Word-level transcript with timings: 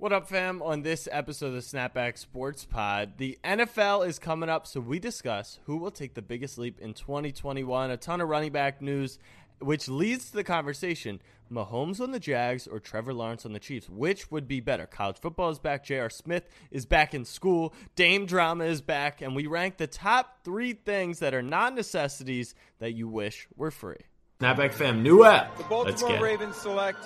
What 0.00 0.14
up, 0.14 0.26
fam? 0.30 0.62
On 0.62 0.80
this 0.80 1.10
episode 1.12 1.48
of 1.48 1.52
the 1.52 1.58
Snapback 1.58 2.16
Sports 2.16 2.64
Pod, 2.64 3.18
the 3.18 3.38
NFL 3.44 4.08
is 4.08 4.18
coming 4.18 4.48
up, 4.48 4.66
so 4.66 4.80
we 4.80 4.98
discuss 4.98 5.58
who 5.66 5.76
will 5.76 5.90
take 5.90 6.14
the 6.14 6.22
biggest 6.22 6.56
leap 6.56 6.80
in 6.80 6.94
2021. 6.94 7.90
A 7.90 7.98
ton 7.98 8.22
of 8.22 8.28
running 8.30 8.50
back 8.50 8.80
news, 8.80 9.18
which 9.58 9.90
leads 9.90 10.30
to 10.30 10.36
the 10.36 10.42
conversation 10.42 11.20
Mahomes 11.52 12.00
on 12.00 12.12
the 12.12 12.18
Jags 12.18 12.66
or 12.66 12.80
Trevor 12.80 13.12
Lawrence 13.12 13.44
on 13.44 13.52
the 13.52 13.58
Chiefs. 13.58 13.90
Which 13.90 14.30
would 14.30 14.48
be 14.48 14.60
better? 14.60 14.86
College 14.86 15.18
football 15.20 15.50
is 15.50 15.58
back. 15.58 15.84
J.R. 15.84 16.08
Smith 16.08 16.48
is 16.70 16.86
back 16.86 17.12
in 17.12 17.26
school. 17.26 17.74
Dame 17.94 18.24
drama 18.24 18.64
is 18.64 18.80
back. 18.80 19.20
And 19.20 19.36
we 19.36 19.46
rank 19.46 19.76
the 19.76 19.86
top 19.86 20.44
three 20.44 20.72
things 20.72 21.18
that 21.18 21.34
are 21.34 21.42
non 21.42 21.74
necessities 21.74 22.54
that 22.78 22.92
you 22.92 23.06
wish 23.06 23.48
were 23.54 23.70
free. 23.70 24.00
Snapback 24.40 24.72
fam, 24.72 25.02
new 25.02 25.24
app. 25.24 25.54
The 25.56 25.60
Let's 25.64 25.68
Baltimore 25.68 26.08
get 26.08 26.18
it. 26.18 26.22
Ravens 26.22 26.56
select 26.56 27.04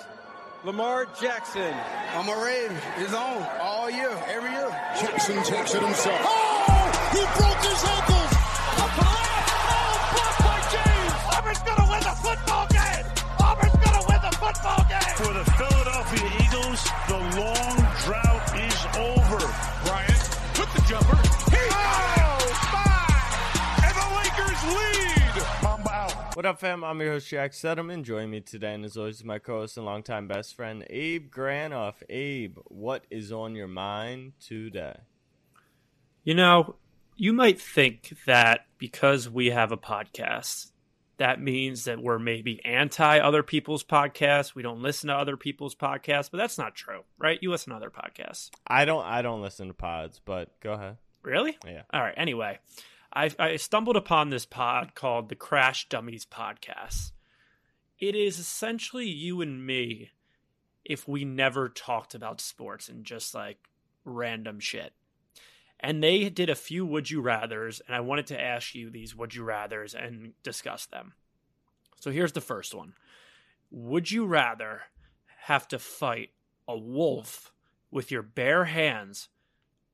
Lamar 0.65 1.05
Jackson. 1.21 1.75
I'm 2.15 2.27
a 2.27 2.43
Raven. 2.43 2.75
It's 2.97 3.13
on 3.13 3.47
all 3.61 3.87
year, 3.87 4.09
every 4.25 4.49
year. 4.49 4.69
Jackson 4.99 5.37
takes 5.43 5.75
it 5.75 5.83
himself. 5.83 6.19
Oh! 6.23 6.89
He 7.13 7.21
broke 7.37 7.61
his 7.61 7.85
ankles! 7.85 8.31
A 8.73 8.87
collapse! 8.97 9.53
Oh, 9.61 10.09
blocked 10.09 10.41
by 10.41 10.57
James! 10.73 11.13
Auburn's 11.37 11.61
gonna 11.61 11.85
win 11.85 12.01
the 12.01 12.17
football 12.17 12.65
game! 12.73 13.05
Auburn's 13.45 13.77
gonna 13.77 14.03
win 14.09 14.19
the 14.25 14.33
football 14.41 14.81
game! 14.89 15.13
For 15.21 15.33
the 15.37 15.45
Philadelphia 15.53 16.25
Eagles, 16.41 16.81
the 17.13 17.19
long 17.37 17.77
drought 18.01 18.45
is 18.57 18.81
over. 18.97 19.45
Bryant 19.85 20.23
took 20.57 20.69
the 20.73 20.81
jumper. 20.89 21.21
He 21.53 21.61
oh, 21.61 21.77
got 21.77 22.25
it! 22.25 23.85
And 23.85 23.93
the 23.93 24.07
Lakers 24.17 24.61
lead. 24.73 25.04
What 26.35 26.45
up, 26.45 26.59
fam? 26.59 26.83
I'm 26.83 26.99
your 26.99 27.13
host, 27.13 27.29
Jack 27.29 27.53
Settleman. 27.53 28.03
Join 28.03 28.29
me 28.29 28.41
today, 28.41 28.73
and 28.73 28.83
as 28.83 28.97
always, 28.97 29.23
my 29.23 29.39
co 29.39 29.59
host 29.59 29.77
and 29.77 29.85
longtime 29.85 30.27
best 30.27 30.53
friend, 30.53 30.85
Abe 30.89 31.33
Granoff. 31.33 32.03
Abe, 32.09 32.57
what 32.65 33.05
is 33.09 33.31
on 33.31 33.55
your 33.55 33.69
mind 33.69 34.33
today? 34.45 34.97
You 36.25 36.33
know, 36.33 36.75
you 37.15 37.31
might 37.31 37.61
think 37.61 38.17
that 38.25 38.65
because 38.77 39.29
we 39.29 39.51
have 39.51 39.71
a 39.71 39.77
podcast, 39.77 40.71
that 41.19 41.41
means 41.41 41.85
that 41.85 42.03
we're 42.03 42.19
maybe 42.19 42.59
anti 42.65 43.17
other 43.19 43.41
people's 43.41 43.85
podcasts. 43.85 44.53
We 44.53 44.61
don't 44.61 44.81
listen 44.81 45.07
to 45.07 45.15
other 45.15 45.37
people's 45.37 45.73
podcasts, 45.73 46.29
but 46.29 46.37
that's 46.37 46.57
not 46.57 46.75
true, 46.75 47.03
right? 47.17 47.39
You 47.41 47.49
listen 47.49 47.69
to 47.69 47.77
other 47.77 47.89
podcasts. 47.89 48.49
I 48.67 48.83
don't 48.83 49.05
I 49.05 49.21
don't 49.21 49.41
listen 49.41 49.69
to 49.69 49.73
pods, 49.73 50.19
but 50.25 50.49
go 50.59 50.73
ahead. 50.73 50.97
Really? 51.21 51.57
Yeah. 51.65 51.83
All 51.93 52.01
right. 52.01 52.13
Anyway, 52.17 52.59
I, 53.15 53.31
I 53.39 53.55
stumbled 53.55 53.95
upon 53.95 54.29
this 54.29 54.45
pod 54.45 54.93
called 54.93 55.29
the 55.29 55.35
Crash 55.35 55.87
Dummies 55.87 56.25
Podcast. 56.25 57.13
It 57.97 58.13
is 58.13 58.39
essentially 58.39 59.07
you 59.07 59.41
and 59.41 59.65
me 59.65 60.11
if 60.83 61.07
we 61.07 61.23
never 61.23 61.69
talked 61.69 62.13
about 62.13 62.41
sports 62.41 62.89
and 62.89 63.05
just 63.05 63.33
like 63.33 63.57
random 64.03 64.59
shit. 64.59 64.93
And 65.79 66.03
they 66.03 66.29
did 66.29 66.49
a 66.49 66.55
few 66.55 66.85
would 66.85 67.09
you 67.09 67.21
rathers, 67.21 67.81
and 67.85 67.95
I 67.95 68.01
wanted 68.01 68.27
to 68.27 68.41
ask 68.41 68.75
you 68.75 68.89
these 68.89 69.15
would 69.15 69.33
you 69.33 69.43
rathers 69.43 69.93
and 69.93 70.33
discuss 70.43 70.85
them. 70.85 71.13
So 71.99 72.11
here's 72.11 72.33
the 72.33 72.41
first 72.41 72.75
one 72.75 72.93
Would 73.71 74.11
you 74.11 74.25
rather 74.25 74.81
have 75.43 75.67
to 75.69 75.79
fight 75.79 76.31
a 76.67 76.77
wolf 76.77 77.53
with 77.91 78.11
your 78.11 78.23
bare 78.23 78.65
hands 78.65 79.29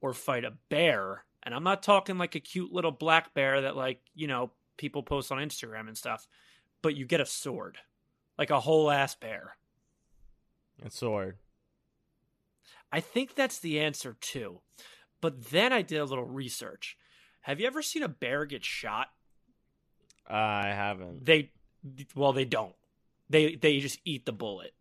or 0.01 0.13
fight 0.13 0.43
a 0.43 0.53
bear? 0.69 1.25
And 1.43 1.55
I'm 1.55 1.63
not 1.63 1.83
talking 1.83 2.17
like 2.17 2.35
a 2.35 2.39
cute 2.39 2.71
little 2.71 2.91
black 2.91 3.33
bear 3.33 3.61
that, 3.61 3.75
like, 3.75 4.01
you 4.13 4.27
know, 4.27 4.51
people 4.77 5.03
post 5.03 5.31
on 5.31 5.39
Instagram 5.39 5.87
and 5.87 5.97
stuff, 5.97 6.27
but 6.81 6.95
you 6.95 7.05
get 7.05 7.21
a 7.21 7.25
sword, 7.25 7.77
like 8.37 8.49
a 8.49 8.59
whole 8.59 8.91
ass 8.91 9.15
bear. 9.15 9.55
A 10.83 10.89
sword. 10.89 11.37
I 12.91 12.99
think 12.99 13.35
that's 13.35 13.59
the 13.59 13.79
answer 13.79 14.17
too. 14.19 14.61
But 15.21 15.51
then 15.51 15.71
I 15.71 15.81
did 15.81 15.99
a 15.99 16.05
little 16.05 16.25
research. 16.25 16.97
Have 17.41 17.59
you 17.59 17.67
ever 17.67 17.81
seen 17.81 18.03
a 18.03 18.09
bear 18.09 18.45
get 18.45 18.65
shot? 18.65 19.07
I 20.27 20.67
haven't. 20.67 21.25
They 21.25 21.51
well, 22.15 22.33
they 22.33 22.45
don't. 22.45 22.75
They 23.29 23.55
they 23.55 23.79
just 23.79 23.99
eat 24.05 24.25
the 24.25 24.33
bullet. 24.33 24.73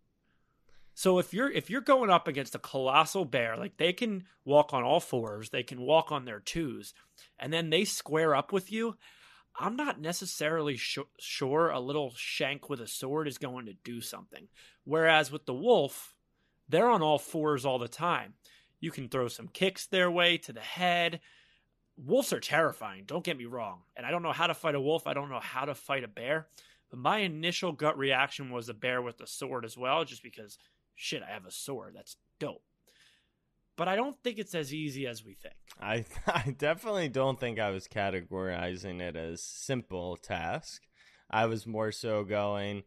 So 1.01 1.19
if 1.19 1.33
you're 1.33 1.51
if 1.51 1.71
you're 1.71 1.81
going 1.81 2.11
up 2.11 2.29
against 2.29 2.55
a 2.55 2.59
colossal 2.59 3.25
bear, 3.25 3.57
like 3.57 3.79
they 3.79 3.95
can 3.95 4.25
walk 4.45 4.75
on 4.75 4.83
all 4.83 5.01
fours, 5.01 5.49
they 5.49 5.63
can 5.63 5.81
walk 5.81 6.13
on 6.13 6.27
their 6.27 6.41
twos, 6.41 6.93
and 7.39 7.51
then 7.51 7.71
they 7.71 7.87
square 7.87 8.37
up 8.37 8.53
with 8.53 8.71
you, 8.71 8.99
I'm 9.59 9.77
not 9.77 9.99
necessarily 9.99 10.77
sh- 10.77 10.99
sure 11.19 11.71
a 11.71 11.81
little 11.81 12.13
shank 12.15 12.69
with 12.69 12.83
a 12.83 12.87
sword 12.87 13.29
is 13.29 13.39
going 13.39 13.65
to 13.65 13.73
do 13.83 14.03
something. 14.03 14.49
Whereas 14.85 15.33
with 15.33 15.47
the 15.47 15.55
wolf, 15.55 16.15
they're 16.69 16.91
on 16.91 17.01
all 17.01 17.19
fours 17.19 17.65
all 17.65 17.79
the 17.79 17.89
time. 17.89 18.35
You 18.79 18.91
can 18.91 19.09
throw 19.09 19.29
some 19.29 19.49
kicks 19.49 19.87
their 19.87 20.11
way 20.11 20.37
to 20.37 20.53
the 20.53 20.61
head. 20.61 21.21
Wolves 21.97 22.31
are 22.31 22.41
terrifying, 22.41 23.05
don't 23.07 23.25
get 23.25 23.39
me 23.39 23.47
wrong. 23.47 23.85
And 23.97 24.05
I 24.05 24.11
don't 24.11 24.23
know 24.23 24.33
how 24.33 24.49
to 24.49 24.55
fight 24.55 24.75
a 24.75 24.81
wolf, 24.83 25.07
I 25.07 25.15
don't 25.15 25.31
know 25.31 25.41
how 25.41 25.65
to 25.65 25.75
fight 25.75 26.05
a 26.05 26.09
bear. 26.09 26.49
But 26.91 26.99
my 26.99 27.21
initial 27.21 27.73
gut 27.73 27.97
reaction 27.97 28.51
was 28.51 28.69
a 28.69 28.75
bear 28.75 29.01
with 29.01 29.19
a 29.23 29.27
sword 29.27 29.65
as 29.65 29.79
well, 29.79 30.05
just 30.05 30.23
because 30.23 30.59
shit, 30.95 31.23
I 31.23 31.33
have 31.33 31.47
a 31.47 31.51
sword. 31.51 31.95
That's 31.97 32.17
dope. 32.39 32.63
But 33.77 33.89
I 33.89 33.97
don't 33.97 34.17
think 34.23 34.39
it's 34.39 34.55
as 34.55 34.75
easy 34.75 35.07
as 35.07 35.25
we 35.25 35.35
think. 35.35 35.55
I 35.81 36.05
I 36.27 36.55
definitely 36.57 37.09
don't 37.09 37.41
think 37.41 37.59
I 37.59 37.71
was 37.71 37.89
categorizing 37.89 39.01
it 39.01 39.17
as 39.17 39.43
simple 39.43 40.17
task. 40.17 40.83
I 41.31 41.47
was 41.47 41.67
more 41.67 41.93
so 41.93 42.25
going 42.25 42.83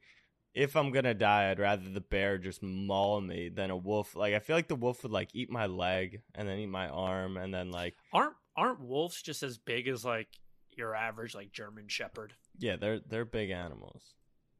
if 0.53 0.75
I'm 0.75 0.91
gonna 0.91 1.13
die, 1.15 1.49
I'd 1.49 1.59
rather 1.59 1.89
the 1.89 2.01
bear 2.01 2.37
just 2.37 2.61
maul 2.61 3.21
me 3.21 3.49
than 3.49 3.71
a 3.71 3.77
wolf. 3.77 4.15
Like 4.15 4.33
I 4.33 4.39
feel 4.39 4.55
like 4.55 4.67
the 4.67 4.75
wolf 4.75 5.03
would 5.03 5.11
like 5.11 5.29
eat 5.33 5.49
my 5.49 5.65
leg 5.65 6.21
and 6.35 6.47
then 6.47 6.59
eat 6.59 6.67
my 6.67 6.87
arm 6.89 7.37
and 7.37 7.53
then 7.53 7.71
like 7.71 7.95
Aren't 8.11 8.35
aren't 8.55 8.81
wolves 8.81 9.21
just 9.21 9.41
as 9.41 9.57
big 9.57 9.87
as 9.87 10.05
like 10.05 10.27
your 10.75 10.95
average 10.95 11.33
like 11.33 11.51
German 11.51 11.87
shepherd? 11.87 12.33
yeah, 12.59 12.75
they're 12.75 12.99
they're 12.99 13.25
big 13.25 13.49
animals. 13.49 14.13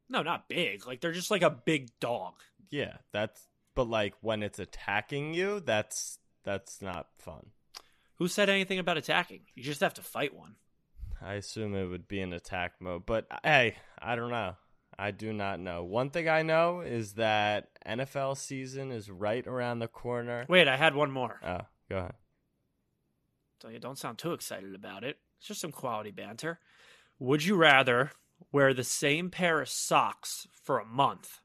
No, 0.08 0.22
not 0.22 0.48
big. 0.48 0.86
Like 0.86 1.00
they're 1.00 1.12
just 1.12 1.30
like 1.30 1.42
a 1.42 1.50
big 1.50 1.90
dog. 2.00 2.34
Yeah, 2.70 2.96
that's 3.12 3.48
but 3.74 3.88
like 3.88 4.14
when 4.20 4.42
it's 4.42 4.58
attacking 4.58 5.34
you, 5.34 5.60
that's 5.60 6.18
that's 6.44 6.82
not 6.82 7.08
fun. 7.18 7.46
Who 8.16 8.28
said 8.28 8.48
anything 8.48 8.78
about 8.78 8.96
attacking? 8.96 9.40
You 9.54 9.62
just 9.62 9.80
have 9.80 9.94
to 9.94 10.02
fight 10.02 10.34
one. 10.36 10.56
I 11.20 11.34
assume 11.34 11.74
it 11.74 11.86
would 11.86 12.06
be 12.06 12.20
in 12.20 12.32
attack 12.32 12.74
mode, 12.80 13.06
but 13.06 13.26
hey, 13.42 13.76
I 13.98 14.14
don't 14.14 14.30
know. 14.30 14.54
I 14.96 15.10
do 15.10 15.32
not 15.32 15.58
know. 15.58 15.82
One 15.82 16.10
thing 16.10 16.28
I 16.28 16.42
know 16.42 16.80
is 16.80 17.14
that 17.14 17.70
NFL 17.86 18.36
season 18.36 18.92
is 18.92 19.10
right 19.10 19.44
around 19.46 19.80
the 19.80 19.88
corner. 19.88 20.46
Wait, 20.48 20.68
I 20.68 20.76
had 20.76 20.94
one 20.94 21.10
more. 21.10 21.40
Oh, 21.44 21.62
go 21.88 21.96
ahead. 21.96 22.14
So 23.60 23.68
you 23.68 23.78
don't 23.78 23.98
sound 23.98 24.18
too 24.18 24.32
excited 24.32 24.74
about 24.74 25.02
it. 25.02 25.18
It's 25.38 25.48
just 25.48 25.60
some 25.60 25.72
quality 25.72 26.10
banter. 26.10 26.60
Would 27.18 27.44
you 27.44 27.56
rather 27.56 28.12
wear 28.54 28.72
the 28.72 28.84
same 28.84 29.30
pair 29.30 29.60
of 29.60 29.68
socks 29.68 30.46
for 30.62 30.78
a 30.78 30.84
month 30.84 31.40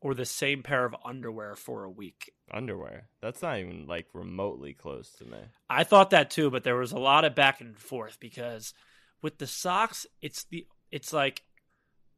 or 0.00 0.14
the 0.14 0.24
same 0.24 0.62
pair 0.62 0.84
of 0.84 0.94
underwear 1.04 1.56
for 1.56 1.82
a 1.82 1.90
week? 1.90 2.32
Underwear. 2.52 3.08
That's 3.20 3.42
not 3.42 3.58
even 3.58 3.86
like 3.88 4.06
remotely 4.14 4.72
close 4.72 5.10
to 5.18 5.24
me. 5.24 5.38
I 5.68 5.82
thought 5.82 6.10
that 6.10 6.30
too, 6.30 6.48
but 6.48 6.62
there 6.62 6.76
was 6.76 6.92
a 6.92 6.98
lot 6.98 7.24
of 7.24 7.34
back 7.34 7.60
and 7.60 7.76
forth 7.76 8.20
because 8.20 8.72
with 9.20 9.38
the 9.38 9.48
socks, 9.48 10.06
it's 10.22 10.44
the 10.44 10.64
it's 10.92 11.12
like 11.12 11.42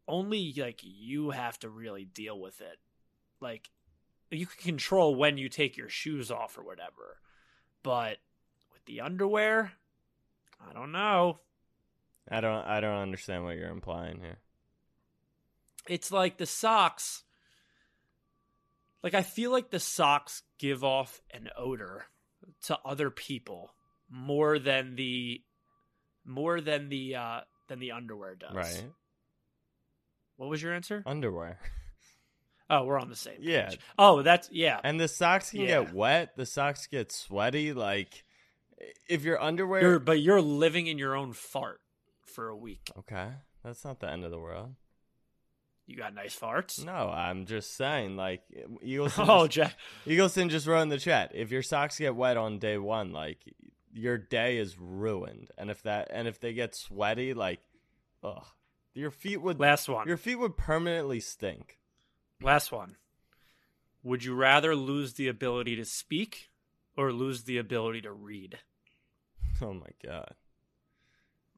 only 0.06 0.52
like 0.54 0.80
you 0.82 1.30
have 1.30 1.58
to 1.60 1.70
really 1.70 2.04
deal 2.04 2.38
with 2.38 2.60
it. 2.60 2.78
Like 3.40 3.70
you 4.30 4.44
can 4.44 4.62
control 4.62 5.14
when 5.14 5.38
you 5.38 5.48
take 5.48 5.78
your 5.78 5.88
shoes 5.88 6.30
off 6.30 6.58
or 6.58 6.62
whatever. 6.62 7.16
But 7.82 8.18
with 8.70 8.84
the 8.84 9.00
underwear, 9.00 9.72
I 10.60 10.74
don't 10.74 10.92
know. 10.92 11.38
I 12.30 12.40
don't 12.40 12.64
I 12.66 12.80
don't 12.80 12.98
understand 12.98 13.44
what 13.44 13.56
you're 13.56 13.70
implying 13.70 14.20
here. 14.20 14.38
It's 15.88 16.12
like 16.12 16.36
the 16.38 16.46
socks 16.46 17.24
like 19.02 19.14
I 19.14 19.22
feel 19.22 19.50
like 19.50 19.70
the 19.70 19.80
socks 19.80 20.42
give 20.58 20.84
off 20.84 21.20
an 21.32 21.48
odor 21.56 22.04
to 22.64 22.78
other 22.84 23.10
people 23.10 23.74
more 24.10 24.58
than 24.58 24.94
the 24.96 25.42
more 26.24 26.60
than 26.60 26.88
the 26.88 27.16
uh 27.16 27.40
than 27.68 27.78
the 27.78 27.92
underwear 27.92 28.34
does. 28.34 28.54
Right. 28.54 28.84
What 30.36 30.48
was 30.50 30.62
your 30.62 30.74
answer? 30.74 31.02
Underwear. 31.06 31.58
Oh, 32.72 32.84
we're 32.84 33.00
on 33.00 33.08
the 33.08 33.16
same. 33.16 33.38
Page. 33.38 33.46
Yeah. 33.48 33.70
Oh, 33.98 34.22
that's 34.22 34.48
yeah. 34.52 34.78
And 34.84 35.00
the 35.00 35.08
socks 35.08 35.50
can 35.50 35.62
Yeah. 35.62 35.82
get 35.82 35.92
wet, 35.92 36.36
the 36.36 36.46
socks 36.46 36.86
get 36.86 37.10
sweaty 37.10 37.72
like 37.72 38.22
if 39.08 39.24
your 39.24 39.42
underwear 39.42 39.80
You're, 39.82 39.98
but 39.98 40.20
you're 40.20 40.40
living 40.40 40.86
in 40.86 40.96
your 40.96 41.16
own 41.16 41.32
fart 41.32 41.80
for 42.30 42.48
a 42.48 42.56
week. 42.56 42.90
Okay. 42.98 43.28
That's 43.64 43.84
not 43.84 44.00
the 44.00 44.10
end 44.10 44.24
of 44.24 44.30
the 44.30 44.38
world. 44.38 44.74
You 45.86 45.96
got 45.96 46.14
nice 46.14 46.38
farts. 46.38 46.84
No, 46.84 46.92
I'm 46.92 47.46
just 47.46 47.76
saying, 47.76 48.16
like 48.16 48.42
Eagleson. 48.84 49.28
Oh, 49.28 49.48
just, 49.48 49.70
Jack. 49.70 49.78
Eagleson 50.06 50.48
just 50.48 50.66
wrote 50.66 50.82
in 50.82 50.88
the 50.88 50.98
chat. 50.98 51.32
If 51.34 51.50
your 51.50 51.62
socks 51.62 51.98
get 51.98 52.14
wet 52.14 52.36
on 52.36 52.60
day 52.60 52.78
one, 52.78 53.12
like 53.12 53.38
your 53.92 54.16
day 54.16 54.58
is 54.58 54.78
ruined. 54.78 55.50
And 55.58 55.68
if 55.68 55.82
that, 55.82 56.08
and 56.12 56.28
if 56.28 56.38
they 56.38 56.52
get 56.52 56.76
sweaty, 56.76 57.34
like, 57.34 57.58
ugh, 58.22 58.46
your 58.94 59.10
feet 59.10 59.38
would 59.38 59.58
Last 59.58 59.88
one. 59.88 60.06
Your 60.06 60.16
feet 60.16 60.36
would 60.36 60.56
permanently 60.56 61.20
stink. 61.20 61.78
Last 62.40 62.70
one. 62.70 62.96
Would 64.02 64.24
you 64.24 64.34
rather 64.34 64.74
lose 64.74 65.14
the 65.14 65.28
ability 65.28 65.76
to 65.76 65.84
speak 65.84 66.50
or 66.96 67.12
lose 67.12 67.44
the 67.44 67.58
ability 67.58 68.02
to 68.02 68.12
read? 68.12 68.58
Oh 69.62 69.74
my 69.74 69.90
god. 70.02 70.34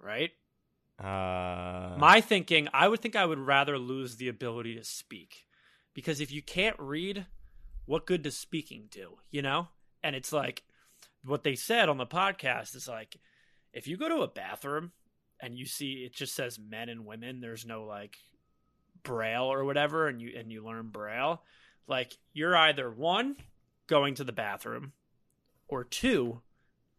Right? 0.00 0.30
Uh, 0.98 1.96
My 1.98 2.20
thinking, 2.20 2.68
I 2.72 2.88
would 2.88 3.00
think 3.00 3.16
I 3.16 3.26
would 3.26 3.38
rather 3.38 3.78
lose 3.78 4.16
the 4.16 4.28
ability 4.28 4.76
to 4.76 4.84
speak. 4.84 5.46
Because 5.94 6.20
if 6.20 6.32
you 6.32 6.42
can't 6.42 6.76
read, 6.78 7.26
what 7.84 8.06
good 8.06 8.22
does 8.22 8.36
speaking 8.36 8.88
do? 8.90 9.18
You 9.30 9.42
know? 9.42 9.68
And 10.02 10.16
it's 10.16 10.32
like 10.32 10.62
what 11.24 11.44
they 11.44 11.54
said 11.54 11.88
on 11.88 11.98
the 11.98 12.06
podcast 12.06 12.74
is 12.74 12.88
like 12.88 13.16
if 13.72 13.86
you 13.86 13.96
go 13.96 14.08
to 14.08 14.22
a 14.22 14.28
bathroom 14.28 14.92
and 15.40 15.56
you 15.56 15.66
see 15.66 16.04
it 16.04 16.14
just 16.14 16.34
says 16.34 16.58
men 16.58 16.88
and 16.88 17.06
women, 17.06 17.40
there's 17.40 17.66
no 17.66 17.84
like 17.84 18.16
braille 19.02 19.52
or 19.52 19.64
whatever 19.64 20.08
and 20.08 20.20
you 20.20 20.32
and 20.36 20.52
you 20.52 20.64
learn 20.64 20.88
braille, 20.88 21.42
like 21.86 22.16
you're 22.32 22.56
either 22.56 22.90
one 22.90 23.36
going 23.86 24.14
to 24.14 24.24
the 24.24 24.32
bathroom 24.32 24.92
or 25.68 25.84
two 25.84 26.40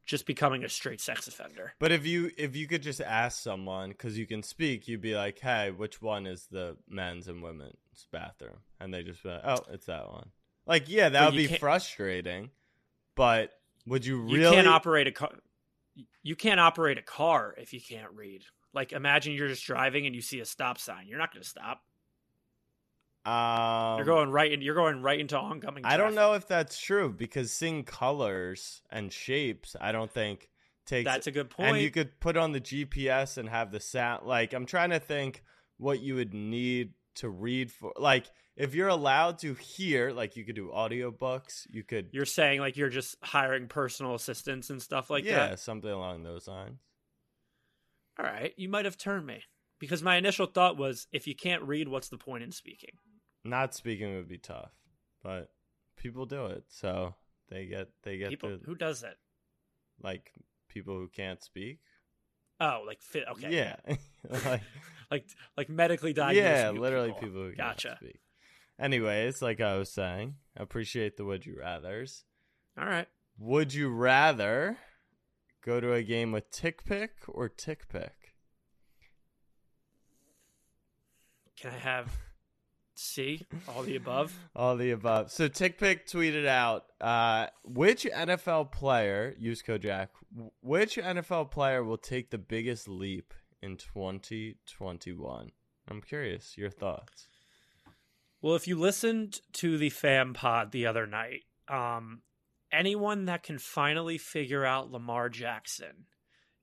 just 0.05 0.25
becoming 0.25 0.63
a 0.63 0.69
straight 0.69 1.01
sex 1.01 1.27
offender. 1.27 1.73
But 1.79 1.91
if 1.91 2.05
you 2.05 2.31
if 2.37 2.55
you 2.55 2.67
could 2.67 2.81
just 2.81 3.01
ask 3.01 3.41
someone 3.41 3.89
because 3.89 4.17
you 4.17 4.25
can 4.25 4.43
speak, 4.43 4.87
you'd 4.87 5.01
be 5.01 5.15
like, 5.15 5.39
"Hey, 5.39 5.71
which 5.71 6.01
one 6.01 6.25
is 6.25 6.47
the 6.51 6.77
men's 6.87 7.27
and 7.27 7.41
women's 7.41 7.77
bathroom?" 8.11 8.57
And 8.79 8.93
they 8.93 9.03
just 9.03 9.23
be 9.23 9.29
like, 9.29 9.41
"Oh, 9.45 9.59
it's 9.71 9.85
that 9.85 10.09
one." 10.11 10.29
Like, 10.65 10.87
yeah, 10.87 11.09
that 11.09 11.19
But 11.25 11.33
would 11.33 11.37
be 11.37 11.47
frustrating. 11.57 12.51
But 13.15 13.51
would 13.85 14.05
you 14.05 14.21
really? 14.21 14.39
You 14.41 14.51
can't 14.51 14.67
operate 14.67 15.07
a 15.07 15.11
car. 15.11 15.31
You 16.23 16.35
can't 16.35 16.59
operate 16.59 16.97
a 16.97 17.03
car 17.03 17.53
if 17.57 17.73
you 17.73 17.81
can't 17.81 18.11
read. 18.13 18.43
Like 18.73 18.91
imagine 18.91 19.33
you're 19.33 19.47
just 19.47 19.65
driving 19.65 20.05
and 20.05 20.15
you 20.15 20.21
see 20.21 20.39
a 20.39 20.45
stop 20.45 20.79
sign. 20.79 21.07
You're 21.07 21.19
not 21.19 21.31
going 21.31 21.43
to 21.43 21.49
stop. 21.49 21.81
Um, 23.25 23.97
You're 23.97 24.05
going 24.05 24.29
right 24.31 24.51
in. 24.51 24.61
You're 24.61 24.75
going 24.75 25.01
right 25.01 25.19
into 25.19 25.37
oncoming. 25.37 25.85
I 25.85 25.97
don't 25.97 26.15
know 26.15 26.33
if 26.33 26.47
that's 26.47 26.77
true 26.77 27.09
because 27.09 27.51
seeing 27.51 27.83
colors 27.83 28.81
and 28.89 29.11
shapes, 29.11 29.75
I 29.79 29.91
don't 29.91 30.11
think 30.11 30.49
takes. 30.85 31.05
That's 31.05 31.27
a 31.27 31.31
good 31.31 31.49
point. 31.49 31.69
And 31.69 31.77
you 31.79 31.89
could 31.89 32.19
put 32.19 32.35
on 32.35 32.51
the 32.51 32.61
GPS 32.61 33.37
and 33.37 33.47
have 33.47 33.71
the 33.71 33.79
sound. 33.79 34.25
Like 34.25 34.53
I'm 34.53 34.65
trying 34.65 34.89
to 34.89 34.99
think 34.99 35.43
what 35.77 36.01
you 36.01 36.15
would 36.15 36.33
need 36.33 36.93
to 37.15 37.29
read 37.29 37.71
for. 37.71 37.93
Like 37.97 38.29
if 38.55 38.75
you're 38.75 38.89
allowed 38.89 39.39
to 39.39 39.53
hear, 39.53 40.11
like 40.11 40.35
you 40.35 40.43
could 40.43 40.55
do 40.55 40.71
audiobooks. 40.73 41.65
You 41.69 41.83
could, 41.83 42.09
You're 42.11 42.25
saying 42.25 42.59
like 42.59 42.77
you're 42.77 42.89
just 42.89 43.15
hiring 43.23 43.67
personal 43.67 44.15
assistants 44.15 44.69
and 44.69 44.81
stuff 44.81 45.09
like 45.09 45.23
yeah, 45.23 45.35
that. 45.35 45.49
Yeah, 45.51 45.55
something 45.55 45.89
along 45.89 46.23
those 46.23 46.47
lines. 46.47 46.79
All 48.19 48.25
right, 48.25 48.53
you 48.57 48.69
might 48.69 48.85
have 48.85 48.97
turned 48.97 49.25
me 49.25 49.41
because 49.79 50.03
my 50.03 50.17
initial 50.17 50.45
thought 50.45 50.77
was 50.77 51.07
if 51.11 51.25
you 51.25 51.35
can't 51.35 51.63
read, 51.63 51.87
what's 51.87 52.09
the 52.09 52.17
point 52.17 52.43
in 52.43 52.51
speaking? 52.51 52.91
Not 53.43 53.73
speaking 53.73 54.15
would 54.15 54.27
be 54.29 54.37
tough, 54.37 54.71
but 55.21 55.49
people 55.97 56.25
do 56.25 56.45
it, 56.47 56.63
so 56.69 57.15
they 57.49 57.65
get 57.65 57.89
they 58.03 58.17
get 58.17 58.29
People 58.29 58.49
the 58.57 58.59
who 58.65 58.75
does 58.75 59.03
it, 59.03 59.17
like 60.01 60.31
people 60.69 60.95
who 60.95 61.07
can't 61.09 61.43
speak. 61.43 61.79
Oh, 62.59 62.83
like 62.87 63.01
fit. 63.01 63.25
Okay, 63.31 63.53
Yeah, 63.53 63.75
like 64.45 64.61
like 65.11 65.25
like 65.57 65.69
medically 65.69 66.13
diagnosed. 66.13 66.45
yeah, 66.45 66.69
literally 66.71 67.09
people. 67.09 67.27
people, 67.27 67.41
who 67.43 67.53
Gotcha. 67.55 67.87
can't 67.89 67.99
speak. 67.99 68.19
Anyways, 68.79 69.41
like 69.41 69.59
I 69.61 69.77
was 69.77 69.91
saying, 69.91 70.35
appreciate 70.55 71.17
the 71.17 71.25
would 71.25 71.45
you 71.45 71.57
rather's. 71.59 72.23
All 72.79 72.85
right. 72.85 73.07
Would 73.37 73.73
you 73.73 73.89
rather 73.89 74.77
go 75.65 75.79
to 75.79 75.93
a 75.93 76.01
game 76.03 76.31
with 76.31 76.49
TickPick 76.49 77.09
or 77.27 77.49
TickPick? 77.49 78.09
Can 81.57 81.71
I 81.71 81.77
have 81.77 82.11
C 83.03 83.45
all 83.67 83.83
the 83.83 83.95
above? 83.95 84.37
All 84.55 84.75
the 84.75 84.91
above. 84.91 85.31
So 85.31 85.49
TickPick 85.49 86.09
tweeted 86.09 86.45
out, 86.45 86.85
uh, 87.01 87.47
which 87.63 88.05
NFL 88.05 88.71
player, 88.71 89.35
use 89.37 89.61
code 89.61 89.81
Jack, 89.81 90.09
which 90.61 90.95
NFL 90.95 91.51
player 91.51 91.83
will 91.83 91.97
take 91.97 92.29
the 92.29 92.37
biggest 92.37 92.87
leap 92.87 93.33
in 93.61 93.77
2021? 93.77 95.51
I'm 95.89 96.01
curious, 96.01 96.57
your 96.57 96.69
thoughts. 96.69 97.27
Well, 98.41 98.55
if 98.55 98.67
you 98.67 98.77
listened 98.77 99.39
to 99.53 99.77
the 99.77 99.89
fam 99.89 100.33
pod 100.33 100.71
the 100.71 100.85
other 100.85 101.07
night, 101.07 101.43
um, 101.69 102.21
anyone 102.71 103.25
that 103.25 103.43
can 103.43 103.57
finally 103.57 104.17
figure 104.17 104.65
out 104.65 104.91
Lamar 104.91 105.29
Jackson, 105.29 106.07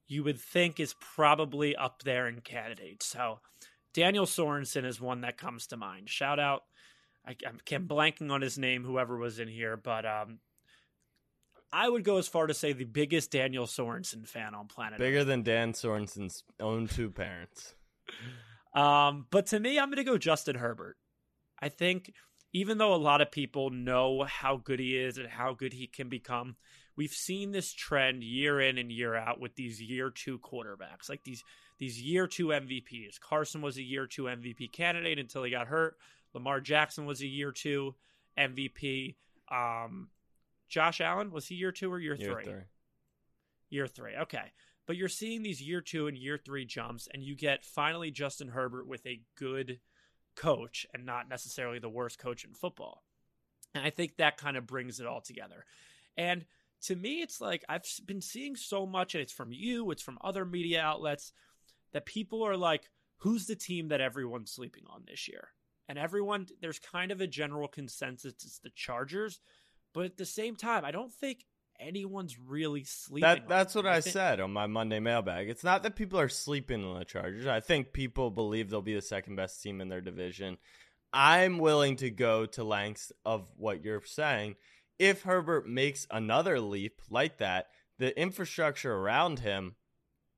you 0.06 0.24
would 0.24 0.38
think 0.38 0.78
is 0.78 0.94
probably 1.00 1.76
up 1.76 2.02
there 2.02 2.26
in 2.26 2.40
candidates. 2.40 3.06
So 3.06 3.40
Daniel 3.92 4.26
Sorensen 4.26 4.84
is 4.84 5.00
one 5.00 5.22
that 5.22 5.38
comes 5.38 5.66
to 5.68 5.76
mind. 5.76 6.08
Shout 6.08 6.38
out. 6.38 6.64
I, 7.26 7.36
I'm 7.46 7.86
blanking 7.86 8.30
on 8.30 8.40
his 8.40 8.58
name, 8.58 8.84
whoever 8.84 9.16
was 9.16 9.38
in 9.38 9.48
here, 9.48 9.76
but 9.76 10.06
um, 10.06 10.38
I 11.72 11.88
would 11.88 12.04
go 12.04 12.16
as 12.16 12.28
far 12.28 12.46
to 12.46 12.54
say 12.54 12.72
the 12.72 12.84
biggest 12.84 13.30
Daniel 13.30 13.66
Sorensen 13.66 14.26
fan 14.26 14.54
on 14.54 14.68
planet 14.68 14.94
Earth. 14.94 14.98
Bigger 15.00 15.24
than 15.24 15.42
Dan 15.42 15.72
Sorensen's 15.72 16.44
own 16.58 16.88
two 16.88 17.10
parents. 17.10 17.74
Um, 18.72 19.26
but 19.32 19.46
to 19.46 19.58
me, 19.58 19.80
I'm 19.80 19.88
going 19.88 19.96
to 19.96 20.04
go 20.04 20.16
Justin 20.16 20.54
Herbert. 20.54 20.96
I 21.60 21.70
think 21.70 22.12
even 22.52 22.78
though 22.78 22.94
a 22.94 22.96
lot 22.96 23.20
of 23.20 23.32
people 23.32 23.70
know 23.70 24.22
how 24.22 24.58
good 24.58 24.78
he 24.78 24.96
is 24.96 25.18
and 25.18 25.26
how 25.26 25.54
good 25.54 25.72
he 25.72 25.88
can 25.88 26.08
become, 26.08 26.54
we've 26.96 27.10
seen 27.10 27.50
this 27.50 27.72
trend 27.72 28.22
year 28.22 28.60
in 28.60 28.78
and 28.78 28.90
year 28.90 29.16
out 29.16 29.40
with 29.40 29.56
these 29.56 29.80
year 29.82 30.10
two 30.10 30.38
quarterbacks, 30.38 31.08
like 31.08 31.24
these 31.24 31.42
these 31.80 32.00
year 32.00 32.28
two 32.28 32.48
MVPs. 32.48 33.18
Carson 33.18 33.62
was 33.62 33.78
a 33.78 33.82
year 33.82 34.06
two 34.06 34.24
MVP 34.24 34.70
candidate 34.70 35.18
until 35.18 35.42
he 35.42 35.50
got 35.50 35.66
hurt. 35.66 35.96
Lamar 36.34 36.60
Jackson 36.60 37.06
was 37.06 37.22
a 37.22 37.26
year 37.26 37.50
two 37.50 37.94
MVP. 38.38 39.16
Um, 39.50 40.10
Josh 40.68 41.00
Allen 41.00 41.32
was 41.32 41.46
he 41.48 41.56
year 41.56 41.72
two 41.72 41.92
or 41.92 41.98
year, 41.98 42.14
Year 42.14 42.32
three? 42.34 42.44
three. 42.44 42.62
Year 43.70 43.86
three. 43.86 44.14
Okay. 44.14 44.52
But 44.86 44.96
you're 44.96 45.08
seeing 45.08 45.42
these 45.42 45.62
year 45.62 45.80
two 45.80 46.06
and 46.06 46.16
year 46.16 46.38
three 46.38 46.64
jumps, 46.64 47.08
and 47.12 47.22
you 47.22 47.34
get 47.34 47.64
finally 47.64 48.10
Justin 48.10 48.48
Herbert 48.48 48.86
with 48.86 49.06
a 49.06 49.22
good 49.36 49.80
coach 50.36 50.86
and 50.92 51.06
not 51.06 51.28
necessarily 51.28 51.78
the 51.78 51.88
worst 51.88 52.18
coach 52.18 52.44
in 52.44 52.52
football. 52.52 53.02
And 53.74 53.84
I 53.84 53.90
think 53.90 54.16
that 54.16 54.36
kind 54.36 54.56
of 54.56 54.66
brings 54.66 55.00
it 55.00 55.06
all 55.06 55.20
together. 55.20 55.64
And 56.16 56.44
to 56.82 56.96
me, 56.96 57.20
it's 57.22 57.40
like 57.40 57.64
I've 57.68 57.84
been 58.06 58.20
seeing 58.20 58.56
so 58.56 58.84
much, 58.86 59.14
and 59.14 59.22
it's 59.22 59.32
from 59.32 59.52
you, 59.52 59.90
it's 59.90 60.02
from 60.02 60.18
other 60.22 60.44
media 60.44 60.80
outlets, 60.80 61.32
that 61.92 62.06
people 62.06 62.42
are 62.42 62.56
like, 62.56 62.88
who's 63.18 63.46
the 63.46 63.56
team 63.56 63.88
that 63.88 64.00
everyone's 64.00 64.50
sleeping 64.52 64.84
on 64.88 65.02
this 65.06 65.28
year? 65.28 65.48
And 65.88 65.98
everyone, 65.98 66.46
there's 66.60 66.78
kind 66.78 67.10
of 67.10 67.20
a 67.20 67.26
general 67.26 67.66
consensus 67.68 68.32
it's 68.32 68.58
the 68.60 68.70
Chargers. 68.70 69.40
But 69.92 70.04
at 70.04 70.16
the 70.16 70.24
same 70.26 70.54
time, 70.54 70.84
I 70.84 70.92
don't 70.92 71.12
think 71.12 71.44
anyone's 71.80 72.38
really 72.38 72.84
sleeping. 72.84 73.28
on 73.28 73.36
That 73.38 73.48
that's 73.48 73.72
them. 73.74 73.84
what 73.84 73.92
I 73.92 74.00
think- 74.00 74.12
said 74.12 74.40
on 74.40 74.52
my 74.52 74.66
Monday 74.66 75.00
mailbag. 75.00 75.48
It's 75.48 75.64
not 75.64 75.82
that 75.82 75.96
people 75.96 76.20
are 76.20 76.28
sleeping 76.28 76.84
on 76.84 76.98
the 76.98 77.04
Chargers. 77.04 77.46
I 77.46 77.60
think 77.60 77.92
people 77.92 78.30
believe 78.30 78.70
they'll 78.70 78.82
be 78.82 78.94
the 78.94 79.02
second 79.02 79.36
best 79.36 79.60
team 79.62 79.80
in 79.80 79.88
their 79.88 80.00
division. 80.00 80.58
I'm 81.12 81.58
willing 81.58 81.96
to 81.96 82.10
go 82.10 82.46
to 82.46 82.62
lengths 82.62 83.10
of 83.24 83.50
what 83.56 83.82
you're 83.84 84.04
saying. 84.04 84.54
If 84.98 85.22
Herbert 85.22 85.66
makes 85.66 86.06
another 86.10 86.60
leap 86.60 87.00
like 87.10 87.38
that, 87.38 87.66
the 87.98 88.16
infrastructure 88.20 88.94
around 88.94 89.40
him, 89.40 89.74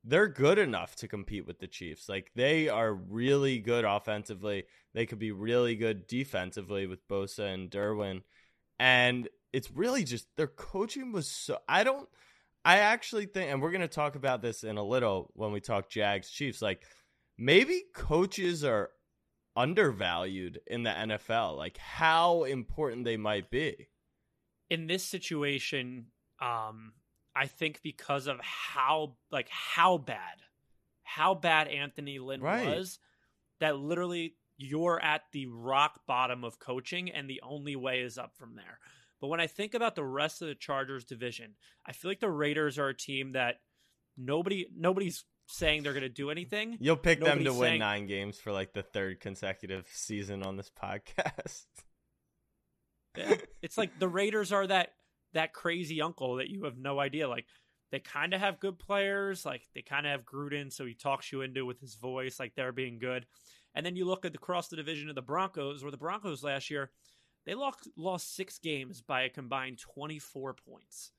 they're 0.05 0.29
good 0.29 0.59
enough 0.59 0.97
to 0.97 1.09
compete 1.09 1.47
with 1.47 1.61
the 1.61 1.67
Chiefs. 1.67 2.09
Like 2.09 2.31
they 2.35 2.69
are 2.69 2.93
really 2.93 3.59
good 3.59 3.85
offensively. 3.85 4.65
They 4.95 5.07
could 5.07 5.19
be 5.19 5.33
really 5.33 5.77
good 5.77 6.07
defensively 6.07 6.87
with 6.87 7.07
Bosa 7.09 7.53
and 7.55 7.71
Derwin. 7.71 8.23
And 8.79 9.29
it's 9.53 9.71
really 9.71 10.03
just 10.05 10.27
their 10.37 10.47
coaching 10.49 11.13
was 11.13 11.29
so 11.29 11.59
I 11.69 11.85
don't 11.85 12.09
I 12.65 12.79
actually 12.79 13.27
think 13.27 13.51
and 13.53 13.61
we're 13.63 13.71
going 13.71 13.83
to 13.83 13.89
talk 13.89 14.17
about 14.17 14.43
this 14.43 14.65
in 14.65 14.77
a 14.77 14.85
little 14.85 15.31
when 15.35 15.53
we 15.53 15.61
talk 15.61 15.89
Jags 15.89 16.31
Chiefs 16.31 16.63
like 16.63 16.83
maybe 17.39 17.83
coaches 17.95 18.65
are 18.65 18.91
undervalued 19.57 20.61
in 20.67 20.83
the 20.83 20.91
NFL 20.91 21.57
like 21.59 21.77
how 21.77 22.45
important 22.45 23.05
they 23.05 23.17
might 23.17 23.51
be. 23.51 23.89
in 24.71 24.87
this 24.87 25.05
situation, 25.05 26.07
um, 26.41 26.95
I 27.35 27.47
think 27.47 27.81
because 27.83 28.27
of 28.27 28.39
how 28.41 29.17
like 29.31 29.49
how 29.49 29.99
bad, 29.99 30.41
how 31.03 31.35
bad 31.35 31.69
Anthony 31.69 32.19
Lynn 32.19 32.41
Right. 32.41 32.67
was, 32.67 32.99
that 33.61 33.77
literally 33.79 34.35
you're 34.59 35.01
at 35.01 35.23
the 35.33 35.47
rock 35.47 36.01
bottom 36.07 36.45
of 36.45 36.59
coaching, 36.59 37.11
and 37.11 37.29
the 37.29 37.41
only 37.43 37.75
way 37.77 38.01
is 38.01 38.19
up 38.19 38.37
from 38.37 38.55
there. 38.57 38.79
But 39.21 39.29
when 39.29 39.41
I 39.41 39.47
think 39.47 39.75
about 39.75 39.95
the 39.95 40.05
rest 40.05 40.43
of 40.43 40.49
the 40.49 40.55
Chargers 40.55 41.05
division, 41.05 41.55
I 41.87 41.93
feel 41.93 42.11
like 42.11 42.21
the 42.21 42.31
Raiders 42.31 42.79
are 42.79 42.89
a 42.89 42.97
team 42.97 43.33
that 43.33 43.61
nobody 44.17 44.67
nobody's 44.77 45.25
saying 45.47 45.83
they're 45.83 45.93
going 45.93 46.03
to 46.03 46.09
do 46.09 46.31
anything. 46.31 46.77
You'll 46.81 46.97
pick 46.97 47.19
them 47.21 47.39
to 47.39 47.45
Nobody's 47.45 47.61
win 47.61 47.79
9 47.81 48.07
games 48.07 48.39
for 48.39 48.53
like 48.53 48.73
the 48.73 48.83
third 48.83 49.21
consecutive 49.21 49.87
season 49.93 50.43
on 50.43 50.57
this 50.57 50.71
podcast. 50.83 51.65
It's 53.61 53.77
like 53.77 53.99
the 53.99 54.09
Raiders 54.09 54.53
are 54.53 54.67
that 54.67 54.93
that 55.35 55.53
crazy 55.53 56.01
uncle 56.01 56.37
that 56.37 56.51
you 56.51 56.65
have 56.65 56.77
no 56.77 57.01
idea. 57.01 57.29
Like 57.29 57.47
they 57.91 58.01
kind 58.01 58.33
of 58.35 58.41
have 58.41 58.61
good 58.61 58.79
players. 58.79 59.45
Like 59.45 59.63
they 59.75 59.83
kind 59.83 60.07
of 60.07 60.13
have 60.13 60.25
Gruden, 60.25 60.73
so 60.73 60.85
he 60.85 60.95
talks 60.95 61.31
you 61.31 61.43
into 61.43 61.67
with 61.67 61.81
his 61.81 61.95
voice, 61.95 62.41
like 62.41 62.55
they're 62.55 62.73
being 62.73 62.99
good. 62.99 63.27
And 63.75 63.87
then 63.87 63.97
you 63.97 64.05
look 64.05 64.25
at 64.25 64.33
the 64.33 64.39
cross 64.39 64.69
the 64.69 64.77
division 64.77 65.09
of 65.09 65.15
the 65.15 65.23
Broncos, 65.23 65.83
where 65.83 65.91
the 65.91 65.97
Broncos 65.97 66.43
last 66.43 66.71
year, 66.71 66.91
They 67.47 67.55
lost, 67.55 67.89
lost 67.97 68.35
six 68.37 68.59
games 68.59 69.01
by 69.01 69.23
a 69.23 69.29
combined 69.29 69.79
24 69.79 70.55
points. 70.55 71.13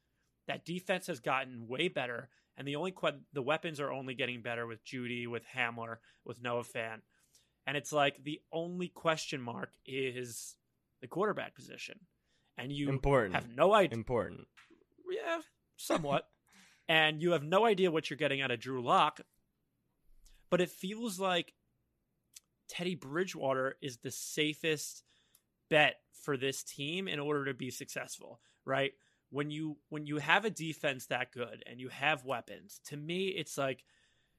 That 0.48 0.66
defense 0.66 1.08
has 1.08 1.20
gotten 1.20 1.68
way 1.68 1.88
better, 1.88 2.30
and 2.58 2.68
the 2.68 2.76
only 2.76 2.94
the 3.34 3.42
weapons 3.42 3.80
are 3.80 3.92
only 3.92 4.14
getting 4.14 4.42
better 4.42 4.68
with 4.68 4.86
Jeudy, 4.86 5.28
with 5.28 5.44
Hamler, 5.56 5.98
with 6.26 6.42
Noah 6.42 6.64
Fant, 6.64 7.02
And 7.66 7.78
it's 7.78 7.94
like 7.94 8.24
the 8.24 8.42
only 8.52 8.90
question 8.90 9.42
mark 9.42 9.72
is 9.86 10.56
the 11.02 11.08
quarterback 11.08 11.56
position. 11.56 12.00
And 12.58 12.72
you 12.72 12.90
Important. 12.90 13.36
have 13.36 13.50
no 13.50 13.74
idea. 13.74 13.98
Important. 13.98 14.48
Yeah, 15.10 15.40
somewhat. 15.78 16.28
and 16.88 17.22
you 17.22 17.32
have 17.32 17.44
no 17.44 17.66
idea 17.66 17.92
what 17.92 18.10
you're 18.10 18.18
getting 18.18 18.42
out 18.42 18.52
of 18.52 18.60
Drew 18.60 18.84
Lock. 18.84 19.22
But 20.50 20.62
it 20.62 20.70
feels 20.70 21.20
like 21.20 21.54
Teddy 22.70 22.96
Bridgewater 22.96 23.78
is 23.82 23.98
the 23.98 24.12
safest 24.12 25.04
bet 25.70 25.98
for 26.24 26.38
this 26.38 26.64
team 26.64 27.08
in 27.08 27.20
order 27.20 27.46
to 27.46 27.54
be 27.54 27.72
successful, 27.72 28.40
right? 28.66 28.94
When 29.30 29.50
you 29.50 29.78
when 29.90 30.06
you 30.06 30.18
have 30.18 30.46
a 30.46 30.52
defense 30.52 31.08
that 31.08 31.32
good 31.32 31.64
and 31.66 31.80
you 31.80 31.90
have 31.90 32.24
weapons, 32.24 32.80
to 32.86 32.98
me 32.98 33.30
it's 33.30 33.58
like 33.58 33.84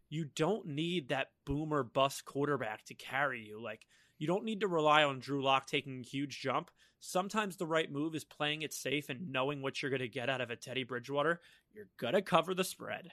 you 0.09 0.26
don't 0.37 0.66
need 0.66 1.09
that 1.09 1.28
boomer 1.44 1.83
bust 1.83 2.25
quarterback 2.25 2.85
to 2.85 2.94
carry 2.94 3.42
you. 3.42 3.61
Like 3.61 3.87
you 4.18 4.26
don't 4.26 4.44
need 4.44 4.61
to 4.61 4.68
rely 4.68 5.02
on 5.02 5.21
Drew 5.21 5.42
Lock 5.42 5.66
taking 5.66 6.00
a 6.00 6.09
huge 6.09 6.40
jump. 6.40 6.71
Sometimes 7.00 7.56
the 7.56 7.66
right 7.66 7.90
move 7.90 8.14
is 8.14 8.25
playing 8.25 8.62
it 8.62 8.73
safe 8.73 9.09
and 9.09 9.30
knowing 9.30 9.61
what 9.61 9.83
you're 9.83 9.90
going 9.90 10.00
to 10.00 10.09
get 10.09 10.30
out 10.30 10.40
of 10.40 10.50
a 10.50 10.56
Teddy 10.56 10.85
Bridgewater. 10.85 11.40
You're 11.73 11.88
going 11.99 12.14
to 12.14 12.23
cover 12.23 12.54
the 12.54 12.64
spread. 12.64 13.11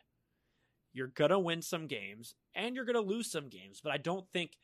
You're 0.93 1.07
going 1.07 1.31
to 1.31 1.39
win 1.39 1.61
some 1.61 1.87
games 1.87 2.35
and 2.55 2.75
you're 2.75 2.85
going 2.85 2.95
to 2.95 3.01
lose 3.01 3.31
some 3.31 3.49
games. 3.49 3.81
But 3.83 3.91
I 3.91 3.97
don't 3.97 4.29
think 4.31 4.57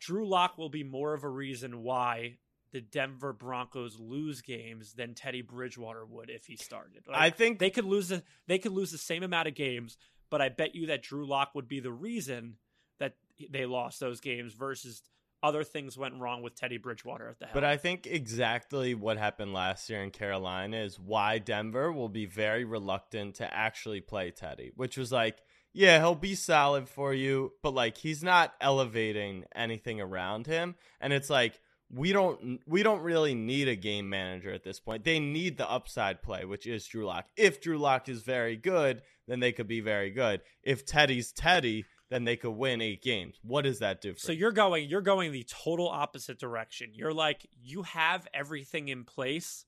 Drew 0.00 0.26
Lock 0.26 0.58
will 0.58 0.68
be 0.68 0.84
more 0.84 1.14
of 1.14 1.24
a 1.24 1.28
reason 1.28 1.82
why 1.82 2.38
the 2.72 2.80
Denver 2.80 3.32
Broncos 3.32 3.98
lose 3.98 4.42
games 4.42 4.92
than 4.92 5.14
Teddy 5.14 5.42
Bridgewater 5.42 6.04
would 6.04 6.30
if 6.30 6.46
he 6.46 6.56
started. 6.56 7.04
Like, 7.06 7.16
I 7.18 7.30
think 7.30 7.58
they 7.58 7.70
could 7.70 7.84
lose 7.84 8.08
the, 8.08 8.22
they 8.46 8.58
could 8.58 8.72
lose 8.72 8.92
the 8.92 8.98
same 8.98 9.22
amount 9.22 9.48
of 9.48 9.54
games, 9.54 9.96
but 10.30 10.42
I 10.42 10.48
bet 10.50 10.74
you 10.74 10.86
that 10.88 11.02
Drew 11.02 11.26
Lock 11.26 11.54
would 11.54 11.68
be 11.68 11.80
the 11.80 11.92
reason 11.92 12.56
that 12.98 13.14
they 13.50 13.66
lost 13.66 14.00
those 14.00 14.20
games 14.20 14.52
versus 14.52 15.02
other 15.42 15.64
things 15.64 15.96
went 15.96 16.20
wrong 16.20 16.42
with 16.42 16.54
Teddy 16.54 16.78
Bridgewater 16.78 17.28
at 17.28 17.38
the 17.38 17.46
helm. 17.46 17.54
But 17.54 17.64
I 17.64 17.76
think 17.76 18.06
exactly 18.06 18.94
what 18.94 19.18
happened 19.18 19.52
last 19.52 19.88
year 19.88 20.02
in 20.02 20.10
Carolina 20.10 20.78
is 20.78 20.98
why 20.98 21.38
Denver 21.38 21.92
will 21.92 22.08
be 22.08 22.26
very 22.26 22.64
reluctant 22.64 23.36
to 23.36 23.54
actually 23.54 24.00
play 24.00 24.30
Teddy, 24.30 24.72
which 24.74 24.96
was 24.96 25.12
like, 25.12 25.38
yeah, 25.72 25.98
he'll 25.98 26.14
be 26.14 26.34
solid 26.34 26.88
for 26.88 27.14
you, 27.14 27.52
but 27.62 27.74
like 27.74 27.96
he's 27.96 28.22
not 28.22 28.54
elevating 28.60 29.44
anything 29.54 30.00
around 30.00 30.46
him. 30.46 30.74
And 31.00 31.12
it's 31.12 31.30
like 31.30 31.60
we 31.90 32.12
don't 32.12 32.60
we 32.66 32.82
don't 32.82 33.00
really 33.00 33.34
need 33.34 33.68
a 33.68 33.76
game 33.76 34.08
manager 34.08 34.52
at 34.52 34.62
this 34.62 34.80
point. 34.80 35.04
They 35.04 35.20
need 35.20 35.56
the 35.56 35.70
upside 35.70 36.22
play, 36.22 36.44
which 36.44 36.66
is 36.66 36.86
Drew 36.86 37.06
Lock. 37.06 37.26
If 37.36 37.60
Drew 37.60 37.78
Lock 37.78 38.08
is 38.08 38.22
very 38.22 38.56
good, 38.56 39.02
then 39.26 39.40
they 39.40 39.52
could 39.52 39.68
be 39.68 39.80
very 39.80 40.10
good. 40.10 40.42
If 40.62 40.84
Teddy's 40.84 41.32
Teddy, 41.32 41.84
then 42.10 42.24
they 42.24 42.36
could 42.36 42.52
win 42.52 42.80
eight 42.80 43.02
games. 43.02 43.36
What 43.42 43.62
does 43.62 43.80
that 43.80 44.00
do 44.00 44.14
So 44.16 44.32
you? 44.32 44.38
you're 44.38 44.52
going 44.52 44.88
you're 44.88 45.00
going 45.00 45.32
the 45.32 45.44
total 45.44 45.88
opposite 45.88 46.38
direction. 46.38 46.90
You're 46.94 47.12
like 47.12 47.46
you 47.62 47.82
have 47.82 48.26
everything 48.32 48.88
in 48.88 49.04
place 49.04 49.64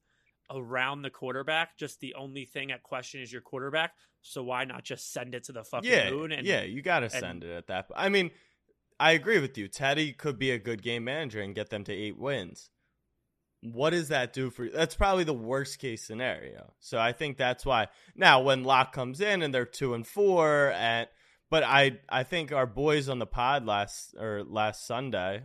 around 0.50 1.02
the 1.02 1.10
quarterback. 1.10 1.76
Just 1.78 2.00
the 2.00 2.14
only 2.14 2.44
thing 2.44 2.72
at 2.72 2.82
question 2.82 3.20
is 3.20 3.32
your 3.32 3.42
quarterback. 3.42 3.92
So 4.22 4.42
why 4.42 4.64
not 4.64 4.84
just 4.84 5.12
send 5.12 5.34
it 5.34 5.44
to 5.44 5.52
the 5.52 5.64
fucking 5.64 5.90
yeah, 5.90 6.10
moon? 6.10 6.32
And 6.32 6.46
yeah, 6.46 6.62
you 6.62 6.82
got 6.82 7.00
to 7.00 7.10
send 7.10 7.44
it 7.44 7.50
at 7.50 7.66
that. 7.68 7.86
I 7.94 8.08
mean, 8.08 8.30
I 8.98 9.12
agree 9.12 9.38
with 9.38 9.56
you. 9.56 9.68
Teddy 9.68 10.12
could 10.12 10.38
be 10.38 10.50
a 10.50 10.58
good 10.58 10.82
game 10.82 11.04
manager 11.04 11.40
and 11.40 11.54
get 11.54 11.70
them 11.70 11.84
to 11.84 11.92
eight 11.92 12.18
wins. 12.18 12.70
What 13.62 13.90
does 13.90 14.08
that 14.08 14.32
do 14.32 14.50
for 14.50 14.64
you? 14.64 14.70
That's 14.70 14.94
probably 14.94 15.24
the 15.24 15.34
worst 15.34 15.78
case 15.78 16.02
scenario. 16.02 16.72
So 16.80 16.98
I 16.98 17.12
think 17.12 17.36
that's 17.36 17.64
why 17.64 17.88
now 18.14 18.40
when 18.40 18.64
Lock 18.64 18.92
comes 18.92 19.20
in 19.20 19.42
and 19.42 19.54
they're 19.54 19.66
two 19.66 19.94
and 19.94 20.06
four, 20.06 20.72
and 20.72 21.08
but 21.50 21.62
I 21.62 21.98
I 22.08 22.22
think 22.22 22.52
our 22.52 22.66
boys 22.66 23.08
on 23.08 23.18
the 23.18 23.26
pod 23.26 23.66
last 23.66 24.14
or 24.18 24.44
last 24.44 24.86
Sunday 24.86 25.42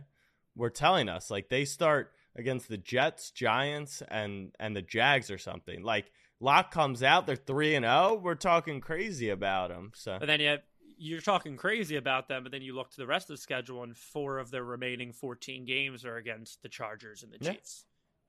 were 0.54 0.70
telling 0.70 1.08
us 1.08 1.30
like 1.30 1.48
they 1.48 1.64
start 1.64 2.12
against 2.34 2.68
the 2.68 2.78
Jets, 2.78 3.30
Giants, 3.30 4.02
and 4.08 4.52
and 4.58 4.74
the 4.74 4.82
Jags 4.82 5.30
or 5.30 5.38
something. 5.38 5.82
Like 5.82 6.10
Lock 6.40 6.70
comes 6.70 7.02
out, 7.02 7.26
they're 7.26 7.36
three 7.36 7.74
and 7.74 7.84
zero. 7.84 8.20
We're 8.22 8.34
talking 8.34 8.80
crazy 8.80 9.30
about 9.30 9.70
them. 9.70 9.92
So 9.94 10.16
But 10.18 10.26
then 10.26 10.40
you 10.40 10.58
you're 10.98 11.20
talking 11.20 11.56
crazy 11.56 11.96
about 11.96 12.28
them, 12.28 12.42
but 12.42 12.52
then 12.52 12.62
you 12.62 12.74
look 12.74 12.90
to 12.90 12.96
the 12.96 13.06
rest 13.06 13.28
of 13.28 13.36
the 13.36 13.42
schedule, 13.42 13.82
and 13.82 13.96
four 13.96 14.38
of 14.38 14.50
their 14.50 14.64
remaining 14.64 15.12
14 15.12 15.66
games 15.66 16.06
are 16.06 16.16
against 16.16 16.62
the 16.62 16.70
Chargers 16.70 17.22
and 17.22 17.32
the 17.32 17.38
Yeah. 17.40 17.52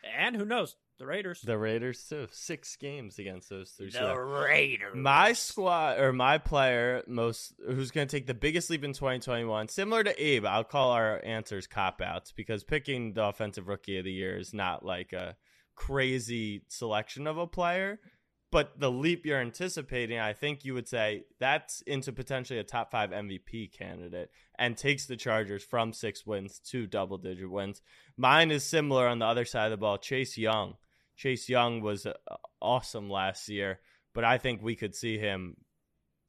Chiefs. 0.04 0.14
And 0.18 0.36
who 0.36 0.46
knows? 0.46 0.76
The 1.00 1.06
Raiders. 1.06 1.42
The 1.42 1.58
Raiders 1.58 2.04
too. 2.10 2.28
Six 2.32 2.76
games 2.76 3.20
against 3.20 3.50
those 3.50 3.70
three. 3.72 3.92
The 3.92 4.00
So 4.00 4.16
Raiders. 4.16 4.96
my 4.96 5.34
squad 5.34 6.00
or 6.00 6.12
my 6.12 6.40
player 6.40 7.04
most 7.08 7.54
who's 7.68 7.92
going 7.92 8.08
to 8.08 8.16
take 8.16 8.26
the 8.26 8.34
biggest 8.34 8.70
leap 8.72 8.84
in 8.84 8.94
2021, 8.94 9.68
similar 9.68 10.04
to 10.04 10.24
Abe, 10.24 10.46
I'll 10.46 10.64
call 10.64 10.92
our 10.92 11.22
answers 11.24 11.68
cop 11.68 12.02
outs 12.02 12.32
because 12.32 12.64
picking 12.64 13.14
the 13.14 13.26
offensive 13.26 13.68
rookie 13.68 14.00
of 14.00 14.06
the 14.06 14.12
year 14.12 14.38
is 14.38 14.56
not 14.56 14.84
like 14.84 15.14
a 15.14 15.36
crazy 15.76 16.64
selection 16.68 17.28
of 17.28 17.38
a 17.38 17.46
player. 17.48 18.00
But 18.50 18.80
the 18.80 18.90
leap 18.90 19.26
you're 19.26 19.42
anticipating, 19.42 20.20
I 20.20 20.32
think 20.32 20.64
you 20.64 20.74
would 20.74 20.88
say 20.88 21.26
that's 21.40 21.82
into 21.82 22.14
potentially 22.14 22.60
a 22.60 22.64
top 22.64 22.92
five 22.92 23.10
MVP 23.10 23.74
candidate 23.74 24.32
and 24.58 24.78
takes 24.78 25.06
the 25.06 25.18
Chargers 25.18 25.64
from 25.64 25.92
six 25.92 26.26
wins 26.26 26.60
to 26.72 26.88
double 26.88 27.18
digit 27.18 27.50
wins. 27.50 27.82
Mine 28.16 28.52
is 28.52 28.64
similar 28.64 29.08
on 29.08 29.20
the 29.20 29.26
other 29.26 29.44
side 29.44 29.66
of 29.66 29.72
the 29.72 29.78
ball. 29.78 29.98
Chase 29.98 30.38
Young. 30.38 30.76
Chase 31.18 31.50
Young 31.50 31.82
was 31.82 32.06
uh, 32.06 32.14
awesome 32.62 33.10
last 33.10 33.50
year, 33.50 33.80
but 34.14 34.24
I 34.24 34.38
think 34.38 34.62
we 34.62 34.76
could 34.76 34.96
see 34.96 35.18
him 35.18 35.58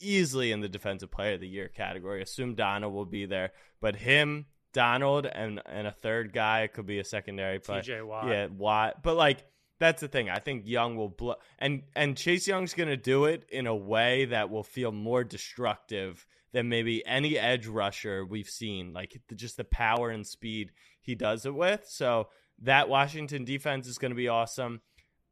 easily 0.00 0.50
in 0.50 0.60
the 0.60 0.68
defensive 0.68 1.10
player 1.10 1.34
of 1.34 1.40
the 1.40 1.48
year 1.48 1.68
category. 1.68 2.22
Assume 2.22 2.54
Donald 2.54 2.92
will 2.92 3.04
be 3.04 3.26
there, 3.26 3.52
but 3.80 3.94
him, 3.94 4.46
Donald, 4.72 5.26
and 5.26 5.60
and 5.66 5.86
a 5.86 5.92
third 5.92 6.32
guy 6.32 6.68
could 6.72 6.86
be 6.86 6.98
a 6.98 7.04
secondary 7.04 7.60
player. 7.60 7.82
TJ 7.82 8.06
Watt. 8.06 8.28
Yeah, 8.28 8.46
Watt. 8.46 9.02
But 9.02 9.16
like 9.16 9.44
that's 9.78 10.00
the 10.00 10.08
thing. 10.08 10.28
I 10.28 10.38
think 10.38 10.66
Young 10.66 10.96
will 10.96 11.08
blow, 11.08 11.36
and 11.58 11.82
and 11.94 12.16
Chase 12.16 12.46
Young's 12.48 12.74
going 12.74 12.88
to 12.88 12.96
do 12.96 13.24
it 13.26 13.44
in 13.50 13.66
a 13.66 13.76
way 13.76 14.26
that 14.26 14.50
will 14.50 14.64
feel 14.64 14.92
more 14.92 15.24
destructive 15.24 16.26
than 16.52 16.68
maybe 16.68 17.06
any 17.06 17.38
edge 17.38 17.66
rusher 17.66 18.24
we've 18.24 18.48
seen. 18.48 18.92
Like 18.92 19.20
the, 19.28 19.34
just 19.34 19.56
the 19.56 19.64
power 19.64 20.10
and 20.10 20.26
speed 20.26 20.72
he 21.00 21.14
does 21.14 21.46
it 21.46 21.54
with. 21.54 21.84
So 21.86 22.28
that 22.62 22.88
Washington 22.88 23.44
defense 23.44 23.86
is 23.86 23.98
going 23.98 24.10
to 24.10 24.16
be 24.16 24.28
awesome. 24.28 24.80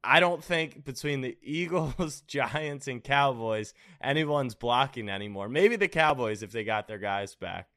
I 0.04 0.20
don't 0.20 0.44
think 0.44 0.84
between 0.84 1.20
the 1.20 1.36
Eagles, 1.42 2.20
Giants, 2.22 2.86
and 2.88 3.02
Cowboys 3.02 3.74
anyone's 4.00 4.54
blocking 4.54 5.08
anymore. 5.08 5.48
Maybe 5.48 5.76
the 5.76 5.88
Cowboys 5.88 6.42
if 6.42 6.52
they 6.52 6.64
got 6.64 6.86
their 6.86 6.98
guys 6.98 7.34
back. 7.34 7.68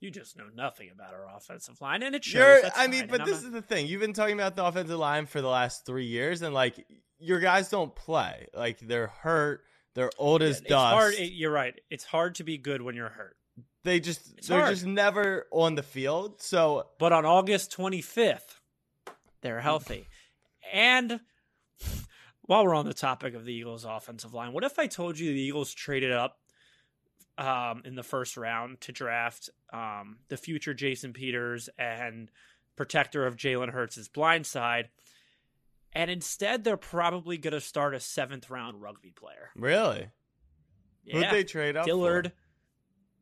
You 0.00 0.10
just 0.12 0.36
know 0.36 0.44
nothing 0.54 0.90
about 0.92 1.12
our 1.12 1.26
offensive 1.36 1.80
line, 1.80 2.02
and 2.04 2.14
it 2.14 2.24
shows. 2.24 2.62
I 2.76 2.86
mean, 2.86 3.08
but 3.08 3.24
this 3.24 3.42
not- 3.42 3.46
is 3.46 3.50
the 3.52 3.62
thing. 3.62 3.86
You've 3.86 4.00
been 4.00 4.12
talking 4.12 4.34
about 4.34 4.54
the 4.54 4.64
offensive 4.64 4.98
line 4.98 5.26
for 5.26 5.40
the 5.40 5.48
last 5.48 5.84
three 5.84 6.06
years, 6.06 6.42
and 6.42 6.54
like 6.54 6.86
your 7.18 7.40
guys 7.40 7.68
don't 7.68 7.94
play. 7.96 8.46
Like 8.54 8.78
they're 8.78 9.08
hurt. 9.08 9.62
They're 9.94 10.10
old 10.16 10.42
as 10.42 10.58
it's 10.60 10.68
dust. 10.68 10.94
hard. 10.94 11.14
it- 11.14 11.32
you're 11.32 11.50
right. 11.50 11.74
It's 11.90 12.04
hard 12.04 12.36
to 12.36 12.44
be 12.44 12.58
good 12.58 12.80
when 12.82 12.94
you're 12.94 13.08
hurt. 13.08 13.36
they 13.84 13.98
just 13.98 14.34
It's 14.38 14.46
they're 14.48 14.60
hard. 14.60 14.74
just 14.74 14.86
never 14.86 15.46
on 15.50 15.74
the 15.74 15.82
field. 15.82 16.40
So 16.42 16.90
But 17.00 17.12
on 17.12 17.24
August 17.24 17.72
25th, 17.76 18.60
they're 19.40 19.60
healthy. 19.60 20.06
and 20.72 21.20
while 22.42 22.64
we're 22.64 22.74
on 22.74 22.86
the 22.86 22.94
topic 22.94 23.34
of 23.34 23.44
the 23.44 23.52
Eagles' 23.52 23.84
offensive 23.84 24.32
line, 24.34 24.52
what 24.52 24.62
if 24.64 24.78
I 24.78 24.86
told 24.86 25.18
you 25.18 25.32
the 25.32 25.40
Eagles 25.40 25.72
traded 25.74 26.12
up 26.12 26.38
um, 27.38 27.82
in 27.84 27.94
the 27.94 28.02
first 28.02 28.36
round 28.36 28.80
to 28.82 28.92
draft 28.92 29.48
um, 29.72 30.18
the 30.28 30.36
future 30.36 30.74
Jason 30.74 31.12
Peters 31.12 31.68
and 31.78 32.30
protector 32.76 33.26
of 33.26 33.36
Jalen 33.36 33.70
Hurts' 33.70 34.08
blind 34.08 34.44
side? 34.46 34.88
And 35.92 36.10
instead, 36.10 36.64
they're 36.64 36.76
probably 36.76 37.38
going 37.38 37.54
to 37.54 37.60
start 37.60 37.94
a 37.94 38.00
seventh 38.00 38.50
round 38.50 38.82
rugby 38.82 39.10
player. 39.10 39.50
really, 39.56 40.08
Yeah. 41.04 41.14
who'd 41.16 41.30
they 41.30 41.44
trade 41.44 41.76
up? 41.76 41.84
for? 41.84 41.88
Dillard, 41.88 42.32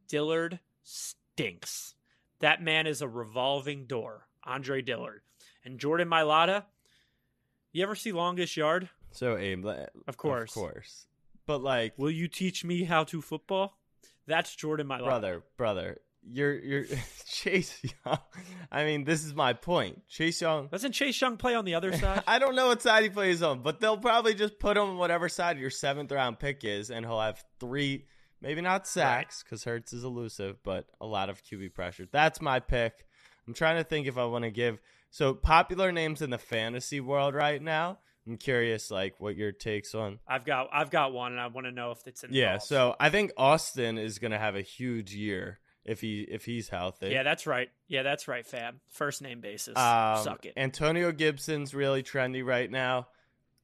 Dillard 0.08 0.60
stinks. 0.82 1.94
That 2.40 2.62
man 2.62 2.86
is 2.86 3.00
a 3.02 3.08
revolving 3.08 3.86
door. 3.86 4.26
Andre 4.44 4.82
Dillard 4.82 5.22
and 5.64 5.78
Jordan 5.80 6.08
Mailata. 6.08 6.64
You 7.72 7.82
ever 7.82 7.94
see 7.94 8.12
Longest 8.12 8.56
Yard? 8.56 8.88
So 9.10 9.36
aim, 9.36 9.64
Of 10.06 10.16
course. 10.16 10.50
of 10.50 10.54
course. 10.54 11.06
But 11.46 11.62
like, 11.62 11.94
Will 11.98 12.10
you 12.10 12.28
teach 12.28 12.64
me 12.64 12.84
how 12.84 13.04
to 13.04 13.20
football? 13.22 13.78
That's 14.26 14.54
Jordan 14.54 14.86
my 14.86 14.98
brother, 14.98 15.42
brother, 15.56 15.98
you're 16.28 16.58
you're 16.58 16.84
Chase 17.26 17.80
Young. 18.04 18.18
I 18.70 18.84
mean, 18.84 19.04
this 19.04 19.24
is 19.24 19.34
my 19.34 19.52
point. 19.52 20.02
Chase 20.08 20.40
Young. 20.40 20.68
Doesn't 20.68 20.92
Chase 20.92 21.20
Young 21.20 21.36
play 21.36 21.54
on 21.54 21.64
the 21.64 21.74
other 21.74 21.92
side? 21.96 22.22
I 22.26 22.38
don't 22.38 22.54
know 22.54 22.68
what 22.68 22.82
side 22.82 23.04
he 23.04 23.10
plays 23.10 23.42
on, 23.42 23.62
but 23.62 23.80
they'll 23.80 23.98
probably 23.98 24.34
just 24.34 24.58
put 24.58 24.76
him 24.76 24.84
on 24.84 24.98
whatever 24.98 25.28
side 25.28 25.58
your 25.58 25.70
seventh 25.70 26.10
round 26.12 26.38
pick 26.38 26.64
is, 26.64 26.90
and 26.90 27.06
he'll 27.06 27.20
have 27.20 27.44
three, 27.60 28.06
maybe 28.40 28.60
not 28.60 28.86
sacks 28.86 29.42
because 29.42 29.64
Hurts 29.64 29.92
is 29.92 30.04
elusive, 30.04 30.56
but 30.64 30.86
a 31.00 31.06
lot 31.06 31.30
of 31.30 31.42
QB 31.44 31.74
pressure. 31.74 32.06
That's 32.10 32.40
my 32.40 32.60
pick. 32.60 33.06
I'm 33.46 33.54
trying 33.54 33.76
to 33.76 33.84
think 33.84 34.06
if 34.06 34.18
I 34.18 34.24
want 34.24 34.44
to 34.44 34.50
give 34.50 34.80
So 35.10 35.32
popular 35.34 35.92
names 35.92 36.20
in 36.20 36.30
the 36.30 36.38
fantasy 36.38 37.00
world 37.00 37.34
right 37.34 37.62
now. 37.62 37.98
I'm 38.26 38.36
curious, 38.38 38.90
like, 38.90 39.14
what 39.20 39.36
your 39.36 39.52
takes 39.52 39.94
on. 39.94 40.18
I've 40.26 40.44
got 40.44 40.68
I've 40.72 40.90
got 40.90 41.12
one, 41.12 41.32
and 41.32 41.40
I 41.40 41.46
want 41.46 41.66
to 41.66 41.70
know 41.72 41.92
if 41.92 42.06
it's 42.06 42.24
in. 42.24 42.30
Yeah, 42.32 42.58
so 42.58 42.96
I 42.98 43.10
think 43.10 43.32
Austin 43.36 43.98
is 43.98 44.18
going 44.18 44.32
to 44.32 44.38
have 44.38 44.56
a 44.56 44.62
huge 44.62 45.14
year 45.14 45.60
if 45.84 46.00
he 46.00 46.22
if 46.28 46.44
he's 46.44 46.68
healthy. 46.68 47.08
yeah, 47.10 47.22
that's 47.22 47.46
right. 47.46 47.68
Yeah, 47.86 48.02
that's 48.02 48.26
right, 48.26 48.44
fam. 48.44 48.80
First 48.90 49.22
name 49.22 49.40
basis. 49.40 49.76
Um, 49.76 50.22
Suck 50.24 50.44
it. 50.46 50.54
Antonio 50.56 51.12
Gibson's 51.12 51.74
really 51.74 52.02
trendy 52.02 52.44
right 52.44 52.70
now. 52.70 53.06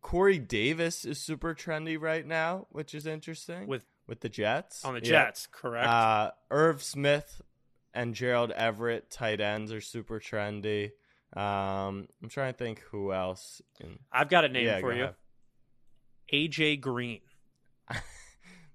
Corey 0.00 0.38
Davis 0.38 1.04
is 1.04 1.20
super 1.20 1.54
trendy 1.54 2.00
right 2.00 2.26
now, 2.26 2.66
which 2.70 2.92
is 2.94 3.06
interesting 3.06 3.66
With 3.68 3.84
with 4.08 4.20
the 4.20 4.28
Jets 4.28 4.84
on 4.84 4.94
the 4.94 5.00
Yeah. 5.00 5.24
Jets, 5.26 5.46
correct? 5.50 5.88
Uh, 5.88 6.30
Irv 6.50 6.82
Smith 6.82 7.40
and 7.94 8.14
Gerald 8.14 8.50
Everett, 8.52 9.10
tight 9.10 9.40
ends, 9.40 9.72
are 9.72 9.80
super 9.80 10.18
trendy. 10.20 10.90
Um, 11.34 12.08
I'm 12.22 12.28
trying 12.28 12.52
to 12.52 12.58
think 12.58 12.80
who 12.90 13.12
else. 13.12 13.62
In, 13.80 13.98
I've 14.12 14.28
got 14.28 14.44
a 14.44 14.48
name 14.48 14.66
yeah, 14.66 14.80
for 14.80 14.92
you. 14.92 15.04
ahead. 15.04 15.14
AJ 16.32 16.80
Green. 16.80 17.20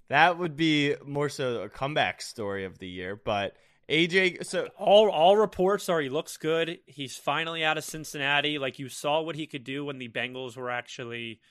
That 0.10 0.38
would 0.38 0.56
be 0.56 0.96
more 1.06 1.28
so 1.28 1.64
a 1.64 1.70
comeback 1.70 2.22
story 2.22 2.64
of 2.64 2.80
the 2.80 2.88
year, 2.88 3.16
but 3.18 3.58
AJ. 3.90 4.46
So 4.46 4.70
All 4.78 5.10
all 5.10 5.36
reports 5.36 5.90
are 5.90 6.00
he 6.00 6.10
looks 6.10 6.38
good. 6.38 6.80
He's 6.86 7.18
finally 7.18 7.64
out 7.64 7.78
of 7.78 7.84
Cincinnati. 7.84 8.58
Like 8.58 8.80
you 8.80 8.88
saw 8.88 9.22
what 9.22 9.36
he 9.36 9.48
could 9.48 9.64
do 9.66 9.84
when 9.84 9.98
the 9.98 10.08
Bengals 10.08 10.56
were 10.56 10.70
actually 10.70 11.42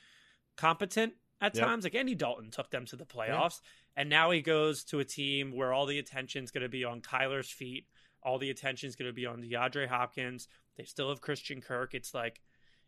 competent 0.57 1.15
at 1.41 1.55
Yep. 1.55 1.65
times. 1.65 1.85
Like 1.85 1.95
Andy 1.95 2.15
Dalton 2.15 2.51
took 2.51 2.71
them 2.71 2.87
to 2.87 2.97
the 2.97 3.05
playoffs, 3.05 3.61
and 3.95 4.09
now 4.09 4.31
he 4.31 4.41
goes 4.41 4.85
to 4.85 5.01
a 5.01 5.05
team 5.05 5.55
where 5.55 5.75
all 5.75 5.85
the 5.85 5.99
attention's 5.99 6.51
going 6.51 6.63
to 6.63 6.71
be 6.71 6.83
on 6.85 7.03
Kyler's 7.03 7.51
feet. 7.51 7.87
All 8.23 8.39
the 8.39 8.51
attention's 8.51 8.97
going 8.97 9.11
to 9.11 9.15
be 9.15 9.27
on 9.27 9.43
DeAndre 9.43 9.87
Hopkins. 9.87 10.49
They 10.77 10.85
still 10.85 11.09
have 11.09 11.21
Christian 11.21 11.61
Kirk. 11.61 11.95
It's 11.95 12.15
like 12.15 12.41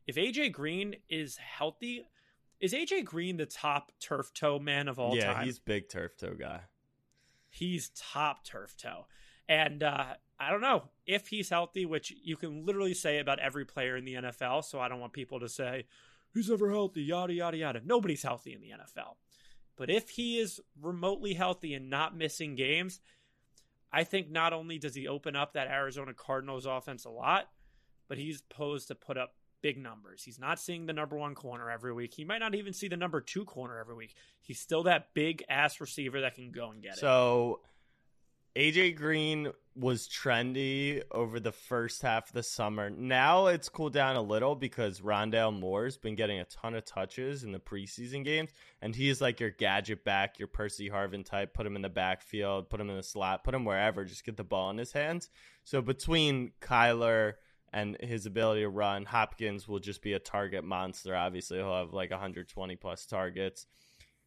if 0.07 0.17
AJ 0.17 0.53
Green 0.53 0.97
is 1.09 1.37
healthy, 1.37 2.07
is 2.61 2.73
AJ 2.73 3.05
Green 3.05 3.37
the 3.37 3.47
top 3.47 3.93
turf 4.01 4.33
toe 4.35 4.59
man 4.59 4.89
of 4.89 4.99
all 4.99 5.17
yeah, 5.17 5.35
time? 5.35 5.45
he's 5.45 5.59
big 5.59 5.89
turf 5.89 6.17
toe 6.17 6.35
guy. 6.39 6.61
he's 7.51 7.91
top 7.91 8.45
turf 8.45 8.77
toe. 8.77 9.07
And 9.49 9.83
uh, 9.83 10.15
I 10.39 10.51
don't 10.51 10.61
know 10.61 10.85
if 11.07 11.29
he's 11.29 11.49
healthy, 11.49 11.87
which 11.87 12.13
you 12.23 12.37
can 12.37 12.67
literally 12.67 12.95
say 12.95 13.19
about 13.19 13.39
every 13.39 13.65
player 13.65 13.97
in 13.97 14.05
the 14.05 14.15
NFL. 14.15 14.65
So 14.65 14.79
I 14.79 14.89
don't 14.89 15.01
want 15.01 15.13
people 15.13 15.41
to 15.41 15.49
say, 15.49 15.87
he's 16.35 16.51
ever 16.51 16.71
healthy, 16.71 17.03
yada, 17.03 17.33
yada, 17.33 17.57
yada. 17.57 17.81
Nobody's 17.85 18.23
healthy 18.23 18.53
in 18.53 18.61
the 18.61 18.69
NFL. 18.69 19.15
But 19.77 19.91
if 19.91 20.11
he 20.11 20.39
is 20.39 20.61
remotely 20.81 21.35
healthy 21.35 21.73
and 21.75 21.89
not 21.89 22.17
missing 22.17 22.57
games, 22.57 23.01
I 23.93 24.05
think 24.05 24.31
not 24.31 24.53
only 24.53 24.79
does 24.79 24.95
he 24.95 25.09
open 25.09 25.35
up 25.35 25.55
that 25.55 25.69
Arizona 25.69 26.13
Cardinals 26.13 26.67
offense 26.67 27.05
a 27.05 27.11
lot, 27.11 27.49
but 28.09 28.19
he's 28.19 28.43
posed 28.43 28.89
to 28.89 28.95
put 28.95 29.17
up 29.17 29.35
big 29.61 29.77
numbers. 29.77 30.23
He's 30.23 30.39
not 30.39 30.59
seeing 30.61 30.87
the 30.87 30.93
number 30.93 31.17
one 31.17 31.35
corner 31.35 31.71
every 31.71 31.93
week. 31.93 32.15
He 32.15 32.25
might 32.25 32.39
not 32.39 32.55
even 32.55 32.73
see 32.73 32.89
the 32.89 32.97
number 32.97 33.21
two 33.21 33.45
corner 33.45 33.79
every 33.79 33.95
week. 33.95 34.15
He's 34.41 34.61
still 34.61 34.85
that 34.85 35.15
big 35.15 35.45
ass 35.49 35.81
receiver 35.81 36.21
that 36.23 36.35
can 36.35 36.51
go 36.51 36.71
and 36.71 36.83
get 36.83 36.93
it. 36.93 36.99
So 36.99 37.61
AJ 38.57 38.97
Green 38.97 39.53
was 39.77 40.09
trendy 40.09 41.03
over 41.13 41.39
the 41.39 41.53
first 41.53 42.03
half 42.03 42.29
of 42.29 42.33
the 42.35 42.43
summer. 42.43 42.91
Now 42.91 43.47
it's 43.47 43.69
cooled 43.69 43.93
down 43.93 44.17
a 44.17 44.23
little 44.23 44.57
because 44.57 45.01
Rondale 45.01 45.57
Moore's 45.57 45.97
been 45.97 46.17
getting 46.17 46.41
a 46.41 46.45
ton 46.45 46.75
of 46.75 46.85
touches 46.85 47.45
in 47.45 47.53
the 47.53 47.61
preseason 47.61 48.25
games, 48.25 48.51
and 48.83 48.97
he's 48.97 49.21
like 49.21 49.39
your 49.39 49.51
gadget 49.51 50.05
back, 50.05 50.41
your 50.41 50.49
Percy 50.49 50.91
Harvin 50.91 51.25
type. 51.25 51.55
Put 51.55 51.67
him 51.67 51.77
in 51.77 51.83
the 51.83 51.89
backfield, 51.89 52.69
put 52.69 52.81
him 52.81 52.91
in 52.91 52.97
the 52.97 53.03
slot, 53.03 53.45
put 53.45 53.55
him 53.55 53.65
wherever. 53.65 54.05
Just 54.05 54.25
get 54.25 54.37
the 54.37 54.43
ball 54.43 54.71
in 54.71 54.79
his 54.79 54.91
hands. 54.91 55.31
So 55.63 55.81
between 55.81 56.51
Kyler 56.61 57.35
and 57.73 57.97
his 58.01 58.27
ability 58.27 58.63
to 58.63 58.69
run, 58.69 59.05
Hopkins 59.05 59.69
will 59.69 59.79
just 59.79 60.03
be 60.03 60.13
a 60.13 60.19
target 60.19 60.65
monster. 60.65 61.15
Obviously, 61.15 61.59
he'll 61.59 61.75
have 61.75 61.93
like 61.93 62.11
120 62.11 62.77
plus 62.77 63.07
targets. 63.07 63.67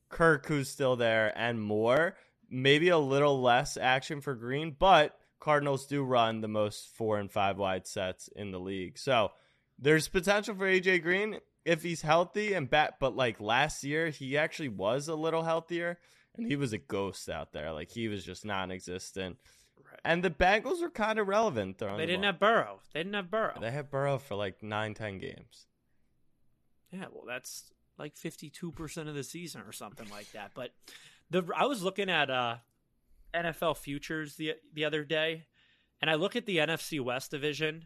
Kirk, 0.10 0.46
who's 0.46 0.70
still 0.70 0.96
there, 0.96 1.34
and 1.36 1.62
more. 1.62 2.16
Maybe 2.50 2.90
a 2.90 2.98
little 2.98 3.42
less 3.42 3.78
action 3.78 4.20
for 4.20 4.36
Green, 4.36 4.76
but 4.78 5.18
Cardinals 5.40 5.88
do 5.88 6.04
run 6.04 6.42
the 6.42 6.48
most 6.48 6.90
four 6.96 7.18
and 7.18 7.32
five 7.32 7.58
wide 7.58 7.88
sets 7.88 8.30
in 8.36 8.52
the 8.52 8.60
league. 8.60 8.98
So 8.98 9.32
there's 9.80 10.08
potential 10.08 10.56
for 10.56 10.66
AJ 10.66 11.02
Green 11.02 11.40
if 11.66 11.82
he's 11.82 12.02
healthy 12.02 12.54
and 12.54 12.70
bat. 12.70 12.96
But 13.00 13.16
like 13.16 13.42
last 13.42 13.84
year, 13.84 14.10
he 14.10 14.38
actually 14.38 14.70
was 14.70 15.08
a 15.08 15.16
little 15.16 15.44
healthier, 15.44 15.98
and 16.36 16.46
he 16.46 16.56
was 16.56 16.74
a 16.74 16.78
ghost 16.78 17.30
out 17.30 17.54
there. 17.54 17.72
Like 17.74 17.90
he 17.90 18.08
was 18.08 18.24
just 18.24 18.46
non-existent. 18.46 19.38
And 20.04 20.24
the 20.24 20.32
Bengals 20.32 20.82
were 20.82 20.90
kind 20.90 21.20
of 21.20 21.28
relevant. 21.28 21.78
They 21.78 21.86
the 21.86 21.98
didn't 21.98 22.22
ball. 22.22 22.26
have 22.32 22.40
Burrow. 22.40 22.80
They 22.94 23.02
didn't 23.02 23.14
have 23.16 23.30
Burrow. 23.30 23.58
They 23.62 23.72
had 23.72 23.92
Burrow 23.92 24.18
for 24.18 24.36
like 24.36 24.64
nine, 24.64 24.94
ten 24.94 25.20
games. 25.20 25.68
Yeah, 26.92 27.06
well, 27.12 27.24
that's 27.28 27.72
like 27.98 28.18
fifty-two 28.18 28.72
percent 28.72 29.10
of 29.10 29.16
the 29.16 29.24
season 29.24 29.62
or 29.62 29.72
something 29.72 30.10
like 30.10 30.32
that. 30.32 30.52
But 30.56 30.72
the 31.30 31.44
I 31.56 31.66
was 31.66 31.84
looking 31.84 32.10
at 32.10 32.30
uh, 32.32 32.56
NFL 33.34 33.78
futures 33.78 34.36
the 34.36 34.54
the 34.74 34.86
other 34.86 35.04
day, 35.04 35.46
and 36.02 36.10
I 36.10 36.16
look 36.16 36.36
at 36.36 36.46
the 36.46 36.58
NFC 36.58 37.00
West 37.00 37.32
division, 37.32 37.86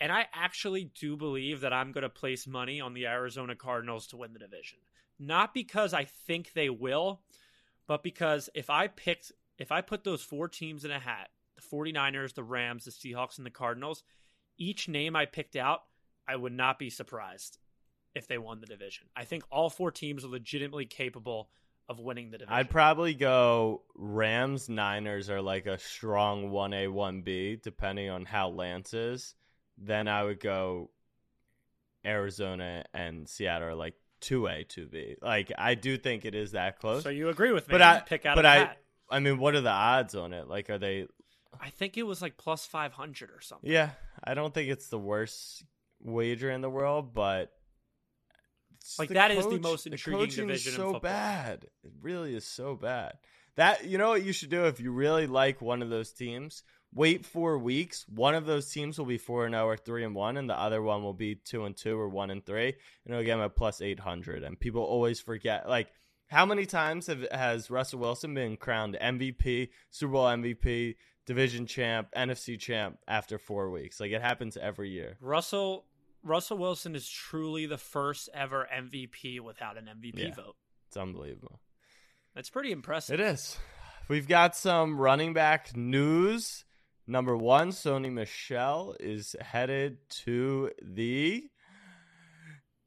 and 0.00 0.12
I 0.12 0.26
actually 0.34 0.90
do 0.98 1.16
believe 1.16 1.62
that 1.62 1.72
I'm 1.72 1.92
going 1.92 2.02
to 2.02 2.10
place 2.10 2.46
money 2.46 2.80
on 2.80 2.92
the 2.94 3.06
Arizona 3.06 3.56
Cardinals 3.56 4.06
to 4.08 4.16
win 4.18 4.34
the 4.34 4.38
division. 4.38 4.78
Not 5.18 5.54
because 5.54 5.94
I 5.94 6.04
think 6.04 6.52
they 6.52 6.68
will, 6.68 7.22
but 7.86 8.02
because 8.02 8.50
if 8.54 8.68
I 8.70 8.86
picked 8.86 9.32
if 9.62 9.70
I 9.70 9.80
put 9.80 10.02
those 10.02 10.22
four 10.22 10.48
teams 10.48 10.84
in 10.84 10.90
a 10.90 10.98
hat, 10.98 11.28
the 11.54 11.62
49ers, 11.62 12.34
the 12.34 12.42
Rams, 12.42 12.84
the 12.84 12.90
Seahawks 12.90 13.38
and 13.38 13.46
the 13.46 13.50
Cardinals, 13.50 14.02
each 14.58 14.88
name 14.88 15.14
I 15.14 15.24
picked 15.24 15.54
out, 15.54 15.82
I 16.26 16.34
would 16.34 16.52
not 16.52 16.80
be 16.80 16.90
surprised 16.90 17.58
if 18.14 18.26
they 18.26 18.38
won 18.38 18.60
the 18.60 18.66
division. 18.66 19.06
I 19.14 19.24
think 19.24 19.44
all 19.50 19.70
four 19.70 19.92
teams 19.92 20.24
are 20.24 20.28
legitimately 20.28 20.86
capable 20.86 21.48
of 21.88 22.00
winning 22.00 22.32
the 22.32 22.38
division. 22.38 22.54
I'd 22.54 22.70
probably 22.70 23.14
go 23.14 23.82
Rams, 23.94 24.68
Niners 24.68 25.30
are 25.30 25.40
like 25.40 25.66
a 25.66 25.78
strong 25.78 26.50
1A, 26.50 26.88
1B, 26.88 27.62
depending 27.62 28.10
on 28.10 28.24
how 28.24 28.48
Lance 28.48 28.94
is. 28.94 29.36
Then 29.78 30.08
I 30.08 30.24
would 30.24 30.40
go 30.40 30.90
Arizona 32.04 32.84
and 32.92 33.28
Seattle 33.28 33.68
are 33.68 33.74
like 33.76 33.94
2A, 34.22 34.66
2B. 34.66 35.16
Like, 35.22 35.52
I 35.56 35.74
do 35.76 35.96
think 35.96 36.24
it 36.24 36.34
is 36.34 36.52
that 36.52 36.78
close. 36.80 37.04
so 37.04 37.10
you 37.10 37.28
agree 37.28 37.52
with 37.52 37.68
me? 37.68 37.72
but 37.72 37.82
I, 37.82 38.00
pick 38.00 38.26
out 38.26 38.36
but 38.36 38.46
I, 38.46 38.56
hat. 38.56 38.78
I 39.12 39.20
mean, 39.20 39.38
what 39.38 39.54
are 39.54 39.60
the 39.60 39.70
odds 39.70 40.14
on 40.14 40.32
it? 40.32 40.48
Like, 40.48 40.70
are 40.70 40.78
they, 40.78 41.06
I 41.60 41.70
think 41.70 41.96
it 41.96 42.04
was 42.04 42.22
like 42.22 42.36
plus 42.38 42.64
500 42.66 43.30
or 43.30 43.40
something. 43.40 43.70
yeah, 43.70 43.90
I 44.24 44.34
don't 44.34 44.52
think 44.52 44.70
it's 44.70 44.88
the 44.88 44.98
worst 44.98 45.64
wager 46.00 46.50
in 46.50 46.62
the 46.62 46.70
world, 46.70 47.14
but. 47.14 47.52
Like, 48.98 49.10
that 49.10 49.30
is 49.30 49.46
the 49.46 49.60
most 49.60 49.86
intriguing 49.86 50.28
is 50.28 50.34
division 50.34 50.72
in 50.72 50.76
so 50.76 50.92
football. 50.94 51.00
bad. 51.00 51.66
It 51.84 51.92
really 52.00 52.34
is 52.34 52.44
so 52.44 52.74
bad. 52.74 53.12
That 53.56 53.84
you 53.84 53.98
know 53.98 54.08
what 54.08 54.24
you 54.24 54.32
should 54.32 54.50
do 54.50 54.64
if 54.64 54.80
you 54.80 54.90
really 54.92 55.26
like 55.26 55.60
one 55.60 55.82
of 55.82 55.90
those 55.90 56.10
teams. 56.12 56.62
Wait 56.94 57.24
four 57.24 57.58
weeks. 57.58 58.06
One 58.08 58.34
of 58.34 58.46
those 58.46 58.70
teams 58.70 58.98
will 58.98 59.06
be 59.06 59.18
four 59.18 59.46
and 59.46 59.54
zero 59.54 59.66
or 59.66 59.76
three 59.76 60.04
and 60.04 60.14
one, 60.14 60.36
and 60.36 60.48
the 60.48 60.58
other 60.58 60.82
one 60.82 61.02
will 61.02 61.14
be 61.14 61.34
two 61.34 61.64
and 61.64 61.76
two 61.76 61.98
or 61.98 62.08
one 62.08 62.30
and 62.30 62.44
three. 62.44 62.74
And 63.04 63.14
it'll 63.14 63.24
get 63.24 63.36
them 63.36 63.40
a 63.40 63.50
plus 63.50 63.80
eight 63.82 64.00
hundred. 64.00 64.42
And 64.42 64.58
people 64.58 64.82
always 64.82 65.20
forget. 65.20 65.68
Like 65.68 65.88
how 66.32 66.46
many 66.46 66.66
times 66.66 67.06
have, 67.06 67.26
has 67.30 67.70
Russell 67.70 68.00
Wilson 68.00 68.34
been 68.34 68.56
crowned 68.56 68.96
MVP, 69.00 69.68
Super 69.90 70.12
Bowl 70.12 70.24
MVP, 70.24 70.96
division 71.26 71.66
champ, 71.66 72.08
NFC 72.16 72.58
champ 72.58 72.98
after 73.06 73.38
four 73.38 73.70
weeks? 73.70 74.00
Like 74.00 74.12
it 74.12 74.22
happens 74.22 74.56
every 74.56 74.90
year. 74.90 75.16
Russell 75.20 75.84
Russell 76.24 76.56
Wilson 76.58 76.94
is 76.94 77.08
truly 77.08 77.66
the 77.66 77.78
first 77.78 78.28
ever 78.32 78.66
MVP 78.74 79.40
without 79.40 79.76
an 79.76 79.86
MVP 79.86 80.18
Yeah. 80.28 80.34
vote. 80.34 80.56
It's 80.88 80.96
unbelievable. 80.96 81.60
That's 82.34 82.48
pretty 82.50 82.72
impressive. 82.72 83.20
It 83.20 83.22
is. 83.24 83.58
We've 84.08 84.28
got 84.28 84.56
some 84.56 84.98
running 84.98 85.32
back 85.34 85.76
news. 85.76 86.64
Number 87.06 87.36
one, 87.36 87.70
Sony 87.70 88.10
Michel 88.12 88.96
is 89.00 89.34
headed 89.40 89.98
to 90.24 90.70
the 90.80 91.44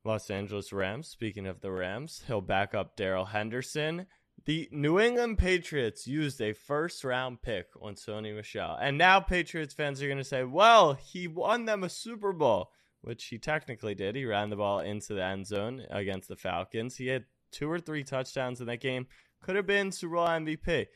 Los 0.06 0.30
Angeles 0.30 0.72
Rams. 0.72 1.08
Speaking 1.08 1.48
of 1.48 1.62
the 1.62 1.72
Rams, 1.72 2.24
he'll 2.28 2.42
back 2.42 2.76
up 2.76 2.96
Darrell 2.96 3.26
Henderson. 3.26 4.06
The 4.46 4.70
New 4.72 5.00
England 5.00 5.40
Patriots 5.40 6.06
used 6.06 6.40
a 6.40 6.54
first 6.54 7.04
round 7.04 7.42
pick 7.42 7.68
on 7.82 7.96
Sony 7.96 8.36
Michel. 8.36 8.78
And 8.80 8.98
now 8.98 9.20
Patriots 9.20 9.74
fans 9.74 10.02
are 10.02 10.08
going 10.08 10.20
to 10.20 10.24
say, 10.24 10.44
well, 10.44 10.94
he 10.94 11.28
won 11.28 11.66
them 11.66 11.84
a 11.84 11.90
Super 11.90 12.32
Bowl, 12.32 12.70
which 13.02 13.26
he 13.26 13.40
technically 13.40 13.96
did. 13.96 14.16
He 14.16 14.26
ran 14.26 14.52
the 14.52 14.56
ball 14.56 14.80
into 14.80 15.16
the 15.16 15.24
end 15.24 15.48
zone 15.48 15.84
against 15.90 16.28
the 16.28 16.36
Falcons. 16.36 16.98
He 16.98 17.08
had 17.08 17.26
two 17.52 17.70
or 17.72 17.80
three 17.80 18.04
touchdowns 18.04 18.62
in 18.62 18.68
that 18.68 18.82
game. 18.82 19.08
Could 19.42 19.56
have 19.56 19.66
been 19.66 19.92
Super 19.92 20.16
Bowl 20.16 20.28
MVP. 20.28 20.88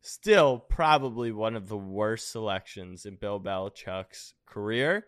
Still, 0.00 0.58
probably 0.58 1.32
one 1.32 1.56
of 1.56 1.68
the 1.68 1.76
worst 1.76 2.30
selections 2.30 3.04
in 3.04 3.16
Bill 3.16 3.40
Belichick's 3.40 4.32
career. 4.46 5.04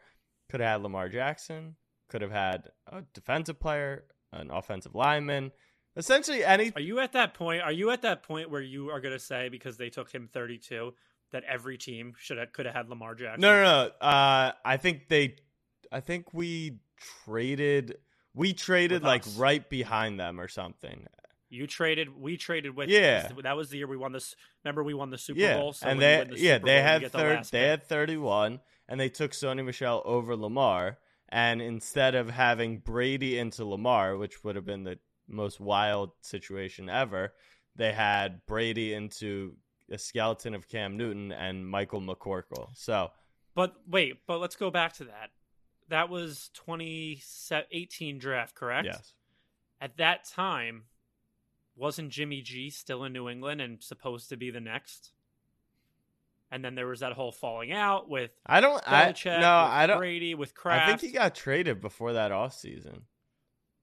Could 0.50 0.60
have 0.60 0.68
had 0.68 0.82
Lamar 0.82 1.08
Jackson. 1.08 1.76
Could 2.08 2.22
have 2.22 2.30
had 2.30 2.70
a 2.86 3.02
defensive 3.12 3.60
player, 3.60 4.04
an 4.32 4.50
offensive 4.50 4.94
lineman. 4.94 5.52
Essentially, 5.96 6.44
any 6.44 6.72
Are 6.74 6.80
you 6.80 7.00
at 7.00 7.12
that 7.12 7.34
point? 7.34 7.62
Are 7.62 7.72
you 7.72 7.90
at 7.90 8.02
that 8.02 8.22
point 8.22 8.50
where 8.50 8.60
you 8.60 8.90
are 8.90 9.00
going 9.00 9.14
to 9.14 9.18
say 9.20 9.48
because 9.48 9.76
they 9.76 9.90
took 9.90 10.10
him 10.10 10.28
32 10.32 10.94
that 11.32 11.44
every 11.44 11.76
team 11.76 12.14
should 12.16 12.38
have, 12.38 12.52
could 12.52 12.66
have 12.66 12.74
had 12.74 12.88
Lamar 12.88 13.14
Jackson? 13.14 13.40
No, 13.40 13.52
no, 13.52 13.62
no. 13.62 14.06
Uh, 14.06 14.52
I 14.64 14.76
think 14.76 15.08
they 15.08 15.36
I 15.90 16.00
think 16.00 16.32
we 16.32 16.78
traded. 17.24 17.98
We 18.34 18.52
traded 18.52 19.02
With 19.02 19.08
like 19.08 19.22
us. 19.22 19.36
right 19.36 19.68
behind 19.68 20.20
them 20.20 20.40
or 20.40 20.48
something. 20.48 21.06
You 21.50 21.66
traded. 21.66 22.14
We 22.14 22.36
traded 22.36 22.76
with. 22.76 22.88
Yeah. 22.90 23.28
That 23.42 23.56
was 23.56 23.70
the 23.70 23.78
year 23.78 23.86
we 23.86 23.96
won 23.96 24.12
this. 24.12 24.34
Remember, 24.64 24.84
we 24.84 24.94
won 24.94 25.10
the 25.10 25.18
Super 25.18 25.40
yeah, 25.40 25.56
Bowl. 25.56 25.72
So 25.72 25.86
and 25.86 26.00
they 26.00 26.24
the 26.28 26.38
yeah 26.38 26.56
Super 26.56 26.66
they 26.66 26.76
Bowl, 26.76 26.82
had 26.84 27.00
get 27.00 27.12
the 27.12 27.18
third. 27.18 27.44
They 27.44 27.58
pick. 27.60 27.68
had 27.68 27.84
thirty-one, 27.86 28.60
and 28.88 29.00
they 29.00 29.08
took 29.08 29.32
Sony 29.32 29.64
Michel 29.64 30.02
over 30.04 30.36
Lamar. 30.36 30.98
And 31.28 31.60
instead 31.60 32.14
of 32.14 32.30
having 32.30 32.78
Brady 32.78 33.38
into 33.38 33.64
Lamar, 33.64 34.16
which 34.16 34.42
would 34.44 34.56
have 34.56 34.64
been 34.64 34.84
the 34.84 34.98
most 35.28 35.60
wild 35.60 36.12
situation 36.22 36.88
ever, 36.88 37.34
they 37.76 37.92
had 37.92 38.44
Brady 38.46 38.94
into 38.94 39.56
a 39.90 39.98
skeleton 39.98 40.54
of 40.54 40.68
Cam 40.68 40.96
Newton 40.96 41.32
and 41.32 41.66
Michael 41.66 42.00
McCorkle. 42.00 42.70
So 42.74 43.10
But 43.54 43.76
wait, 43.86 44.26
but 44.26 44.38
let's 44.38 44.56
go 44.56 44.70
back 44.70 44.94
to 44.94 45.04
that. 45.04 45.30
That 45.88 46.08
was 46.10 46.50
2018 46.54 48.18
draft, 48.18 48.54
correct? 48.54 48.86
yes, 48.86 49.14
At 49.80 49.96
that 49.96 50.24
time, 50.24 50.84
wasn't 51.74 52.10
Jimmy 52.10 52.42
G 52.42 52.68
still 52.68 53.04
in 53.04 53.12
New 53.12 53.28
England 53.28 53.60
and 53.60 53.82
supposed 53.82 54.28
to 54.28 54.36
be 54.36 54.50
the 54.50 54.60
next? 54.60 55.12
And 56.50 56.64
then 56.64 56.74
there 56.74 56.86
was 56.86 57.00
that 57.00 57.12
whole 57.12 57.32
falling 57.32 57.72
out 57.72 58.08
with 58.08 58.30
I 58.46 58.60
don't. 58.60 58.82
I 58.86 59.14
no, 59.24 59.50
I 59.52 59.86
don't. 59.86 59.98
Brady, 59.98 60.34
with 60.34 60.54
Kraft. 60.54 60.82
I 60.82 60.86
think 60.86 61.00
he 61.00 61.10
got 61.10 61.34
traded 61.34 61.80
before 61.80 62.14
that 62.14 62.32
offseason. 62.32 63.02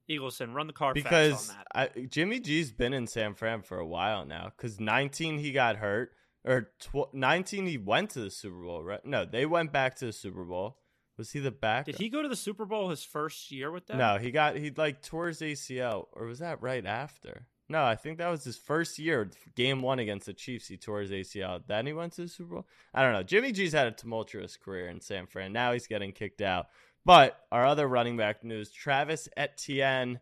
Eagleson, 0.09 0.53
run 0.53 0.67
the 0.67 0.73
car 0.73 0.93
because 0.93 1.49
on 1.49 1.55
that. 1.55 1.95
I, 1.95 2.05
Jimmy 2.05 2.39
G's 2.39 2.71
been 2.71 2.93
in 2.93 3.07
San 3.07 3.33
Fran 3.33 3.61
for 3.61 3.77
a 3.77 3.85
while 3.85 4.25
now. 4.25 4.51
Because 4.55 4.79
19 4.79 5.39
he 5.39 5.51
got 5.51 5.77
hurt, 5.77 6.11
or 6.43 6.71
tw- 6.79 7.13
19 7.13 7.65
he 7.65 7.77
went 7.77 8.11
to 8.11 8.19
the 8.19 8.29
Super 8.29 8.63
Bowl. 8.63 8.83
Right? 8.83 9.03
No, 9.05 9.25
they 9.25 9.45
went 9.45 9.71
back 9.71 9.95
to 9.97 10.05
the 10.05 10.13
Super 10.13 10.43
Bowl. 10.43 10.77
Was 11.17 11.31
he 11.31 11.39
the 11.39 11.51
back? 11.51 11.85
Did 11.85 11.97
he 11.97 12.09
go 12.09 12.21
to 12.21 12.27
the 12.27 12.35
Super 12.35 12.65
Bowl 12.65 12.89
his 12.89 13.03
first 13.03 13.51
year 13.51 13.71
with 13.71 13.87
them? 13.87 13.97
No, 13.97 14.17
he 14.17 14.31
got 14.31 14.57
he 14.57 14.71
like 14.71 15.01
tore 15.01 15.27
his 15.27 15.39
ACL, 15.39 16.07
or 16.13 16.25
was 16.25 16.39
that 16.39 16.61
right 16.61 16.85
after? 16.85 17.47
No, 17.67 17.83
I 17.83 17.95
think 17.95 18.19
that 18.19 18.29
was 18.29 18.43
his 18.43 18.57
first 18.57 18.99
year, 18.99 19.29
game 19.55 19.81
one 19.81 19.97
against 19.97 20.27
the 20.27 20.33
Chiefs. 20.33 20.67
He 20.67 20.77
tore 20.77 21.01
his 21.01 21.09
ACL. 21.09 21.63
Then 21.65 21.87
he 21.87 21.93
went 21.93 22.13
to 22.13 22.21
the 22.21 22.27
Super 22.27 22.55
Bowl. 22.55 22.67
I 22.93 23.01
don't 23.01 23.13
know. 23.13 23.23
Jimmy 23.23 23.51
G's 23.51 23.73
had 23.73 23.87
a 23.87 23.91
tumultuous 23.91 24.55
career 24.55 24.87
in 24.87 25.01
San 25.01 25.25
Fran. 25.25 25.51
Now 25.51 25.73
he's 25.73 25.87
getting 25.87 26.11
kicked 26.11 26.41
out. 26.41 26.67
But 27.05 27.39
our 27.51 27.65
other 27.65 27.87
running 27.87 28.17
back 28.17 28.43
news: 28.43 28.71
Travis 28.71 29.27
Etienne, 29.35 30.19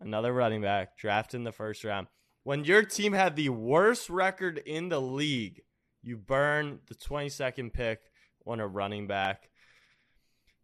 another 0.00 0.32
running 0.32 0.60
back, 0.60 0.96
drafted 0.96 1.38
in 1.38 1.44
the 1.44 1.52
first 1.52 1.84
round. 1.84 2.08
When 2.42 2.64
your 2.64 2.82
team 2.82 3.12
had 3.12 3.36
the 3.36 3.48
worst 3.48 4.10
record 4.10 4.58
in 4.58 4.88
the 4.88 5.00
league, 5.00 5.62
you 6.02 6.16
burn 6.16 6.80
the 6.86 6.94
22nd 6.94 7.72
pick 7.72 8.00
on 8.46 8.60
a 8.60 8.66
running 8.66 9.06
back. 9.06 9.50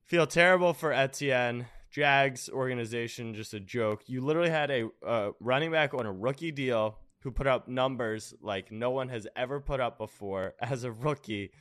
Feel 0.04 0.26
terrible 0.26 0.74
for 0.74 0.92
Etienne. 0.92 1.66
Jags 1.92 2.48
organization, 2.48 3.34
just 3.34 3.52
a 3.54 3.60
joke. 3.60 4.02
You 4.06 4.22
literally 4.22 4.50
had 4.50 4.70
a 4.70 4.88
uh, 5.06 5.30
running 5.40 5.70
back 5.70 5.92
on 5.92 6.06
a 6.06 6.12
rookie 6.12 6.50
deal 6.50 6.98
who 7.20 7.30
put 7.30 7.46
up 7.46 7.68
numbers 7.68 8.34
like 8.40 8.72
no 8.72 8.90
one 8.90 9.08
has 9.10 9.28
ever 9.36 9.60
put 9.60 9.78
up 9.78 9.98
before 9.98 10.54
as 10.60 10.84
a 10.84 10.90
rookie, 10.90 11.52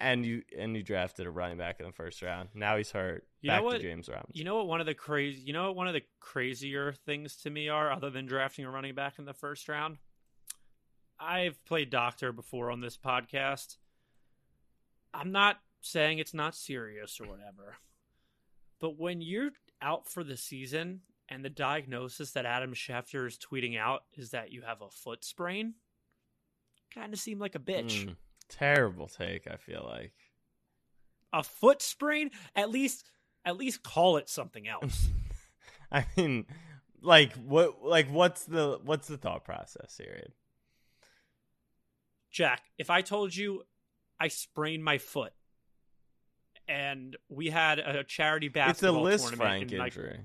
and 0.00 0.26
you 0.26 0.42
and 0.58 0.76
you 0.76 0.82
drafted 0.82 1.26
a 1.26 1.30
running 1.30 1.56
back 1.56 1.78
in 1.78 1.86
the 1.86 1.92
first 1.92 2.20
round. 2.20 2.48
Now 2.52 2.76
he's 2.76 2.90
hurt. 2.90 3.26
You 3.40 3.50
Back 3.50 3.60
know 3.60 3.64
what? 3.64 3.76
to 3.76 3.82
James 3.82 4.08
Robinson. 4.08 4.32
You 4.34 4.44
know 4.44 4.56
what? 4.56 4.66
One 4.66 4.80
of 4.80 4.86
the 4.86 4.94
crazy. 4.94 5.42
You 5.42 5.52
know 5.52 5.66
what? 5.68 5.76
One 5.76 5.86
of 5.86 5.94
the 5.94 6.02
crazier 6.18 6.92
things 7.06 7.36
to 7.36 7.50
me 7.50 7.68
are, 7.68 7.92
other 7.92 8.10
than 8.10 8.26
drafting 8.26 8.64
a 8.64 8.70
running 8.70 8.94
back 8.94 9.18
in 9.18 9.24
the 9.24 9.34
first 9.34 9.68
round. 9.68 9.98
I've 11.20 11.64
played 11.64 11.90
doctor 11.90 12.32
before 12.32 12.72
on 12.72 12.80
this 12.80 12.96
podcast. 12.98 13.76
I'm 15.14 15.30
not 15.30 15.60
saying 15.80 16.18
it's 16.18 16.34
not 16.34 16.56
serious 16.56 17.20
or 17.20 17.28
whatever, 17.28 17.76
but 18.84 18.98
when 18.98 19.22
you're 19.22 19.52
out 19.80 20.06
for 20.06 20.22
the 20.22 20.36
season 20.36 21.00
and 21.30 21.42
the 21.42 21.48
diagnosis 21.48 22.32
that 22.32 22.44
Adam 22.44 22.74
Schefter 22.74 23.26
is 23.26 23.38
tweeting 23.38 23.78
out 23.78 24.02
is 24.12 24.32
that 24.32 24.52
you 24.52 24.60
have 24.60 24.82
a 24.82 24.90
foot 24.90 25.24
sprain, 25.24 25.72
kind 26.94 27.14
of 27.14 27.18
seem 27.18 27.38
like 27.38 27.54
a 27.54 27.58
bitch. 27.58 28.04
Mm, 28.04 28.16
terrible 28.50 29.08
take. 29.08 29.46
I 29.50 29.56
feel 29.56 29.88
like. 29.90 30.12
A 31.32 31.42
foot 31.42 31.80
sprain? 31.80 32.30
At 32.54 32.68
least, 32.68 33.08
at 33.46 33.56
least 33.56 33.82
call 33.82 34.18
it 34.18 34.28
something 34.28 34.68
else. 34.68 35.08
I 35.90 36.04
mean, 36.14 36.44
like 37.00 37.32
what? 37.36 37.82
Like 37.82 38.10
what's 38.10 38.44
the 38.44 38.80
what's 38.84 39.08
the 39.08 39.16
thought 39.16 39.46
process 39.46 39.96
here? 39.96 40.26
Jack, 42.30 42.60
if 42.76 42.90
I 42.90 43.00
told 43.00 43.34
you 43.34 43.62
I 44.20 44.28
sprained 44.28 44.84
my 44.84 44.98
foot 44.98 45.32
and 46.68 47.16
we 47.28 47.50
had 47.50 47.78
a 47.78 48.04
charity 48.04 48.46
It's 48.46 48.54
a 48.54 48.58
basketball 48.58 49.02
Liz 49.02 49.20
tournament 49.22 49.70
Frank 49.70 49.72
injury. 49.72 50.20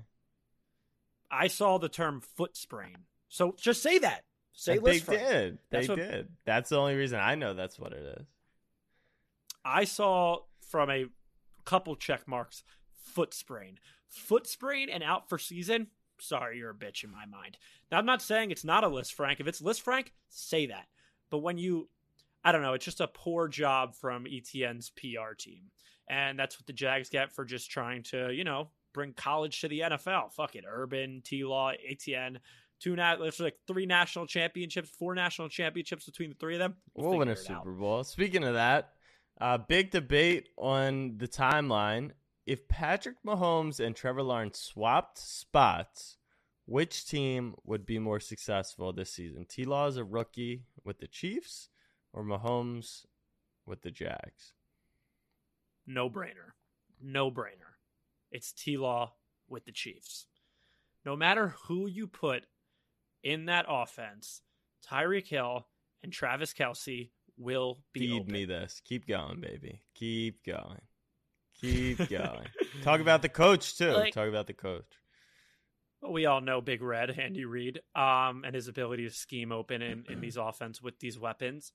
I 1.30 1.46
saw 1.48 1.78
the 1.78 1.88
term 1.88 2.20
foot 2.20 2.56
sprain. 2.56 2.96
So 3.28 3.54
just 3.58 3.82
say 3.82 3.98
that. 3.98 4.24
Say 4.52 4.76
And 4.76 4.84
they 4.84 4.98
Frank. 4.98 5.20
did. 5.20 5.58
They 5.70 5.86
what- 5.86 5.96
did. 5.96 6.28
That's 6.44 6.70
the 6.70 6.78
only 6.78 6.96
reason 6.96 7.20
I 7.20 7.34
know 7.36 7.54
that's 7.54 7.78
what 7.78 7.92
it 7.92 8.18
is. 8.20 8.26
I 9.64 9.84
saw 9.84 10.38
from 10.68 10.90
a 10.90 11.06
couple 11.64 11.94
check 11.96 12.26
marks 12.26 12.62
foot 12.94 13.34
sprain. 13.34 13.78
Foot 14.08 14.46
sprain 14.46 14.88
and 14.90 15.02
out 15.02 15.28
for 15.28 15.38
season. 15.38 15.88
Sorry, 16.18 16.58
you're 16.58 16.70
a 16.70 16.74
bitch 16.74 17.04
in 17.04 17.10
my 17.10 17.26
mind. 17.26 17.56
Now 17.90 17.98
I'm 17.98 18.06
not 18.06 18.22
saying 18.22 18.50
it's 18.50 18.64
not 18.64 18.84
a 18.84 18.88
Lisfranc. 18.88 19.40
If 19.40 19.46
it's 19.46 19.60
Lisfranc, 19.62 20.08
say 20.28 20.66
that. 20.66 20.86
But 21.30 21.38
when 21.38 21.58
you 21.58 21.88
I 22.42 22.52
don't 22.52 22.62
know, 22.62 22.72
it's 22.72 22.84
just 22.86 23.00
a 23.02 23.06
poor 23.06 23.48
job 23.48 23.94
from 23.94 24.26
ETN's 24.26 24.90
PR 24.90 25.34
team. 25.38 25.70
And 26.10 26.36
that's 26.36 26.58
what 26.58 26.66
the 26.66 26.72
Jags 26.72 27.08
get 27.08 27.32
for 27.32 27.44
just 27.44 27.70
trying 27.70 28.02
to, 28.04 28.32
you 28.32 28.42
know, 28.42 28.68
bring 28.92 29.12
college 29.12 29.60
to 29.60 29.68
the 29.68 29.80
NFL. 29.80 30.32
Fuck 30.32 30.56
it. 30.56 30.64
Urban, 30.68 31.22
T 31.24 31.44
Law, 31.44 31.70
ATN. 31.72 32.38
Two 32.80 32.96
na- 32.96 33.16
like 33.38 33.58
three 33.66 33.86
national 33.86 34.26
championships, 34.26 34.90
four 34.90 35.14
national 35.14 35.48
championships 35.48 36.06
between 36.06 36.30
the 36.30 36.34
three 36.34 36.54
of 36.56 36.58
them. 36.58 36.74
We'll 36.94 37.18
win 37.18 37.28
a. 37.28 37.36
Super 37.36 37.70
Bowl. 37.72 38.02
Speaking 38.02 38.42
of 38.42 38.54
that, 38.54 38.94
uh, 39.40 39.58
big 39.58 39.92
debate 39.92 40.48
on 40.56 41.18
the 41.18 41.28
timeline. 41.28 42.10
If 42.44 42.66
Patrick 42.66 43.16
Mahomes 43.24 43.78
and 43.78 43.94
Trevor 43.94 44.22
Lawrence 44.22 44.58
swapped 44.58 45.18
spots, 45.18 46.16
which 46.66 47.06
team 47.06 47.54
would 47.64 47.86
be 47.86 48.00
more 48.00 48.18
successful 48.18 48.92
this 48.92 49.12
season? 49.12 49.44
T 49.48 49.64
Law 49.64 49.86
is 49.86 49.96
a 49.96 50.04
rookie 50.04 50.64
with 50.84 50.98
the 50.98 51.06
Chiefs 51.06 51.68
or 52.12 52.24
Mahomes 52.24 53.04
with 53.64 53.82
the 53.82 53.92
Jags? 53.92 54.54
No 55.92 56.08
brainer. 56.08 56.52
No 57.02 57.30
brainer. 57.30 57.74
It's 58.30 58.52
T 58.52 58.76
Law 58.76 59.14
with 59.48 59.64
the 59.64 59.72
Chiefs. 59.72 60.26
No 61.04 61.16
matter 61.16 61.54
who 61.66 61.88
you 61.88 62.06
put 62.06 62.44
in 63.24 63.46
that 63.46 63.66
offense, 63.68 64.42
Tyreek 64.88 65.26
Hill 65.26 65.66
and 66.02 66.12
Travis 66.12 66.52
Kelce 66.52 67.10
will 67.36 67.80
be 67.92 68.00
Feed 68.00 68.20
open. 68.22 68.32
me 68.32 68.44
this. 68.44 68.80
Keep 68.84 69.08
going, 69.08 69.40
baby. 69.40 69.82
Keep 69.94 70.44
going. 70.44 70.80
Keep 71.60 71.98
going. 72.10 72.46
Talk 72.82 73.00
about 73.00 73.22
the 73.22 73.28
coach 73.28 73.76
too. 73.76 73.90
Like- 73.90 74.14
Talk 74.14 74.28
about 74.28 74.46
the 74.46 74.52
coach. 74.54 74.84
Well, 76.02 76.12
we 76.12 76.24
all 76.24 76.40
know 76.40 76.60
Big 76.62 76.80
Red, 76.82 77.10
Andy 77.18 77.44
Reid, 77.44 77.80
um, 77.94 78.44
and 78.46 78.54
his 78.54 78.68
ability 78.68 79.04
to 79.04 79.10
scheme 79.14 79.52
open 79.52 79.82
in, 79.82 80.04
in 80.08 80.20
these 80.22 80.36
offense 80.40 80.80
with 80.80 80.98
these 80.98 81.18
weapons. 81.18 81.72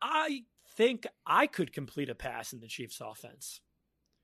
I 0.00 0.44
think 0.76 1.06
I 1.26 1.46
could 1.46 1.72
complete 1.72 2.08
a 2.08 2.14
pass 2.14 2.52
in 2.52 2.60
the 2.60 2.66
Chiefs 2.68 3.00
offense. 3.00 3.60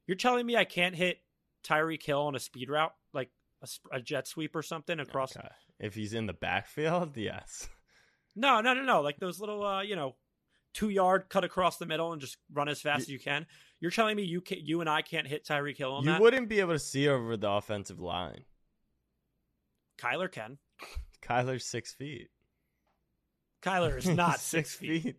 You're 0.06 0.16
telling 0.16 0.46
me 0.46 0.56
I 0.56 0.64
can't 0.64 0.94
hit 0.96 1.18
Tyreek 1.64 2.02
Hill 2.02 2.20
on 2.22 2.34
a 2.34 2.40
speed 2.40 2.68
route, 2.70 2.92
like 3.12 3.30
a, 3.62 3.68
a 3.96 4.00
jet 4.00 4.26
sweep 4.26 4.56
or 4.56 4.62
something 4.62 4.98
across 4.98 5.36
Okay. 5.36 5.46
If 5.78 5.94
he's 5.94 6.14
in 6.14 6.26
the 6.26 6.32
backfield, 6.32 7.16
yes. 7.16 7.68
No, 8.36 8.60
no, 8.60 8.74
no, 8.74 8.82
no. 8.82 9.00
Like 9.02 9.18
those 9.18 9.40
little, 9.40 9.64
uh, 9.64 9.82
you 9.82 9.96
know, 9.96 10.16
two 10.74 10.88
yard 10.88 11.24
cut 11.28 11.44
across 11.44 11.76
the 11.78 11.86
middle 11.86 12.12
and 12.12 12.20
just 12.20 12.36
run 12.52 12.68
as 12.68 12.80
fast 12.80 13.00
You- 13.00 13.02
as 13.02 13.08
you 13.08 13.18
can. 13.18 13.46
You're 13.80 13.90
telling 13.90 14.14
me 14.16 14.24
you 14.24 14.40
can, 14.42 14.58
you 14.64 14.80
and 14.82 14.90
I 14.90 15.00
can't 15.02 15.26
hit 15.26 15.44
Tyreek 15.46 15.78
Hill 15.78 15.92
on 15.94 16.04
You 16.04 16.10
that? 16.12 16.20
wouldn't 16.20 16.48
be 16.50 16.60
able 16.60 16.74
to 16.74 16.78
see 16.78 17.08
over 17.08 17.36
the 17.36 17.48
offensive 17.50 17.98
line. 17.98 18.44
Kyler 19.98 20.30
can. 20.30 20.58
Kyler's 21.22 21.64
six 21.64 21.92
feet. 21.94 22.28
Kyler 23.62 23.96
is 23.96 24.08
not 24.08 24.40
six, 24.40 24.74
feet. 24.74 25.02
feet. 25.02 25.16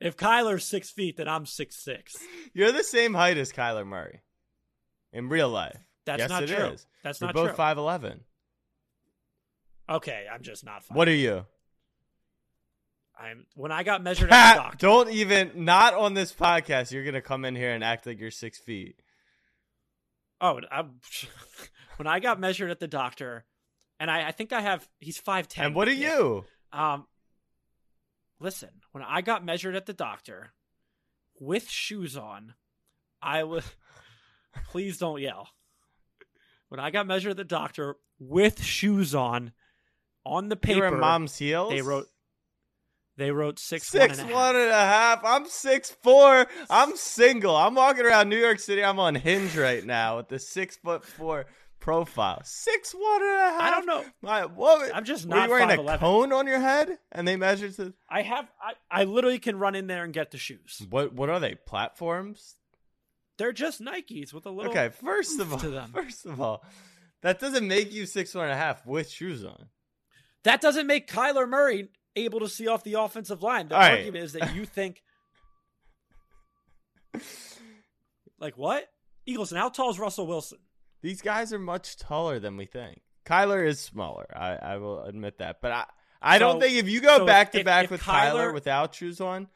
If 0.00 0.16
Kyler's 0.16 0.64
six 0.64 0.90
feet, 0.90 1.18
then 1.18 1.28
I'm 1.28 1.44
six 1.44 1.76
six. 1.76 2.16
You're 2.54 2.72
the 2.72 2.82
same 2.84 3.14
height 3.14 3.36
as 3.36 3.52
Kyler 3.52 3.86
Murray 3.86 4.22
in 5.12 5.28
real 5.28 5.48
life. 5.48 5.78
That's 6.06 6.20
yes, 6.20 6.30
not 6.30 6.42
it 6.44 6.48
true. 6.48 6.66
is. 6.66 6.86
That's 7.02 7.20
not 7.20 7.32
true. 7.32 7.40
We're 7.40 7.42
not 7.42 7.48
both 7.48 7.50
true. 7.50 7.56
five 7.56 7.78
eleven. 7.78 8.20
Okay, 9.88 10.26
I'm 10.32 10.42
just 10.42 10.64
not. 10.64 10.84
Fine. 10.84 10.96
What 10.96 11.08
are 11.08 11.14
you? 11.14 11.44
I'm 13.18 13.44
when 13.54 13.72
I 13.72 13.82
got 13.82 14.02
measured 14.02 14.30
at 14.32 14.54
the 14.54 14.60
doctor. 14.62 14.78
Don't 14.78 15.10
even. 15.10 15.64
Not 15.64 15.94
on 15.94 16.14
this 16.14 16.32
podcast. 16.32 16.92
You're 16.92 17.04
gonna 17.04 17.20
come 17.20 17.44
in 17.44 17.54
here 17.54 17.72
and 17.72 17.84
act 17.84 18.06
like 18.06 18.18
you're 18.18 18.30
six 18.30 18.58
feet. 18.58 18.96
Oh, 20.40 20.60
I'm, 20.70 20.92
when 21.98 22.06
I 22.06 22.20
got 22.20 22.40
measured 22.40 22.70
at 22.70 22.80
the 22.80 22.88
doctor, 22.88 23.44
and 23.98 24.10
I, 24.10 24.28
I 24.28 24.32
think 24.32 24.54
I 24.54 24.62
have. 24.62 24.88
He's 24.98 25.18
five 25.18 25.48
ten. 25.48 25.66
And 25.66 25.74
what 25.74 25.88
are 25.88 25.92
you? 25.92 26.44
Um, 26.72 27.06
listen, 28.40 28.70
when 28.92 29.04
I 29.04 29.20
got 29.20 29.44
measured 29.44 29.76
at 29.76 29.86
the 29.86 29.92
doctor 29.92 30.52
with 31.38 31.68
shoes 31.70 32.16
on, 32.16 32.54
I 33.22 33.44
was 33.44 33.64
Please 34.70 34.98
don't 34.98 35.20
yell. 35.20 35.48
When 36.68 36.80
I 36.80 36.90
got 36.90 37.06
measured 37.06 37.32
at 37.32 37.36
the 37.36 37.44
doctor 37.44 37.96
with 38.18 38.62
shoes 38.62 39.14
on, 39.14 39.52
on 40.24 40.48
the 40.48 40.56
paper, 40.56 40.90
mom's 40.90 41.36
heels. 41.36 41.70
they 41.70 41.82
wrote 41.82 42.06
they 43.16 43.32
wrote 43.32 43.58
six, 43.58 43.88
six 43.88 44.18
one 44.18 44.20
and 44.20 44.30
a 44.30 44.34
one 44.34 44.54
half. 44.54 44.62
and 44.62 44.70
a 44.70 44.74
half. 44.74 45.20
I'm 45.24 45.46
six 45.46 45.90
four. 45.90 46.46
I'm 46.68 46.96
single. 46.96 47.56
I'm 47.56 47.74
walking 47.74 48.04
around 48.06 48.28
New 48.28 48.38
York 48.38 48.60
City. 48.60 48.84
I'm 48.84 48.98
on 48.98 49.14
Hinge 49.14 49.56
right 49.56 49.84
now 49.84 50.18
with 50.18 50.28
the 50.28 50.38
six 50.38 50.76
foot 50.76 51.04
four 51.04 51.46
profile. 51.80 52.40
Six 52.44 52.92
one 52.94 53.22
and 53.22 53.36
a 53.36 53.50
half. 53.50 53.62
I 53.62 53.70
don't 53.70 53.86
know. 53.86 54.04
My 54.22 54.44
what? 54.46 54.94
I'm 54.94 55.04
just 55.04 55.26
were 55.26 55.34
you 55.34 55.40
not 55.40 55.50
wearing 55.50 55.70
a 55.70 55.82
5'11". 55.82 55.98
cone 55.98 56.32
on 56.32 56.46
your 56.46 56.60
head, 56.60 56.98
and 57.12 57.26
they 57.26 57.36
measured 57.36 57.74
to 57.76 57.94
I 58.08 58.22
have 58.22 58.48
I, 58.62 59.00
I 59.02 59.04
literally 59.04 59.38
can 59.38 59.58
run 59.58 59.74
in 59.74 59.86
there 59.86 60.04
and 60.04 60.12
get 60.12 60.30
the 60.30 60.38
shoes. 60.38 60.82
what? 60.90 61.12
What 61.12 61.28
are 61.30 61.40
they? 61.40 61.54
Platforms? 61.54 62.56
They're 63.38 63.52
just 63.52 63.80
Nikes 63.80 64.34
with 64.34 64.44
a 64.46 64.50
little 64.50 64.70
Okay, 64.70 64.90
first 64.90 65.40
of 65.40 65.52
all, 65.52 65.58
to 65.60 65.70
them. 65.70 65.90
first 65.94 66.26
of 66.26 66.40
all, 66.40 66.62
that 67.22 67.40
doesn't 67.40 67.66
make 67.66 67.92
you 67.92 68.04
six 68.06 68.34
one 68.34 68.44
and 68.44 68.52
a 68.52 68.56
half 68.56 68.84
with 68.86 69.08
shoes 69.10 69.44
on. 69.44 69.66
That 70.44 70.60
doesn't 70.60 70.86
make 70.86 71.10
Kyler 71.10 71.48
Murray 71.48 71.88
able 72.16 72.40
to 72.40 72.48
see 72.48 72.66
off 72.68 72.84
the 72.84 72.94
offensive 72.94 73.42
line. 73.42 73.68
The 73.68 73.74
All 73.76 73.80
right. 73.80 73.98
argument 73.98 74.24
is 74.24 74.32
that 74.34 74.54
you 74.54 74.64
think 74.66 75.02
like 78.38 78.56
what? 78.56 78.88
Eagles, 79.26 79.52
and 79.52 79.60
how 79.60 79.68
tall 79.68 79.90
is 79.90 79.98
Russell 79.98 80.26
Wilson? 80.26 80.58
These 81.02 81.22
guys 81.22 81.52
are 81.52 81.58
much 81.58 81.96
taller 81.96 82.38
than 82.38 82.56
we 82.56 82.66
think. 82.66 83.00
Kyler 83.24 83.66
is 83.66 83.80
smaller. 83.80 84.26
I, 84.34 84.56
I 84.56 84.76
will 84.78 85.02
admit 85.04 85.38
that, 85.38 85.60
but 85.60 85.72
I 85.72 85.84
I 86.22 86.38
don't 86.38 86.60
think 86.60 86.76
if 86.76 86.88
you 86.88 87.00
go 87.00 87.18
so 87.18 87.26
back 87.26 87.52
to 87.52 87.60
if- 87.60 87.64
back 87.64 87.84
if 87.86 87.90
with 87.90 88.02
Kyler- 88.02 88.32
Kyler 88.50 88.54
without 88.54 88.94
shoes 88.94 89.20
on, 89.20 89.48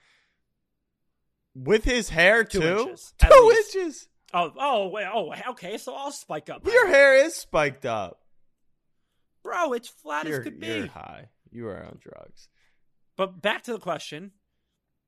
with 1.55 1.85
his 1.85 2.09
hair 2.09 2.45
Two 2.45 2.61
too, 2.61 2.79
inches, 2.81 3.15
two 3.19 3.47
least. 3.49 3.77
inches. 3.77 4.09
Oh, 4.33 4.53
oh, 4.59 4.99
oh, 5.15 5.35
okay. 5.53 5.79
So 5.79 5.95
I'll 5.95 6.11
spike 6.11 6.51
up. 6.51 6.67
Your 6.67 6.89
hair 6.89 7.25
is 7.25 7.37
spiked 7.37 7.87
up. 7.87 8.21
bro. 9.43 9.73
It's 9.75 9.89
flat 9.89 10.27
You're, 10.27 10.39
as 10.39 10.45
could 10.45 10.63
you're 10.65 10.83
be. 10.83 10.89
high. 10.89 11.29
You 11.53 11.69
are 11.69 11.85
on 11.85 11.99
drugs. 12.01 12.49
But 13.17 13.41
back 13.41 13.63
to 13.65 13.73
the 13.73 13.79
question: 13.79 14.33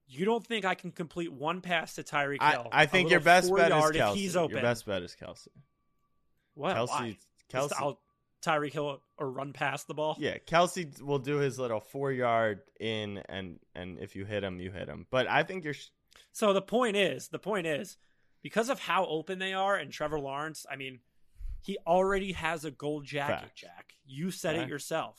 You 0.07 0.25
don't 0.25 0.47
think 0.47 0.65
I 0.65 0.75
can 0.75 0.93
complete 0.93 1.33
one 1.33 1.61
pass 1.61 1.95
to 1.95 2.05
Tyreek 2.05 2.37
I, 2.41 2.53
Hill? 2.53 2.69
I 2.71 2.83
a 2.85 2.87
think 2.87 3.11
your 3.11 3.21
best 3.21 3.53
bet 3.55 3.73
is 3.73 3.77
Kelce. 3.85 4.15
He's 4.15 4.37
open. 4.37 4.57
Your 4.57 4.63
best 4.63 4.87
bet 4.87 5.03
is 5.03 5.17
Kelce. 5.21 5.49
Well, 6.57 6.89
Kelce. 6.89 7.17
Kelce. 7.53 7.73
I'll 7.79 8.01
Tyreek 8.43 8.73
Hill 8.73 9.01
or 9.19 9.31
run 9.31 9.53
past 9.53 9.87
the 9.87 9.95
ball. 9.95 10.17
Yeah, 10.19 10.39
Kelce 10.39 11.01
will 11.01 11.19
do 11.19 11.37
his 11.37 11.59
little 11.59 11.81
four 11.81 12.11
yard 12.13 12.61
in, 12.81 13.19
and 13.29 13.59
and 13.75 13.99
if 13.99 14.17
you 14.17 14.25
hit 14.25 14.43
him, 14.43 14.61
you 14.61 14.71
hit 14.73 14.89
him. 14.89 15.07
But 15.11 15.27
I 15.29 15.43
think 15.43 15.65
you're. 15.65 15.75
sh- 15.75 15.89
So 16.33 16.53
the 16.53 16.63
point 16.63 16.97
is, 16.97 17.29
the 17.29 17.39
point 17.39 17.67
is, 17.67 17.97
because 18.43 18.69
of 18.69 18.79
how 18.81 19.07
open 19.07 19.39
they 19.39 19.53
are, 19.53 19.77
and 19.77 19.93
Trevor 19.93 20.19
Lawrence, 20.21 20.65
I 20.71 20.77
mean, 20.77 21.01
he 21.63 21.79
already 21.87 22.33
has 22.33 22.65
a 22.65 22.71
gold 22.71 23.05
jacket. 23.05 23.41
Facts. 23.41 23.61
Jack, 23.61 23.95
you 24.07 24.31
said 24.31 24.57
it 24.57 24.69
yourself. 24.69 25.19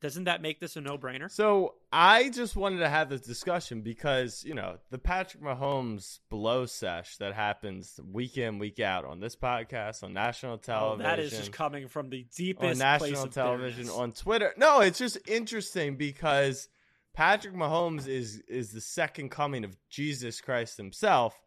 Doesn't 0.00 0.24
that 0.24 0.40
make 0.40 0.60
this 0.60 0.76
a 0.76 0.80
no 0.80 0.96
brainer? 0.96 1.30
So 1.30 1.74
I 1.92 2.30
just 2.30 2.56
wanted 2.56 2.78
to 2.78 2.88
have 2.88 3.10
this 3.10 3.20
discussion 3.20 3.82
because 3.82 4.42
you 4.46 4.54
know 4.54 4.78
the 4.90 4.98
Patrick 4.98 5.42
Mahomes 5.42 6.20
blow 6.30 6.64
sesh 6.64 7.16
that 7.18 7.34
happens 7.34 8.00
week 8.10 8.38
in 8.38 8.58
week 8.58 8.80
out 8.80 9.04
on 9.04 9.20
this 9.20 9.36
podcast 9.36 10.02
on 10.02 10.14
national 10.14 10.54
Oh, 10.54 10.56
television. 10.56 11.02
that 11.04 11.18
is 11.18 11.30
just 11.32 11.52
coming 11.52 11.86
from 11.86 12.08
the 12.08 12.20
on 12.22 12.24
deepest 12.34 12.58
place 12.60 12.78
national 12.78 13.26
television 13.28 13.90
on 13.90 14.12
Twitter. 14.12 14.54
No, 14.56 14.80
it's 14.80 14.98
just 14.98 15.18
interesting 15.28 15.96
because 15.96 16.68
Patrick 17.12 17.54
Mahomes 17.54 18.08
is 18.08 18.38
is 18.48 18.72
the 18.72 18.80
second 18.80 19.28
coming 19.30 19.64
of 19.64 19.76
Jesus 19.90 20.40
Christ 20.40 20.78
himself, 20.78 21.38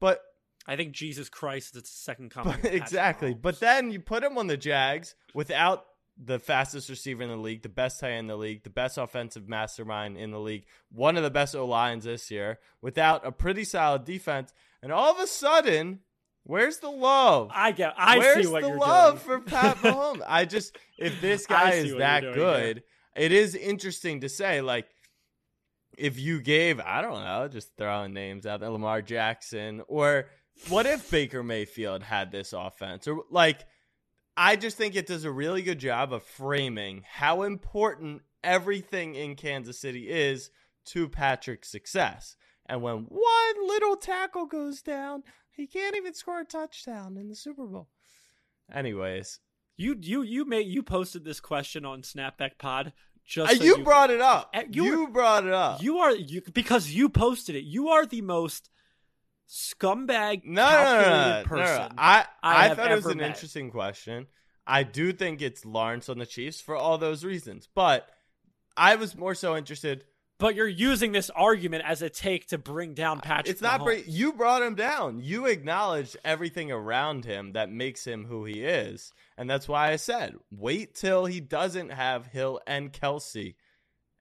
but 0.00 0.22
I 0.66 0.76
think 0.76 0.92
Jesus 0.92 1.28
Christ 1.28 1.76
is 1.76 1.82
the 1.82 1.88
second 1.88 2.30
coming. 2.30 2.56
But 2.62 2.72
exactly. 2.74 3.34
Mahomes. 3.34 3.42
But 3.42 3.60
then 3.60 3.90
you 3.90 4.00
put 4.00 4.22
him 4.22 4.38
on 4.38 4.46
the 4.46 4.56
Jags 4.56 5.14
without 5.34 5.84
the 6.22 6.38
fastest 6.38 6.88
receiver 6.88 7.22
in 7.22 7.28
the 7.28 7.36
league, 7.36 7.62
the 7.62 7.68
best 7.68 8.00
tight 8.00 8.10
end 8.10 8.20
in 8.20 8.26
the 8.26 8.36
league, 8.36 8.64
the 8.64 8.70
best 8.70 8.98
offensive 8.98 9.48
mastermind 9.48 10.16
in 10.16 10.30
the 10.32 10.40
league, 10.40 10.64
one 10.90 11.16
of 11.16 11.22
the 11.22 11.30
best 11.30 11.54
O 11.54 11.64
lines 11.64 12.04
this 12.04 12.30
year, 12.30 12.58
without 12.82 13.24
a 13.26 13.30
pretty 13.30 13.64
solid 13.64 14.04
defense, 14.04 14.52
and 14.82 14.92
all 14.92 15.12
of 15.12 15.20
a 15.20 15.26
sudden, 15.26 16.00
where's 16.44 16.78
the 16.78 16.90
love? 16.90 17.50
I 17.54 17.72
get. 17.72 17.94
I 17.96 18.18
Where's 18.18 18.46
see 18.46 18.52
what 18.52 18.62
the 18.62 18.68
you're 18.68 18.78
love 18.78 19.24
doing. 19.24 19.40
for 19.42 19.44
Pat 19.50 19.76
Mahomes? 19.78 20.22
I 20.26 20.44
just 20.44 20.76
if 20.98 21.20
this 21.20 21.46
guy 21.48 21.72
is 21.72 21.94
that 21.96 22.20
doing 22.20 22.34
good, 22.34 22.82
it 23.16 23.32
is 23.32 23.54
interesting 23.54 24.20
to 24.22 24.28
say 24.28 24.60
like 24.60 24.86
if 25.96 26.18
you 26.18 26.40
gave 26.40 26.80
I 26.80 27.02
don't 27.02 27.22
know, 27.24 27.48
just 27.48 27.76
throwing 27.76 28.12
names 28.12 28.46
out 28.46 28.60
there, 28.60 28.70
Lamar 28.70 29.02
Jackson, 29.02 29.82
or 29.88 30.26
what 30.68 30.86
if 30.86 31.10
Baker 31.10 31.42
Mayfield 31.42 32.02
had 32.02 32.32
this 32.32 32.52
offense, 32.52 33.06
or 33.06 33.22
like 33.30 33.64
I 34.40 34.54
just 34.54 34.76
think 34.76 34.94
it 34.94 35.06
does 35.08 35.24
a 35.24 35.32
really 35.32 35.62
good 35.62 35.80
job 35.80 36.12
of 36.12 36.22
framing 36.22 37.02
how 37.10 37.42
important 37.42 38.22
everything 38.44 39.16
in 39.16 39.34
Kansas 39.34 39.80
City 39.80 40.08
is 40.08 40.50
to 40.86 41.08
Patrick's 41.08 41.68
success. 41.68 42.36
And 42.66 42.80
when 42.80 43.06
one 43.08 43.66
little 43.66 43.96
tackle 43.96 44.46
goes 44.46 44.80
down, 44.80 45.24
he 45.50 45.66
can't 45.66 45.96
even 45.96 46.14
score 46.14 46.40
a 46.40 46.44
touchdown 46.44 47.16
in 47.16 47.28
the 47.28 47.34
Super 47.34 47.66
Bowl. 47.66 47.88
Anyways, 48.72 49.40
You 49.76 49.96
you 50.00 50.22
you 50.22 50.44
made 50.44 50.68
you 50.68 50.82
posted 50.84 51.24
this 51.24 51.40
question 51.40 51.84
on 51.84 52.02
Snapback 52.02 52.58
Pod 52.58 52.88
uh, 52.88 52.90
just 53.24 53.56
so 53.58 53.64
you, 53.64 53.78
brought 53.78 54.10
it 54.10 54.20
up. 54.20 54.50
Uh, 54.54 54.62
You, 54.70 54.84
you 54.84 55.08
brought 55.08 55.46
it 55.46 55.52
up. 55.52 55.82
you 55.82 55.98
are 55.98 56.14
you 56.14 56.42
because 56.52 56.90
you 56.90 57.08
posted 57.08 57.56
it. 57.56 57.64
You 57.64 57.88
are 57.88 58.06
the 58.06 58.22
most 58.22 58.70
scumbag 59.48 60.44
no, 60.44 60.68
no, 60.68 61.02
no, 61.02 61.42
no, 61.48 61.56
no. 61.56 61.88
I, 61.96 62.26
I 62.42 62.70
I, 62.70 62.74
thought 62.74 62.92
it 62.92 62.96
was 62.96 63.06
an 63.06 63.18
met. 63.18 63.28
interesting 63.28 63.70
question. 63.70 64.26
I 64.66 64.82
do 64.82 65.12
think 65.12 65.40
it's 65.40 65.64
Lawrence 65.64 66.10
on 66.10 66.18
the 66.18 66.26
Chiefs 66.26 66.60
for 66.60 66.76
all 66.76 66.98
those 66.98 67.24
reasons, 67.24 67.66
but 67.74 68.10
I 68.76 68.96
was 68.96 69.16
more 69.16 69.34
so 69.34 69.56
interested. 69.56 70.04
But 70.38 70.54
you're 70.54 70.68
using 70.68 71.10
this 71.10 71.30
argument 71.30 71.82
as 71.84 72.00
a 72.00 72.08
take 72.08 72.46
to 72.48 72.58
bring 72.58 72.94
down 72.94 73.20
Patrick. 73.20 73.48
it's 73.48 73.62
not 73.62 73.82
bra- 73.82 73.96
you 74.06 74.34
brought 74.34 74.62
him 74.62 74.76
down. 74.76 75.20
You 75.20 75.46
acknowledged 75.46 76.16
everything 76.24 76.70
around 76.70 77.24
him 77.24 77.54
that 77.54 77.72
makes 77.72 78.06
him 78.06 78.24
who 78.26 78.44
he 78.44 78.62
is, 78.62 79.12
and 79.36 79.50
that's 79.50 79.66
why 79.66 79.90
I 79.90 79.96
said 79.96 80.36
wait 80.52 80.94
till 80.94 81.24
he 81.24 81.40
doesn't 81.40 81.90
have 81.90 82.26
Hill 82.26 82.60
and 82.66 82.92
Kelce, 82.92 83.54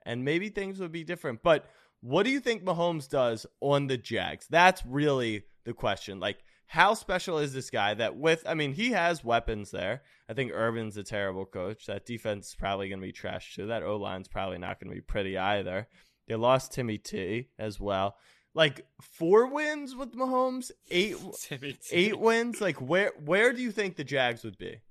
and 0.06 0.24
maybe 0.26 0.50
things 0.50 0.80
would 0.80 0.94
be 0.94 1.04
different. 1.04 1.44
But 1.44 1.70
what 2.02 2.24
do 2.24 2.30
you 2.30 2.40
think 2.40 2.64
Mahomes 2.64 3.10
does 3.10 3.46
on 3.60 3.88
the 3.88 3.98
Jags? 3.98 4.48
That's 4.50 4.86
really 4.86 5.44
the 5.66 5.74
question. 5.74 6.20
Like, 6.20 6.40
how 6.68 6.94
special 6.94 7.40
is 7.40 7.54
this 7.54 7.70
guy 7.70 7.94
that 7.94 8.18
with, 8.18 8.44
I 8.46 8.54
mean, 8.54 8.74
he 8.74 8.92
has 8.92 9.24
weapons 9.24 9.72
there. 9.72 10.04
I 10.30 10.34
think 10.34 10.52
Urban's 10.54 10.98
a 10.98 11.04
terrible 11.04 11.46
coach. 11.46 11.86
That 11.86 12.06
defense 12.06 12.50
is 12.50 12.56
probably 12.56 12.90
going 12.90 13.00
to 13.00 13.06
be 13.06 13.14
trash 13.14 13.56
too. 13.56 13.68
That 13.68 13.84
O 13.84 13.96
line's 13.96 14.28
probably 14.28 14.58
not 14.58 14.80
going 14.80 14.90
to 14.90 14.96
be 14.96 15.02
pretty 15.02 15.38
either. 15.38 15.88
They 16.28 16.36
lost 16.36 16.74
Timmy 16.74 16.98
T 16.98 17.48
as 17.58 17.80
well. 17.80 18.18
Like 18.54 18.86
four 19.02 19.48
wins 19.48 19.96
with 19.96 20.14
Mahomes, 20.14 20.72
eight 20.92 21.16
eight 21.92 22.20
wins. 22.20 22.60
Like 22.60 22.82
where 22.82 23.14
where 23.24 23.54
do 23.54 23.62
you 23.62 23.72
think 23.72 23.96
the 23.96 24.04
Jags 24.04 24.44
would 24.44 24.58
be? 24.58 24.82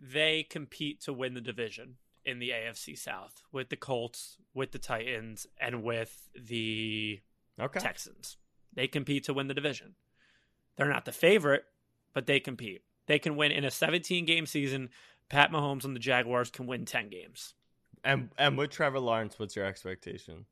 They 0.00 0.42
compete 0.42 1.00
to 1.02 1.12
win 1.12 1.34
the 1.34 1.40
division 1.40 1.96
in 2.28 2.38
the 2.38 2.50
AFC 2.50 2.96
South 2.98 3.42
with 3.50 3.70
the 3.70 3.76
Colts, 3.76 4.36
with 4.54 4.72
the 4.72 4.78
Titans, 4.78 5.46
and 5.60 5.82
with 5.82 6.28
the 6.34 7.20
Okay. 7.60 7.80
Texans. 7.80 8.36
They 8.72 8.86
compete 8.86 9.24
to 9.24 9.34
win 9.34 9.48
the 9.48 9.54
division. 9.54 9.94
They're 10.76 10.88
not 10.88 11.04
the 11.06 11.12
favorite, 11.12 11.64
but 12.12 12.26
they 12.26 12.38
compete. 12.38 12.82
They 13.06 13.18
can 13.18 13.34
win 13.36 13.50
in 13.50 13.64
a 13.64 13.70
17 13.70 14.24
game 14.26 14.46
season. 14.46 14.90
Pat 15.28 15.50
Mahomes 15.50 15.84
and 15.84 15.96
the 15.96 16.00
Jaguars 16.00 16.50
can 16.50 16.66
win 16.66 16.84
10 16.84 17.08
games. 17.08 17.54
And 18.04 18.30
and 18.38 18.56
with 18.56 18.70
Trevor 18.70 19.00
Lawrence, 19.00 19.38
what's 19.38 19.56
your 19.56 19.64
expectation? 19.64 20.44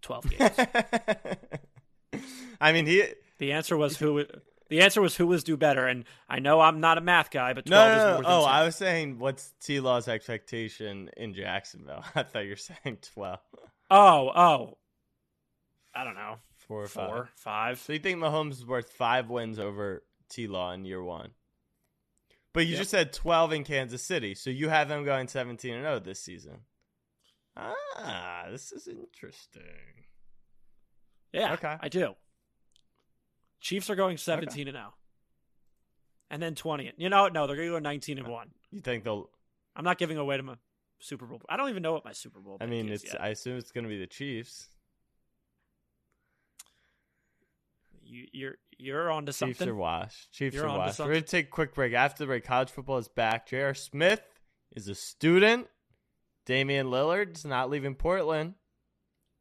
12 0.00 0.30
games. 0.30 0.50
I 2.60 2.72
mean, 2.72 2.86
he 2.86 3.04
the 3.38 3.52
answer 3.52 3.76
was 3.76 3.98
who 3.98 4.24
the 4.72 4.80
answer 4.82 5.00
was 5.00 5.16
who 5.16 5.26
was 5.26 5.44
do 5.44 5.56
better 5.56 5.86
and 5.86 6.04
I 6.28 6.38
know 6.40 6.60
I'm 6.60 6.80
not 6.80 6.98
a 6.98 7.00
math 7.00 7.30
guy, 7.30 7.52
but 7.52 7.66
12 7.66 7.92
no, 7.92 7.96
is 7.98 8.02
no, 8.04 8.12
more 8.14 8.22
than 8.22 8.32
Oh, 8.32 8.40
10. 8.46 8.50
I 8.50 8.64
was 8.64 8.76
saying, 8.76 9.18
what's 9.18 9.52
T 9.60 9.78
Law's 9.80 10.08
expectation 10.08 11.10
in 11.16 11.34
Jacksonville? 11.34 12.04
I 12.14 12.22
thought 12.24 12.44
you 12.44 12.50
were 12.50 12.56
saying 12.56 12.98
twelve. 13.02 13.38
Oh, 13.90 14.30
oh, 14.34 14.78
I 15.94 16.04
don't 16.04 16.14
know. 16.14 16.36
four 16.56 16.84
or 16.84 16.88
five. 16.88 17.08
Four, 17.08 17.28
five. 17.36 17.78
So 17.78 17.92
you 17.92 17.98
think 17.98 18.18
Mahomes 18.18 18.52
is 18.52 18.66
worth 18.66 18.90
five 18.90 19.28
wins 19.28 19.58
over 19.58 20.02
T 20.30 20.46
Law 20.46 20.72
in 20.72 20.84
year 20.86 21.02
one? 21.02 21.32
But 22.54 22.64
you 22.64 22.70
Yep. 22.72 22.78
just 22.78 22.90
said 22.90 23.12
twelve 23.12 23.52
in 23.52 23.64
Kansas 23.64 24.02
City, 24.02 24.34
so 24.34 24.48
you 24.50 24.68
have 24.70 24.88
them 24.88 25.04
going 25.04 25.28
seventeen 25.28 25.74
and 25.74 25.84
zero 25.84 25.98
this 26.00 26.20
season. 26.20 26.60
Ah, 27.56 28.46
this 28.50 28.72
is 28.72 28.88
interesting. 28.88 29.62
Yeah, 31.32 31.52
Okay. 31.54 31.76
I 31.80 31.88
do. 31.88 32.14
Chiefs 33.62 33.88
are 33.88 33.94
going 33.94 34.16
17 34.18 34.68
and 34.68 34.76
0. 34.76 34.92
And 36.30 36.42
then 36.42 36.54
20. 36.54 36.92
You 36.96 37.08
know, 37.08 37.28
no, 37.28 37.46
they're 37.46 37.56
going 37.56 37.68
to 37.68 37.74
go 37.74 37.78
19 37.78 38.18
and 38.18 38.26
uh, 38.26 38.30
1. 38.30 38.48
You 38.72 38.80
think 38.80 39.04
they'll? 39.04 39.30
I'm 39.76 39.84
not 39.84 39.98
giving 39.98 40.18
away 40.18 40.36
to 40.36 40.42
my 40.42 40.54
Super 40.98 41.26
Bowl. 41.26 41.40
I 41.48 41.56
don't 41.56 41.70
even 41.70 41.82
know 41.82 41.92
what 41.92 42.04
my 42.04 42.12
Super 42.12 42.40
Bowl 42.40 42.56
is. 42.56 42.58
I 42.60 42.66
mean, 42.66 42.88
it's. 42.88 43.04
yet. 43.04 43.22
I 43.22 43.28
assume 43.28 43.56
it's 43.56 43.70
going 43.70 43.84
to 43.84 43.88
be 43.88 43.98
the 43.98 44.06
Chiefs. 44.06 44.68
You, 48.04 48.26
you're 48.32 48.54
you're 48.76 49.10
on 49.10 49.26
to 49.26 49.32
Chiefs 49.32 49.38
something. 49.38 49.68
are 49.68 49.74
washed. 49.74 50.32
Chiefs 50.32 50.56
You're 50.56 50.68
are 50.68 50.76
washed. 50.76 50.98
We're 50.98 51.06
gonna 51.06 51.22
take 51.22 51.46
a 51.46 51.50
quick 51.50 51.72
break. 51.74 51.94
After 51.94 52.24
the 52.24 52.26
break, 52.26 52.44
college 52.44 52.68
football 52.68 52.98
is 52.98 53.08
back. 53.08 53.46
J.R. 53.46 53.72
Smith 53.72 54.20
is 54.72 54.88
a 54.88 54.94
student. 54.94 55.68
Damian 56.44 56.88
Lillard's 56.88 57.46
not 57.46 57.70
leaving 57.70 57.94
Portland 57.94 58.54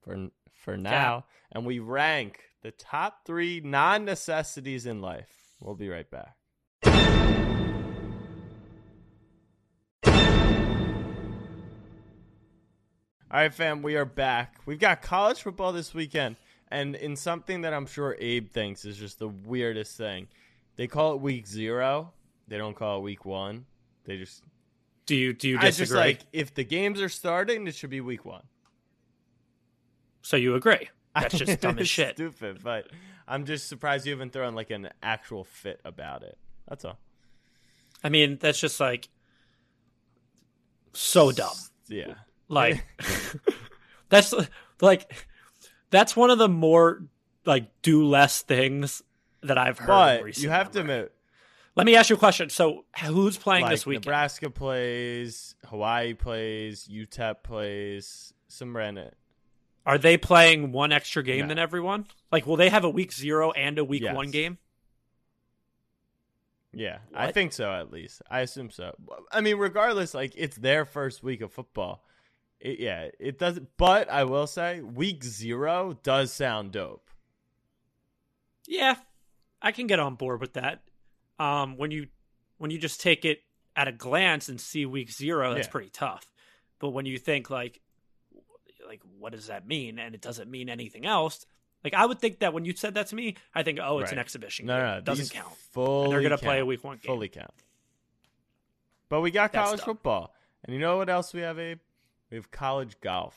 for 0.04 0.30
for 0.54 0.78
now, 0.78 1.26
and 1.52 1.66
we 1.66 1.80
rank 1.80 2.40
the 2.62 2.72
top 2.72 3.26
three 3.26 3.60
non 3.64 4.06
necessities 4.06 4.86
in 4.86 5.02
life. 5.02 5.30
We'll 5.60 5.76
be 5.76 5.90
right 5.90 6.10
back. 6.10 6.36
All 13.34 13.40
right, 13.40 13.54
fam, 13.54 13.82
we 13.82 13.96
are 13.96 14.06
back. 14.06 14.56
We've 14.66 14.80
got 14.80 15.02
college 15.02 15.42
football 15.42 15.72
this 15.72 15.94
weekend, 15.94 16.36
and 16.70 16.96
in 16.96 17.16
something 17.16 17.62
that 17.62 17.74
I'm 17.74 17.86
sure 17.86 18.18
Abe 18.20 18.50
thinks 18.50 18.84
is 18.84 18.98
just 18.98 19.20
the 19.20 19.30
weirdest 19.30 19.96
thing. 19.96 20.28
They 20.76 20.88
call 20.88 21.14
it 21.14 21.22
week 21.22 21.48
zero. 21.48 22.12
They 22.50 22.58
don't 22.58 22.76
call 22.76 22.98
it 22.98 23.04
week 23.04 23.24
one. 23.24 23.66
They 24.04 24.18
just 24.18 24.44
do 25.06 25.16
you 25.16 25.32
do 25.34 25.48
you 25.48 25.58
I 25.60 25.68
just 25.68 25.80
disagree? 25.80 26.00
like 26.00 26.20
if 26.34 26.54
the 26.54 26.66
games 26.66 27.00
are 27.02 27.10
starting, 27.10 27.66
it 27.68 27.76
should 27.76 27.90
be 27.90 28.02
week 28.02 28.26
one. 28.26 28.44
so 30.22 30.36
you 30.36 30.56
agree? 30.56 30.90
That's 31.16 31.38
just 31.38 31.62
dumb 31.62 31.80
as 31.80 31.90
shit. 31.90 32.16
Stupid, 32.16 32.64
but 32.64 32.88
I'm 33.28 33.46
just 33.46 33.68
surprised 33.68 34.06
you 34.06 34.12
haven't 34.12 34.34
thrown 34.34 34.56
like 34.56 34.70
an 34.70 34.90
actual 35.04 35.44
fit 35.44 35.80
about 35.84 36.24
it. 36.24 36.38
That's 36.68 36.86
all. 36.86 36.98
I 38.04 38.10
mean, 38.10 38.38
that's 38.40 38.60
just 38.60 38.80
like 38.80 39.10
so 40.94 41.32
dumb. 41.32 41.56
Yeah. 41.88 42.14
Like 42.48 42.84
that's 44.10 44.34
like 44.82 45.14
that's 45.90 46.16
one 46.16 46.30
of 46.30 46.38
the 46.38 46.50
more 46.50 47.04
like 47.46 47.70
do 47.82 48.06
less 48.06 48.42
things 48.42 49.02
that 49.42 49.58
I've 49.58 49.80
heard. 49.80 50.24
But 50.24 50.38
you 50.38 50.50
have 50.50 50.72
to 50.72 50.82
admit, 50.82 51.12
Let 51.76 51.86
me 51.86 51.96
ask 51.96 52.10
you 52.10 52.16
a 52.16 52.20
question. 52.20 52.50
So, 52.50 52.86
who's 53.06 53.38
playing 53.38 53.64
like 53.64 53.72
this 53.72 53.86
week? 53.86 54.00
Nebraska 54.00 54.50
plays, 54.50 55.56
Hawaii 55.66 56.14
plays, 56.14 56.88
UTEP 56.88 57.44
plays, 57.44 58.34
some 58.48 58.76
random. 58.76 59.10
Are 59.86 59.98
they 59.98 60.18
playing 60.18 60.72
one 60.72 60.92
extra 60.92 61.24
game 61.24 61.42
No. 61.42 61.48
than 61.50 61.60
everyone? 61.60 62.06
Like, 62.32 62.46
will 62.46 62.56
they 62.58 62.70
have 62.70 62.84
a 62.84 62.90
week 62.90 63.12
zero 63.12 63.52
and 63.52 63.78
a 63.80 63.84
week 63.84 64.04
Yes. 64.04 64.16
one 64.16 64.30
game? 64.32 64.58
Yeah, 66.74 67.00
I 67.14 67.32
think 67.32 67.52
so. 67.52 67.70
At 67.72 67.92
least 67.92 68.22
I 68.30 68.42
assume 68.42 68.70
so. 68.72 68.96
I 69.32 69.42
mean, 69.42 69.58
regardless, 69.58 70.14
like 70.14 70.34
it's 70.38 70.56
their 70.56 70.86
first 70.86 71.22
week 71.22 71.42
of 71.42 71.52
football. 71.52 72.06
It, 72.62 72.80
yeah, 72.80 73.10
it 73.20 73.38
doesn't. 73.38 73.70
But 73.76 74.10
I 74.10 74.24
will 74.24 74.48
say, 74.48 74.80
week 74.82 75.24
zero 75.24 75.98
does 76.04 76.32
sound 76.32 76.72
dope. 76.72 77.10
Yeah, 78.68 78.96
I 79.62 79.74
can 79.74 79.88
get 79.88 80.00
on 80.00 80.16
board 80.16 80.40
with 80.40 80.54
that. 80.54 80.84
Um, 81.40 81.76
when 81.76 81.92
you 81.92 82.08
when 82.58 82.72
you 82.72 82.78
just 82.78 83.02
take 83.02 83.26
it 83.26 83.42
at 83.76 83.88
a 83.90 83.92
glance 83.92 84.48
and 84.48 84.62
see 84.62 84.86
week 84.86 85.12
zero, 85.12 85.54
that's 85.54 85.68
Yeah. 85.68 85.72
pretty 85.72 85.90
tough. 85.90 86.32
But 86.80 86.92
when 86.92 87.06
you 87.06 87.18
think 87.18 87.50
like 87.50 87.82
like 88.92 89.02
what 89.20 89.32
does 89.32 89.48
that 89.48 89.66
mean, 89.66 89.98
and 90.00 90.14
it 90.14 90.22
doesn't 90.22 90.52
mean 90.52 90.68
anything 90.70 91.06
else, 91.06 91.46
like 91.84 91.94
I 91.94 92.06
would 92.06 92.20
think 92.20 92.40
that 92.40 92.54
when 92.54 92.66
you 92.66 92.76
said 92.76 92.96
that 92.96 93.08
to 93.08 93.16
me, 93.16 93.36
I 93.56 93.64
think 93.64 93.80
oh, 93.82 94.00
it's 94.00 94.12
an 94.12 94.20
exhibition. 94.20 94.66
No, 94.66 94.76
game. 94.76 94.84
no, 94.84 94.92
no 94.92 94.98
It 94.98 95.06
doesn't 95.06 95.24
these 95.24 95.32
count. 95.32 95.56
Fully, 95.72 96.04
And 96.04 96.12
they're 96.14 96.22
gonna 96.22 96.36
count. 96.36 96.42
play 96.44 96.60
a 96.60 96.66
week 96.66 96.84
one 96.84 96.98
game. 96.98 97.16
Fully 97.16 97.30
count. 97.30 97.54
But 99.10 99.22
we 99.22 99.32
got 99.32 99.52
That's 99.52 99.66
college 99.66 99.80
dumb. 99.80 99.86
football, 99.96 100.34
and 100.66 100.74
you 100.74 100.80
know 100.82 100.98
what 100.98 101.10
else 101.10 101.34
we 101.34 101.42
have, 101.42 101.58
Abe? 101.58 101.80
We 102.30 102.36
have 102.38 102.52
college 102.52 103.00
golf. 103.02 103.36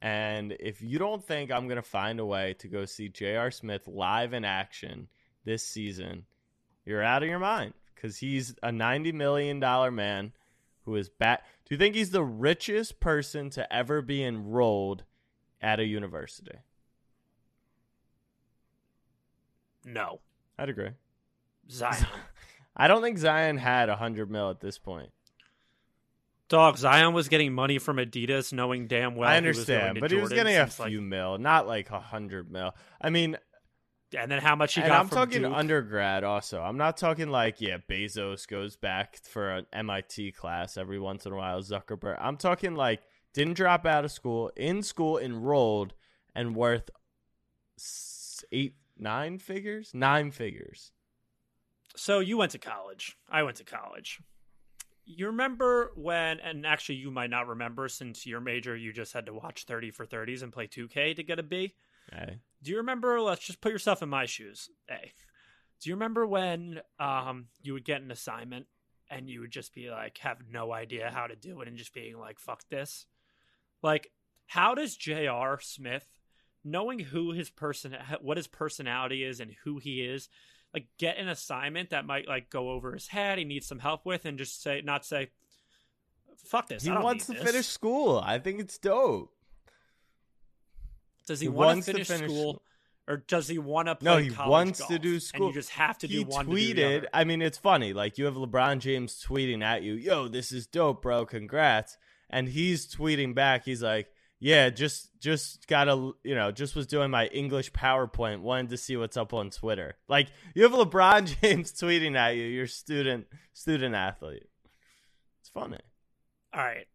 And 0.00 0.56
if 0.60 0.82
you 0.82 0.98
don't 0.98 1.22
think 1.24 1.50
I'm 1.52 1.68
gonna 1.68 1.82
find 1.82 2.18
a 2.18 2.26
way 2.26 2.54
to 2.60 2.68
go 2.68 2.84
see 2.86 3.08
J.R. 3.08 3.50
Smith 3.50 3.86
live 3.86 4.32
in 4.32 4.44
action 4.44 5.08
this 5.44 5.62
season, 5.62 6.24
you're 6.86 7.02
out 7.02 7.22
of 7.22 7.28
your 7.28 7.38
mind 7.38 7.74
because 7.94 8.16
he's 8.16 8.54
a 8.62 8.72
ninety 8.72 9.12
million 9.12 9.60
dollar 9.60 9.90
man 9.90 10.32
who 10.84 10.96
is 10.96 11.08
back. 11.08 11.44
Do 11.68 11.74
you 11.74 11.78
think 11.78 11.94
he's 11.94 12.10
the 12.10 12.22
richest 12.24 13.00
person 13.00 13.50
to 13.50 13.72
ever 13.72 14.02
be 14.02 14.22
enrolled 14.22 15.04
at 15.60 15.80
a 15.80 15.84
university? 15.84 16.58
No, 19.84 20.20
I'd 20.58 20.68
agree. 20.68 20.90
Zion. 21.70 22.06
I 22.76 22.88
don't 22.88 23.02
think 23.02 23.18
Zion 23.18 23.58
had 23.58 23.88
a 23.88 23.96
hundred 23.96 24.30
mil 24.30 24.50
at 24.50 24.60
this 24.60 24.78
point. 24.78 25.10
Dog 26.48 26.76
Zion 26.76 27.14
was 27.14 27.28
getting 27.28 27.52
money 27.54 27.78
from 27.78 27.96
Adidas, 27.96 28.52
knowing 28.52 28.86
damn 28.86 29.14
well 29.16 29.28
I 29.28 29.32
he 29.34 29.38
understand, 29.38 29.94
to 29.96 30.00
but 30.00 30.10
he 30.10 30.18
was 30.18 30.30
getting 30.30 30.54
a 30.56 30.60
since, 30.64 30.78
like- 30.78 30.90
few 30.90 31.00
mil, 31.00 31.38
not 31.38 31.66
like 31.66 31.90
a 31.90 32.00
hundred 32.00 32.50
mil. 32.50 32.72
I 33.00 33.10
mean, 33.10 33.36
and 34.22 34.30
then 34.30 34.40
how 34.40 34.54
much 34.54 34.74
he 34.74 34.80
and 34.80 34.88
got 34.88 35.00
I'm 35.00 35.08
from 35.08 35.16
talking 35.16 35.42
Duke. 35.42 35.52
undergrad 35.54 36.24
also. 36.24 36.60
I'm 36.60 36.76
not 36.76 36.96
talking 36.96 37.28
like 37.28 37.60
yeah, 37.60 37.78
Bezos 37.88 38.46
goes 38.46 38.76
back 38.76 39.18
for 39.24 39.50
an 39.50 39.66
MIT 39.72 40.32
class 40.32 40.76
every 40.76 40.98
once 40.98 41.26
in 41.26 41.32
a 41.32 41.36
while. 41.36 41.60
Zuckerberg. 41.60 42.18
I'm 42.20 42.36
talking 42.36 42.74
like 42.74 43.02
didn't 43.32 43.54
drop 43.54 43.84
out 43.84 44.04
of 44.04 44.12
school, 44.12 44.50
in 44.56 44.82
school, 44.82 45.18
enrolled, 45.18 45.94
and 46.34 46.54
worth 46.54 46.90
eight, 48.52 48.76
nine 48.96 49.38
figures, 49.38 49.90
nine 49.92 50.30
figures. 50.30 50.92
So 51.96 52.20
you 52.20 52.36
went 52.38 52.52
to 52.52 52.58
college. 52.58 53.16
I 53.28 53.42
went 53.42 53.56
to 53.58 53.64
college. 53.64 54.20
You 55.06 55.26
remember 55.26 55.92
when, 55.96 56.40
and 56.40 56.66
actually 56.66 56.96
you 56.96 57.10
might 57.10 57.30
not 57.30 57.46
remember 57.46 57.88
since 57.88 58.26
your 58.26 58.40
major, 58.40 58.74
you 58.74 58.92
just 58.92 59.12
had 59.12 59.26
to 59.26 59.34
watch 59.34 59.64
30 59.64 59.90
for 59.90 60.06
30s 60.06 60.42
and 60.42 60.52
play 60.52 60.66
2K 60.66 61.14
to 61.16 61.22
get 61.22 61.38
a 61.38 61.42
B. 61.42 61.74
Okay. 62.12 62.38
Do 62.64 62.70
you 62.70 62.78
remember, 62.78 63.20
let's 63.20 63.44
just 63.44 63.60
put 63.60 63.72
yourself 63.72 64.02
in 64.02 64.08
my 64.08 64.24
shoes, 64.24 64.70
A. 64.90 65.12
Do 65.80 65.90
you 65.90 65.94
remember 65.94 66.26
when 66.26 66.80
um, 66.98 67.48
you 67.62 67.74
would 67.74 67.84
get 67.84 68.00
an 68.00 68.10
assignment 68.10 68.66
and 69.10 69.28
you 69.28 69.40
would 69.40 69.50
just 69.50 69.74
be 69.74 69.90
like, 69.90 70.16
have 70.18 70.38
no 70.50 70.72
idea 70.72 71.10
how 71.12 71.26
to 71.26 71.36
do 71.36 71.60
it 71.60 71.68
and 71.68 71.76
just 71.76 71.92
being 71.92 72.18
like, 72.18 72.38
fuck 72.38 72.62
this? 72.70 73.04
Like, 73.82 74.10
how 74.46 74.74
does 74.74 74.96
J.R. 74.96 75.60
Smith, 75.60 76.06
knowing 76.64 77.00
who 77.00 77.32
his 77.32 77.50
person, 77.50 77.94
what 78.22 78.38
his 78.38 78.46
personality 78.46 79.24
is 79.24 79.40
and 79.40 79.52
who 79.64 79.78
he 79.78 80.00
is, 80.00 80.30
like 80.72 80.86
get 80.98 81.18
an 81.18 81.28
assignment 81.28 81.90
that 81.90 82.06
might 82.06 82.26
like 82.26 82.48
go 82.48 82.70
over 82.70 82.92
his 82.92 83.08
head, 83.08 83.38
he 83.38 83.44
needs 83.44 83.66
some 83.66 83.78
help 83.78 84.06
with, 84.06 84.24
and 84.24 84.38
just 84.38 84.62
say, 84.62 84.80
not 84.82 85.04
say, 85.04 85.28
fuck 86.44 86.68
this. 86.68 86.82
He 86.82 86.90
wants 86.90 87.26
to 87.26 87.32
this." 87.32 87.42
finish 87.42 87.66
school. 87.66 88.22
I 88.24 88.38
think 88.38 88.58
it's 88.58 88.78
dope. 88.78 89.34
Does 91.26 91.40
he, 91.40 91.46
He 91.46 91.48
want 91.48 91.84
to 91.84 91.92
to 91.92 91.92
finish, 91.92 92.08
finish 92.08 92.30
school, 92.30 92.52
school. 92.54 92.62
or 93.08 93.16
does 93.18 93.48
he 93.48 93.58
want 93.58 93.88
to 93.88 93.94
play? 93.96 94.10
No, 94.10 94.16
he 94.18 94.30
wants 94.48 94.78
to 94.80 94.84
golf? 94.88 95.02
do 95.02 95.12
And 95.14 95.22
school. 95.22 95.46
you 95.48 95.54
just 95.54 95.70
have 95.70 95.98
to 95.98 96.08
do 96.08 96.18
he 96.18 96.24
one. 96.24 96.46
tweeted. 96.46 96.74
To 96.74 97.00
do? 97.02 97.06
I 97.12 97.24
mean, 97.24 97.40
it's 97.42 97.58
funny. 97.58 97.92
Like 97.92 98.18
you 98.18 98.24
have 98.26 98.34
LeBron 98.34 98.78
James 98.80 99.22
tweeting 99.26 99.62
at 99.62 99.82
you, 99.82 99.94
"Yo, 99.94 100.28
this 100.28 100.52
is 100.52 100.66
dope, 100.66 101.02
bro. 101.02 101.24
Congrats!" 101.26 101.96
And 102.30 102.48
he's 102.48 102.86
tweeting 102.92 103.34
back. 103.34 103.64
He's 103.64 103.82
like, 103.82 104.08
"Yeah, 104.40 104.68
just 104.70 105.10
just 105.20 105.66
gotta, 105.66 106.12
you 106.24 106.34
know, 106.34 106.50
just 106.52 106.74
was 106.74 106.86
doing 106.86 107.10
my 107.10 107.26
English 107.28 107.72
PowerPoint. 107.72 108.40
Wanted 108.40 108.70
to 108.70 108.76
see 108.76 108.96
what's 108.96 109.16
up 109.16 109.32
on 109.32 109.50
Twitter." 109.50 109.96
Like 110.08 110.28
you 110.54 110.62
have 110.64 110.72
LeBron 110.72 111.40
James 111.42 111.72
tweeting 111.72 112.16
at 112.16 112.36
you, 112.36 112.44
your 112.44 112.66
student 112.66 113.26
student 113.52 113.94
athlete. 113.94 114.46
It's 115.40 115.50
funny. 115.50 115.78
All 116.52 116.60
right, 116.62 116.86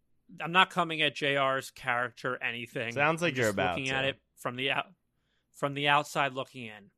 I'm 0.41 0.51
not 0.51 0.69
coming 0.69 1.01
at 1.01 1.15
Jr's 1.15 1.71
character 1.71 2.37
anything. 2.41 2.93
Sounds 2.93 3.21
like 3.21 3.33
I'm 3.33 3.37
you're 3.37 3.45
just 3.47 3.53
about 3.55 3.77
looking 3.77 3.91
to. 3.91 3.95
at 3.95 4.05
it 4.05 4.17
from 4.37 4.55
the 4.55 4.71
out, 4.71 4.85
from 5.55 5.73
the 5.73 5.87
outside 5.87 6.33
looking 6.33 6.65
in. 6.65 6.91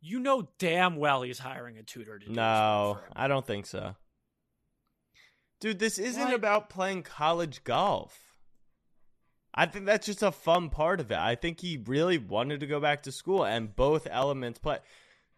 You 0.00 0.20
know 0.20 0.48
damn 0.58 0.96
well 0.96 1.22
he's 1.22 1.38
hiring 1.38 1.78
a 1.78 1.82
tutor 1.82 2.18
to 2.18 2.26
do 2.26 2.32
No, 2.32 2.92
work 2.94 3.02
for 3.02 3.06
him. 3.08 3.12
I 3.16 3.28
don't 3.28 3.46
think 3.46 3.66
so. 3.66 3.96
Dude, 5.60 5.78
this 5.78 5.98
isn't 5.98 6.22
What? 6.22 6.34
about 6.34 6.68
playing 6.68 7.02
college 7.04 7.64
golf. 7.64 8.20
I 9.54 9.66
think 9.66 9.86
that's 9.86 10.04
just 10.06 10.22
a 10.22 10.32
fun 10.32 10.68
part 10.68 11.00
of 11.00 11.10
it. 11.12 11.16
I 11.18 11.36
think 11.36 11.60
he 11.60 11.80
really 11.86 12.18
wanted 12.18 12.60
to 12.60 12.66
go 12.66 12.80
back 12.80 13.04
to 13.04 13.12
school 13.12 13.44
and 13.44 13.74
both 13.74 14.06
elements 14.10 14.58
play. 14.58 14.78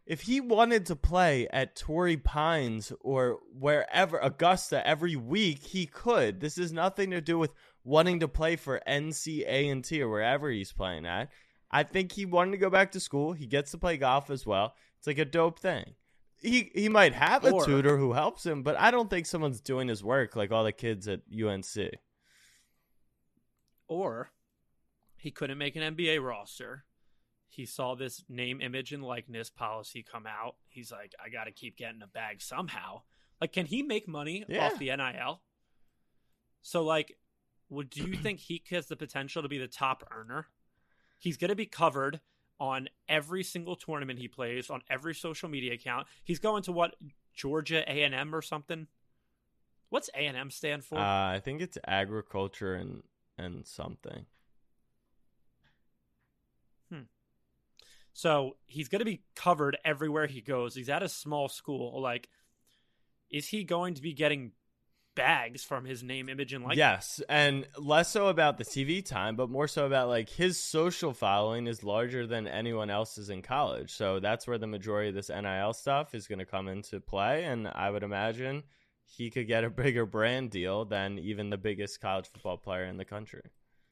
If 0.07 0.23
he 0.23 0.41
wanted 0.41 0.87
to 0.87 0.97
play 0.97 1.49
at 1.49 1.75
Torrey 1.75 2.17
Pines 2.17 2.93
or 3.01 3.41
wherever 3.53 4.19
Augusta 4.19 4.87
every 4.87 5.17
week, 5.17 5.65
he 5.65 5.87
could. 5.87 6.39
This 6.41 6.57
has 6.57 6.73
nothing 6.73 7.11
to 7.11 7.21
do 7.21 7.39
with 7.39 7.53
wanting 7.83 8.21
to 8.21 8.29
play 8.29 8.55
for 8.55 8.81
NCA&T 8.87 10.01
or 10.01 10.09
wherever 10.09 10.49
he's 10.49 10.73
playing 10.73 11.07
at. 11.07 11.31
I 11.73 11.83
think 11.83 12.13
he 12.13 12.25
wanted 12.25 12.53
to 12.53 12.57
go 12.59 12.71
back 12.71 12.93
to 12.93 13.01
school. 13.01 13.33
He 13.33 13.47
gets 13.47 13.73
to 13.73 13.79
play 13.79 13.97
golf 13.97 14.31
as 14.31 14.47
well. 14.47 14.75
It's 14.99 15.09
like 15.09 15.19
a 15.19 15.25
dope 15.25 15.59
thing. 15.59 15.95
He 16.41 16.71
he 16.75 16.89
might 16.89 17.15
have 17.15 17.45
a 17.45 17.51
Or- 17.51 17.65
tutor 17.65 17.97
who 17.97 18.13
helps 18.13 18.47
him, 18.47 18.63
but 18.63 18.79
I 18.79 18.91
don't 18.93 19.11
think 19.11 19.27
someone's 19.27 19.61
doing 19.61 19.89
his 19.89 20.05
work 20.05 20.37
like 20.37 20.53
all 20.53 20.63
the 20.65 20.71
kids 20.73 21.09
at 21.09 21.23
UNC. 21.33 21.91
Or 23.89 24.31
he 25.17 25.31
couldn't 25.31 25.59
make 25.59 25.77
an 25.77 25.83
NBA 25.97 26.23
roster. 26.25 26.85
He 27.57 27.65
saw 27.65 27.95
this 27.95 28.23
name, 28.29 28.61
image, 28.61 28.93
and 28.93 29.03
likeness 29.03 29.49
policy 29.49 30.03
come 30.03 30.27
out. 30.27 30.57
He's 30.69 30.93
like, 30.93 31.15
I 31.25 31.31
got 31.31 31.45
to 31.45 31.51
keep 31.53 31.79
getting 31.79 32.03
a 32.03 32.07
bag 32.07 32.43
somehow. 32.43 33.01
Like, 33.41 33.55
can 33.55 33.65
he 33.65 33.83
make 33.83 34.07
money 34.07 34.45
Yeah. 34.47 34.67
off 34.67 34.79
the 34.79 34.95
NIL? 34.95 35.41
So, 36.61 36.83
like, 36.85 37.17
would 37.71 37.89
do 37.89 38.03
you 38.07 38.17
think 38.23 38.41
he 38.41 38.63
has 38.71 38.89
the 38.89 38.97
potential 38.97 39.41
to 39.41 39.49
be 39.49 39.57
the 39.57 39.69
top 39.69 40.07
earner? 40.15 40.49
He's 41.19 41.39
going 41.39 41.49
to 41.49 41.55
be 41.57 41.65
covered 41.65 42.21
on 42.61 42.91
every 43.09 43.43
single 43.43 43.75
tournament 43.75 44.19
he 44.19 44.29
plays, 44.29 44.69
on 44.69 44.83
every 44.91 45.15
social 45.15 45.49
media 45.49 45.73
account. 45.73 46.07
He's 46.25 46.39
going 46.39 46.63
to 46.65 46.73
what 46.73 46.97
Georgia 47.35 47.91
A 47.91 48.03
and 48.03 48.15
M 48.15 48.35
or 48.35 48.43
something. 48.43 48.87
What's 49.89 50.11
A 50.15 50.27
and 50.27 50.37
M 50.37 50.51
stand 50.51 50.85
for? 50.85 50.99
Uh, 50.99 51.03
I 51.33 51.41
think 51.43 51.63
it's 51.63 51.79
agriculture 51.87 52.75
and 52.75 53.03
and 53.39 53.67
something. 53.67 54.27
So 58.17 58.57
he's 58.65 58.89
going 58.89 59.01
to 59.01 59.05
be 59.05 59.21
covered 59.35 59.77
everywhere 59.85 60.27
he 60.27 60.41
goes. 60.41 60.75
He's 60.75 60.89
at 60.89 61.03
a 61.03 61.09
small 61.09 61.51
school. 61.51 62.01
Like, 62.01 62.31
is 63.31 63.49
he 63.49 63.63
going 63.63 63.93
to 63.93 64.01
be 64.01 64.15
getting 64.15 64.53
bags 65.15 65.63
from 65.63 65.85
his 65.85 66.03
name, 66.03 66.31
image, 66.31 66.55
and 66.55 66.65
likeness? 66.65 66.79
Yes, 66.79 67.23
and 67.29 67.67
less 67.77 68.11
so 68.11 68.29
about 68.29 68.57
the 68.57 68.65
TV 68.65 69.05
time, 69.05 69.37
but 69.37 69.51
more 69.51 69.69
so 69.69 69.85
about 69.85 70.09
like 70.09 70.31
his 70.31 70.59
social 70.59 71.13
following 71.13 71.67
is 71.67 71.85
larger 71.85 72.27
than 72.27 72.49
anyone 72.49 72.89
else's 72.89 73.29
in 73.29 73.43
college. 73.43 73.93
So 73.93 74.19
that's 74.19 74.47
where 74.47 74.57
the 74.57 74.67
majority 74.67 75.11
of 75.11 75.15
this 75.15 75.29
NIL 75.29 75.75
stuff 75.75 76.15
is 76.15 76.27
going 76.27 76.39
to 76.39 76.47
come 76.47 76.69
into 76.69 77.01
play. 77.01 77.45
And 77.45 77.69
I 77.69 77.91
would 77.91 78.03
imagine 78.03 78.63
he 79.05 79.29
could 79.29 79.47
get 79.47 79.63
a 79.63 79.69
bigger 79.69 80.07
brand 80.07 80.51
deal 80.51 80.87
than 80.87 81.19
even 81.19 81.51
the 81.51 81.59
biggest 81.59 82.01
college 82.01 82.29
football 82.29 82.57
player 82.57 82.87
in 82.87 82.97
the 82.97 83.05
country. 83.05 83.43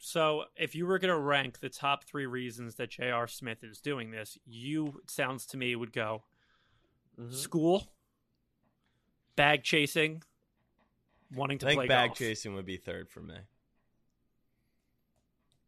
So, 0.07 0.45
if 0.55 0.75
you 0.75 0.85
were 0.85 0.99
going 0.99 1.15
to 1.15 1.19
rank 1.19 1.61
the 1.61 1.71
top 1.71 2.05
three 2.05 2.27
reasons 2.27 2.75
that 2.75 2.91
J.R. 2.91 3.27
Smith 3.27 3.65
is 3.65 3.81
doing 3.81 4.11
this, 4.11 4.37
you 4.45 5.01
it 5.03 5.11
sounds 5.11 5.47
to 5.47 5.57
me 5.57 5.75
would 5.75 5.93
go 5.95 6.25
Mm-hmm. 7.19 7.33
school, 7.33 7.87
bag 9.37 9.63
chasing, 9.63 10.23
wanting 11.33 11.59
to 11.59 11.67
I 11.67 11.69
think 11.69 11.79
play 11.79 11.87
bag 11.87 12.09
golf. 12.09 12.19
chasing 12.19 12.55
would 12.55 12.67
be 12.67 12.77
third 12.77 13.09
for 13.09 13.21
me. 13.21 13.37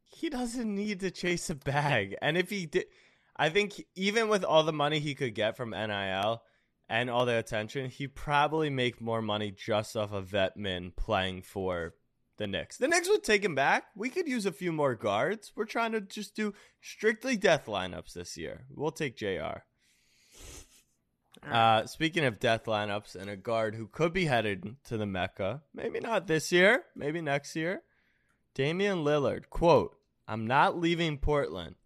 He 0.02 0.28
doesn't 0.28 0.74
need 0.74 1.00
to 1.00 1.10
chase 1.10 1.48
a 1.50 1.54
bag. 1.54 2.16
And 2.20 2.36
if 2.36 2.50
he 2.50 2.66
did, 2.66 2.86
I 3.36 3.48
think 3.48 3.84
even 3.94 4.28
with 4.28 4.44
all 4.44 4.64
the 4.64 4.72
money 4.72 4.98
he 4.98 5.14
could 5.14 5.34
get 5.34 5.56
from 5.56 5.70
NIL 5.70 6.42
and 6.88 7.08
all 7.08 7.26
the 7.26 7.38
attention, 7.38 7.90
he'd 7.90 8.14
probably 8.14 8.70
make 8.70 9.00
more 9.00 9.22
money 9.22 9.50
just 9.50 9.96
off 9.96 10.12
of 10.12 10.26
vet 10.26 10.56
min 10.56 10.90
playing 10.90 11.42
for 11.42 11.94
the 12.36 12.46
Knicks. 12.46 12.76
The 12.76 12.88
Knicks 12.88 13.08
would 13.08 13.24
take 13.24 13.44
him 13.44 13.54
back. 13.54 13.84
We 13.94 14.10
could 14.10 14.28
use 14.28 14.46
a 14.46 14.52
few 14.52 14.72
more 14.72 14.94
guards. 14.94 15.52
We're 15.54 15.64
trying 15.64 15.92
to 15.92 16.00
just 16.00 16.34
do 16.34 16.54
strictly 16.80 17.36
death 17.36 17.66
lineups 17.66 18.12
this 18.12 18.36
year. 18.36 18.64
We'll 18.74 18.90
take 18.90 19.16
JR. 19.16 19.64
Uh, 21.48 21.86
speaking 21.86 22.24
of 22.24 22.40
death 22.40 22.64
lineups 22.64 23.14
and 23.14 23.30
a 23.30 23.36
guard 23.36 23.74
who 23.74 23.86
could 23.86 24.12
be 24.12 24.24
headed 24.24 24.76
to 24.84 24.96
the 24.96 25.06
Mecca, 25.06 25.62
maybe 25.74 26.00
not 26.00 26.26
this 26.26 26.50
year, 26.50 26.84
maybe 26.94 27.20
next 27.20 27.54
year. 27.54 27.82
Damian 28.54 29.04
Lillard, 29.04 29.48
quote, 29.50 29.96
I'm 30.26 30.46
not 30.46 30.78
leaving 30.78 31.18
Portland 31.18 31.76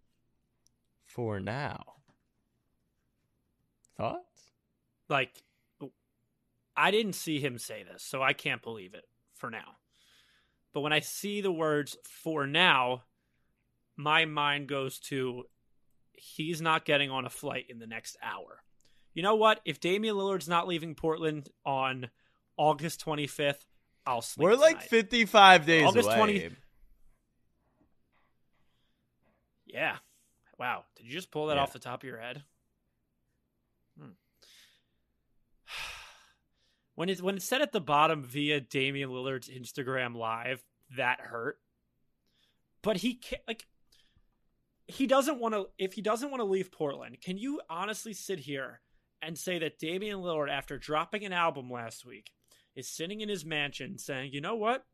for 1.05 1.41
now. 1.41 1.83
Thoughts? 3.97 4.53
Like, 5.09 5.43
I 6.77 6.91
didn't 6.91 7.15
see 7.15 7.41
him 7.41 7.59
say 7.59 7.83
this, 7.83 8.03
so 8.03 8.23
I 8.23 8.33
can't 8.33 8.63
believe 8.63 8.95
it 8.95 9.05
for 9.35 9.51
now. 9.51 9.77
But 10.73 10.81
when 10.83 10.93
I 10.93 11.01
see 11.01 11.41
the 11.41 11.53
words 11.53 11.97
for 12.05 12.47
now, 12.47 13.03
my 13.97 14.25
mind 14.25 14.69
goes 14.69 14.99
to 15.01 15.45
he's 16.13 16.61
not 16.61 16.85
getting 16.85 17.11
on 17.11 17.25
a 17.25 17.31
flight 17.31 17.67
in 17.69 17.79
the 17.79 17.87
next 17.87 18.17
hour. 18.23 18.63
You 19.15 19.23
know 19.23 19.35
what? 19.35 19.61
If 19.65 19.81
Damian 19.81 20.15
Lillard's 20.17 20.49
not 20.49 20.69
leaving 20.69 20.95
Portland 20.95 21.49
on 21.67 22.11
August 22.57 23.05
25th, 23.05 23.65
I'll 24.07 24.23
sleep. 24.23 24.45
We're 24.45 24.55
like 24.55 24.77
tonight. 24.77 24.91
55 24.91 25.67
days 25.67 25.87
August 25.87 26.07
away. 26.09 26.17
20 26.17 26.51
Yeah. 29.67 29.97
Wow. 30.59 30.85
Did 30.97 31.07
you 31.07 31.13
just 31.13 31.31
pull 31.31 31.47
that 31.47 31.57
Yeah. 31.57 31.63
off 31.63 31.73
the 31.73 31.79
top 31.79 32.03
of 32.03 32.07
your 32.09 32.19
head? 32.21 32.45
When 36.95 37.09
it's 37.09 37.23
when 37.23 37.37
it 37.37 37.43
said 37.43 37.63
at 37.63 37.73
the 37.73 37.81
bottom 37.81 38.23
via 38.23 38.61
Damian 38.61 39.11
Lillard's 39.11 39.49
Instagram 39.49 40.17
live, 40.17 40.63
that 40.97 41.21
hurt. 41.21 41.59
But 42.83 42.99
he 42.99 43.15
can't 43.15 43.43
like 43.47 43.67
he 44.87 45.07
doesn't 45.07 45.39
want 45.39 45.55
to 45.55 45.69
if 45.79 45.95
he 45.95 46.03
doesn't 46.03 46.31
want 46.31 46.41
to 46.41 46.45
leave 46.45 46.73
Portland, 46.73 47.21
can 47.21 47.39
you 47.39 47.61
honestly 47.71 48.13
sit 48.13 48.41
here 48.41 48.81
and 49.23 49.39
say 49.39 49.59
that 49.59 49.79
Damian 49.79 50.19
Lillard, 50.19 50.51
after 50.51 50.79
dropping 50.79 51.25
an 51.25 51.33
album 51.33 51.71
last 51.71 52.05
week, 52.05 52.31
is 52.75 52.89
sitting 52.89 53.21
in 53.21 53.29
his 53.29 53.45
mansion 53.45 53.99
saying, 53.99 54.33
you 54.33 54.41
know 54.41 54.57
what? 54.57 54.85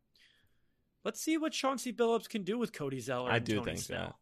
Let's 1.04 1.20
see 1.20 1.38
what 1.38 1.52
Chauncey 1.52 1.92
Billups 1.92 2.28
can 2.28 2.42
do 2.42 2.58
with 2.58 2.72
Cody 2.72 2.98
Zeller. 2.98 3.30
I 3.30 3.36
and 3.36 3.46
do 3.46 3.54
Tony 3.56 3.64
think 3.64 3.78
Snell. 3.78 4.06
that. 4.06 4.14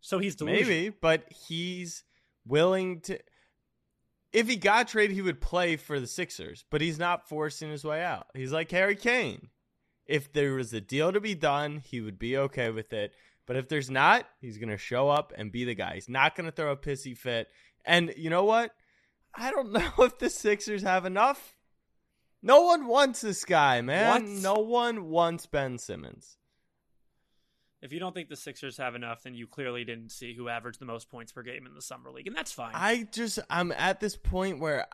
So 0.00 0.18
he's 0.18 0.34
delusional. 0.34 0.68
Maybe, 0.68 0.88
but 0.88 1.30
he's 1.30 2.04
willing 2.46 3.00
to. 3.02 3.18
If 4.32 4.48
he 4.48 4.56
got 4.56 4.88
traded, 4.88 5.14
he 5.14 5.22
would 5.22 5.40
play 5.40 5.76
for 5.76 5.98
the 5.98 6.06
Sixers, 6.06 6.64
but 6.70 6.80
he's 6.80 6.98
not 6.98 7.28
forcing 7.28 7.70
his 7.70 7.84
way 7.84 8.02
out. 8.02 8.26
He's 8.34 8.52
like 8.52 8.70
Harry 8.70 8.96
Kane. 8.96 9.48
If 10.06 10.32
there 10.32 10.54
was 10.54 10.72
a 10.72 10.80
deal 10.80 11.12
to 11.12 11.20
be 11.20 11.34
done, 11.34 11.82
he 11.84 12.00
would 12.00 12.18
be 12.18 12.36
okay 12.36 12.70
with 12.70 12.92
it. 12.92 13.14
But 13.46 13.56
if 13.56 13.68
there's 13.68 13.90
not, 13.90 14.26
he's 14.40 14.58
going 14.58 14.70
to 14.70 14.76
show 14.76 15.08
up 15.08 15.32
and 15.36 15.52
be 15.52 15.64
the 15.64 15.74
guy. 15.74 15.94
He's 15.94 16.08
not 16.08 16.34
going 16.34 16.46
to 16.46 16.52
throw 16.52 16.72
a 16.72 16.76
pissy 16.76 17.16
fit. 17.16 17.48
And 17.84 18.12
you 18.16 18.28
know 18.28 18.44
what? 18.44 18.72
I 19.34 19.50
don't 19.50 19.72
know 19.72 19.92
if 19.98 20.18
the 20.18 20.30
Sixers 20.30 20.82
have 20.82 21.06
enough. 21.06 21.56
No 22.42 22.62
one 22.62 22.86
wants 22.86 23.22
this 23.22 23.44
guy, 23.44 23.80
man. 23.80 24.10
What? 24.10 24.22
No 24.22 24.54
one 24.54 25.08
wants 25.08 25.46
Ben 25.46 25.78
Simmons. 25.78 26.36
If 27.82 27.92
you 27.92 27.98
don't 28.00 28.14
think 28.14 28.28
the 28.28 28.36
Sixers 28.36 28.78
have 28.78 28.94
enough, 28.94 29.22
then 29.22 29.34
you 29.34 29.46
clearly 29.46 29.84
didn't 29.84 30.10
see 30.10 30.34
who 30.34 30.48
averaged 30.48 30.80
the 30.80 30.86
most 30.86 31.10
points 31.10 31.32
per 31.32 31.42
game 31.42 31.66
in 31.66 31.74
the 31.74 31.82
summer 31.82 32.10
league, 32.10 32.26
and 32.26 32.34
that's 32.34 32.52
fine. 32.52 32.72
I 32.74 33.06
just 33.12 33.38
I'm 33.50 33.70
at 33.72 34.00
this 34.00 34.16
point 34.16 34.60
where 34.60 34.86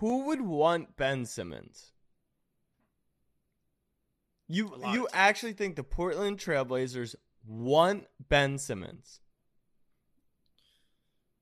who 0.00 0.26
would 0.26 0.40
want 0.40 0.96
Ben 0.96 1.26
Simmons? 1.26 1.92
You 4.48 4.74
you 4.92 5.08
actually 5.12 5.52
think 5.54 5.76
the 5.76 5.84
Portland 5.84 6.38
Trailblazers 6.38 7.14
want 7.46 8.06
Ben 8.28 8.58
Simmons? 8.58 9.20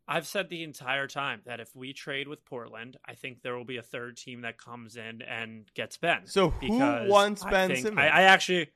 I've 0.06 0.26
said 0.26 0.50
the 0.50 0.62
entire 0.62 1.06
time 1.06 1.40
that 1.46 1.58
if 1.58 1.74
we 1.74 1.92
trade 1.92 2.28
with 2.28 2.44
Portland, 2.44 2.96
I 3.06 3.14
think 3.14 3.40
there 3.42 3.56
will 3.56 3.64
be 3.64 3.78
a 3.78 3.82
third 3.82 4.16
team 4.16 4.42
that 4.42 4.58
comes 4.58 4.96
in 4.96 5.22
and 5.22 5.70
gets 5.74 5.96
Ben. 5.96 6.26
So 6.26 6.50
who 6.50 6.78
wants 7.08 7.44
I 7.44 7.50
Ben 7.50 7.70
think- 7.70 7.86
Simmons? 7.86 8.00
I, 8.12 8.20
I 8.20 8.22
actually 8.22 8.68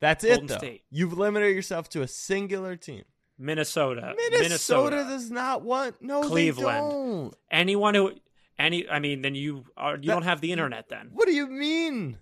That's 0.00 0.24
Golden 0.24 0.44
it 0.44 0.48
though. 0.48 0.58
State. 0.58 0.82
You've 0.90 1.16
limited 1.16 1.54
yourself 1.54 1.88
to 1.90 2.02
a 2.02 2.08
singular 2.08 2.76
team. 2.76 3.04
Minnesota, 3.38 4.14
Minnesota, 4.16 4.42
Minnesota 4.42 4.96
does 5.08 5.30
not 5.30 5.62
want 5.62 5.96
no 6.00 6.22
Cleveland. 6.22 6.66
They 6.68 6.94
don't. 6.94 7.34
anyone 7.50 7.94
who 7.94 8.12
any. 8.58 8.88
I 8.88 9.00
mean, 9.00 9.22
then 9.22 9.34
you 9.34 9.64
are 9.76 9.96
you 9.96 10.02
That- 10.02 10.06
don't 10.06 10.22
have 10.22 10.40
the 10.40 10.52
internet 10.52 10.88
then. 10.88 11.10
What 11.12 11.26
do 11.26 11.34
you 11.34 11.48
mean? 11.48 12.18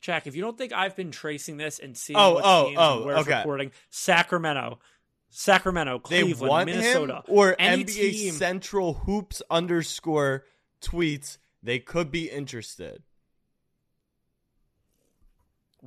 Jack, 0.00 0.26
if 0.26 0.36
you 0.36 0.42
don't 0.42 0.58
think 0.58 0.72
I've 0.72 0.96
been 0.96 1.10
tracing 1.10 1.56
this 1.56 1.78
and 1.78 1.96
seeing 1.96 2.18
Oh, 2.18 2.34
what 2.34 2.42
oh, 2.44 2.64
teams 2.66 2.78
oh, 2.78 2.82
oh 2.82 2.96
and 2.96 3.04
where's 3.06 3.18
okay. 3.20 3.38
recording, 3.38 3.70
Sacramento, 3.88 4.78
Sacramento, 5.30 5.98
Cleveland, 5.98 6.66
Minnesota, 6.66 7.22
or 7.26 7.56
any 7.58 7.84
NBA 7.84 8.12
team. 8.12 8.34
Central 8.34 8.92
Hoops 8.94 9.40
underscore 9.50 10.44
tweets. 10.82 11.38
They 11.62 11.78
could 11.78 12.10
be 12.10 12.28
interested. 12.30 13.02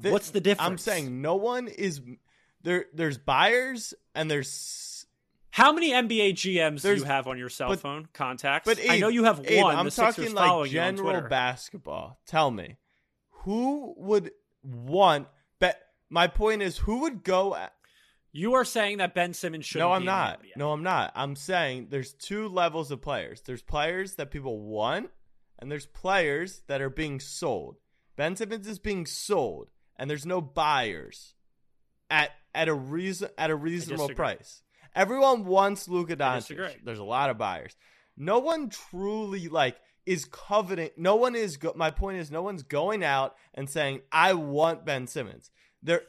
Th- 0.01 0.11
What's 0.11 0.31
the 0.31 0.41
difference? 0.41 0.69
I'm 0.69 0.77
saying 0.77 1.21
no 1.21 1.35
one 1.35 1.67
is 1.67 2.01
there. 2.61 2.85
There's 2.93 3.17
buyers 3.17 3.93
and 4.15 4.29
there's. 4.29 5.05
How 5.49 5.71
many 5.73 5.91
NBA 5.91 6.33
GMs 6.33 6.83
do 6.83 6.95
you 6.95 7.03
have 7.03 7.25
on 7.25 7.37
your 7.39 7.49
cell 7.49 7.69
but- 7.69 7.79
phone 7.79 8.07
contacts? 8.13 8.67
But 8.67 8.79
I 8.89 8.99
know 8.99 9.07
you 9.07 9.23
have 9.23 9.41
Abe, 9.45 9.63
one. 9.63 9.75
I'm 9.75 9.85
the 9.85 9.91
Sixers 9.91 10.15
talking 10.15 10.35
following 10.35 10.61
like 10.63 10.71
general 10.71 11.21
basketball. 11.29 12.19
Tell 12.27 12.51
me, 12.51 12.77
who 13.29 13.93
would 13.97 14.31
want? 14.63 15.27
Bet. 15.59 15.81
My 16.09 16.27
point 16.27 16.61
is, 16.61 16.77
who 16.77 17.01
would 17.01 17.23
go? 17.23 17.55
At, 17.55 17.73
You 18.31 18.53
are 18.53 18.65
saying 18.65 18.99
that 18.99 19.15
Ben 19.15 19.33
Simmons 19.33 19.65
should. 19.65 19.79
no, 19.79 19.91
I'm 19.93 20.01
in 20.01 20.05
not. 20.05 20.41
No, 20.55 20.71
I'm 20.73 20.83
not. 20.83 21.11
I'm 21.15 21.35
saying 21.35 21.87
there's 21.89 22.13
two 22.13 22.47
levels 22.49 22.91
of 22.91 23.01
players. 23.01 23.41
There's 23.41 23.63
players 23.63 24.15
that 24.15 24.29
people 24.29 24.59
want, 24.59 25.09
and 25.57 25.71
there's 25.71 25.87
players 25.87 26.61
that 26.67 26.81
are 26.81 26.89
being 26.91 27.19
sold. 27.19 27.77
Ben 28.15 28.35
Simmons 28.35 28.67
is 28.67 28.77
being 28.79 29.05
sold, 29.07 29.69
and 29.97 30.09
there's 30.09 30.25
no 30.25 30.41
buyers 30.41 31.33
at 32.09 32.31
at 32.53 32.67
a 32.67 32.73
reason 32.73 33.29
at 33.37 33.49
a 33.49 33.55
reasonable 33.55 34.09
price. 34.09 34.61
Everyone 34.95 35.45
wants 35.45 35.87
Luka 35.87 36.15
Doncic. 36.15 36.83
There's 36.83 36.99
a 36.99 37.03
lot 37.03 37.29
of 37.29 37.37
buyers. 37.37 37.75
No 38.15 38.39
one 38.39 38.69
truly 38.69 39.47
like 39.47 39.77
is 40.05 40.25
coveting. 40.25 40.89
No 40.97 41.15
one 41.15 41.35
is. 41.35 41.57
Go- 41.57 41.73
my 41.75 41.91
point 41.91 42.17
is, 42.17 42.31
no 42.31 42.41
one's 42.41 42.63
going 42.63 43.03
out 43.03 43.35
and 43.53 43.69
saying, 43.69 44.01
"I 44.11 44.33
want 44.33 44.85
Ben 44.85 45.05
Simmons." 45.05 45.51
There, 45.83 46.01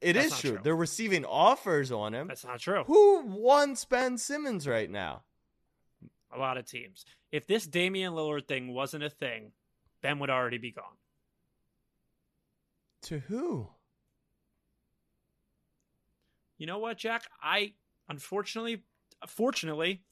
it 0.00 0.14
That's 0.14 0.26
is 0.34 0.38
true. 0.40 0.50
true. 0.52 0.60
They're 0.62 0.76
receiving 0.76 1.24
offers 1.24 1.92
on 1.92 2.14
him. 2.14 2.28
That's 2.28 2.44
not 2.44 2.58
true. 2.60 2.84
Who 2.84 3.26
wants 3.26 3.84
Ben 3.84 4.18
Simmons 4.18 4.66
right 4.66 4.90
now? 4.90 5.22
A 6.32 6.38
lot 6.38 6.58
of 6.58 6.66
teams. 6.66 7.04
If 7.32 7.46
this 7.46 7.66
Damian 7.66 8.12
Lillard 8.14 8.46
thing 8.46 8.74
wasn't 8.74 9.04
a 9.04 9.10
thing, 9.10 9.52
Ben 10.02 10.18
would 10.18 10.30
already 10.30 10.58
be 10.58 10.72
gone. 10.72 10.84
To 13.02 13.18
who? 13.20 13.70
you 16.60 16.66
know 16.66 16.78
what, 16.78 16.98
Jack? 16.98 17.24
I 17.42 17.72
unfortunately, 18.08 18.82
fortunately, 19.26 20.02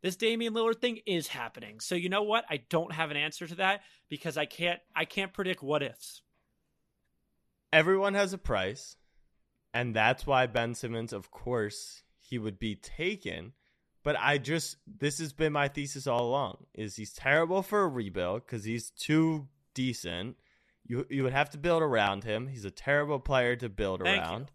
this 0.00 0.16
Damian 0.16 0.54
Lillard 0.54 0.80
thing 0.80 1.00
is 1.06 1.28
happening. 1.28 1.80
So 1.80 1.94
you 1.94 2.08
know 2.08 2.22
what? 2.22 2.46
I 2.48 2.62
don't 2.70 2.92
have 2.92 3.10
an 3.10 3.18
answer 3.18 3.46
to 3.46 3.56
that 3.56 3.82
because 4.08 4.38
I 4.38 4.46
can't. 4.46 4.80
I 4.96 5.04
can't 5.04 5.34
predict 5.34 5.62
what 5.62 5.82
ifs. 5.82 6.22
Everyone 7.72 8.14
has 8.14 8.32
a 8.32 8.38
price, 8.38 8.96
and 9.74 9.94
that's 9.94 10.26
why 10.26 10.46
Ben 10.46 10.74
Simmons, 10.74 11.12
of 11.12 11.30
course, 11.30 12.02
he 12.18 12.38
would 12.38 12.58
be 12.58 12.74
taken. 12.74 13.52
But 14.02 14.16
I 14.18 14.38
just 14.38 14.78
this 14.86 15.18
has 15.18 15.34
been 15.34 15.52
my 15.52 15.68
thesis 15.68 16.06
all 16.06 16.24
along: 16.24 16.64
is 16.72 16.96
he's 16.96 17.12
terrible 17.12 17.62
for 17.62 17.82
a 17.82 17.88
rebuild 17.88 18.46
because 18.46 18.64
he's 18.64 18.90
too 18.90 19.48
decent. 19.74 20.36
You 20.88 21.06
you 21.08 21.22
would 21.22 21.32
have 21.32 21.50
to 21.50 21.58
build 21.58 21.82
around 21.82 22.24
him. 22.24 22.48
He's 22.48 22.64
a 22.64 22.70
terrible 22.70 23.20
player 23.20 23.54
to 23.56 23.68
build 23.68 24.02
Thank 24.02 24.20
around. 24.22 24.40
you. 24.40 24.46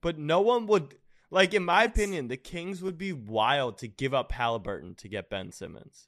But 0.00 0.18
no 0.18 0.40
one 0.40 0.66
would 0.66 0.94
like, 1.30 1.52
in 1.52 1.64
my 1.64 1.82
opinion, 1.82 2.28
the 2.28 2.36
Kings 2.36 2.80
would 2.80 2.96
be 2.96 3.12
wild 3.12 3.78
to 3.78 3.88
give 3.88 4.14
up 4.14 4.30
Halliburton 4.30 4.94
to 4.96 5.08
get 5.08 5.28
Ben 5.28 5.50
Simmons. 5.50 6.06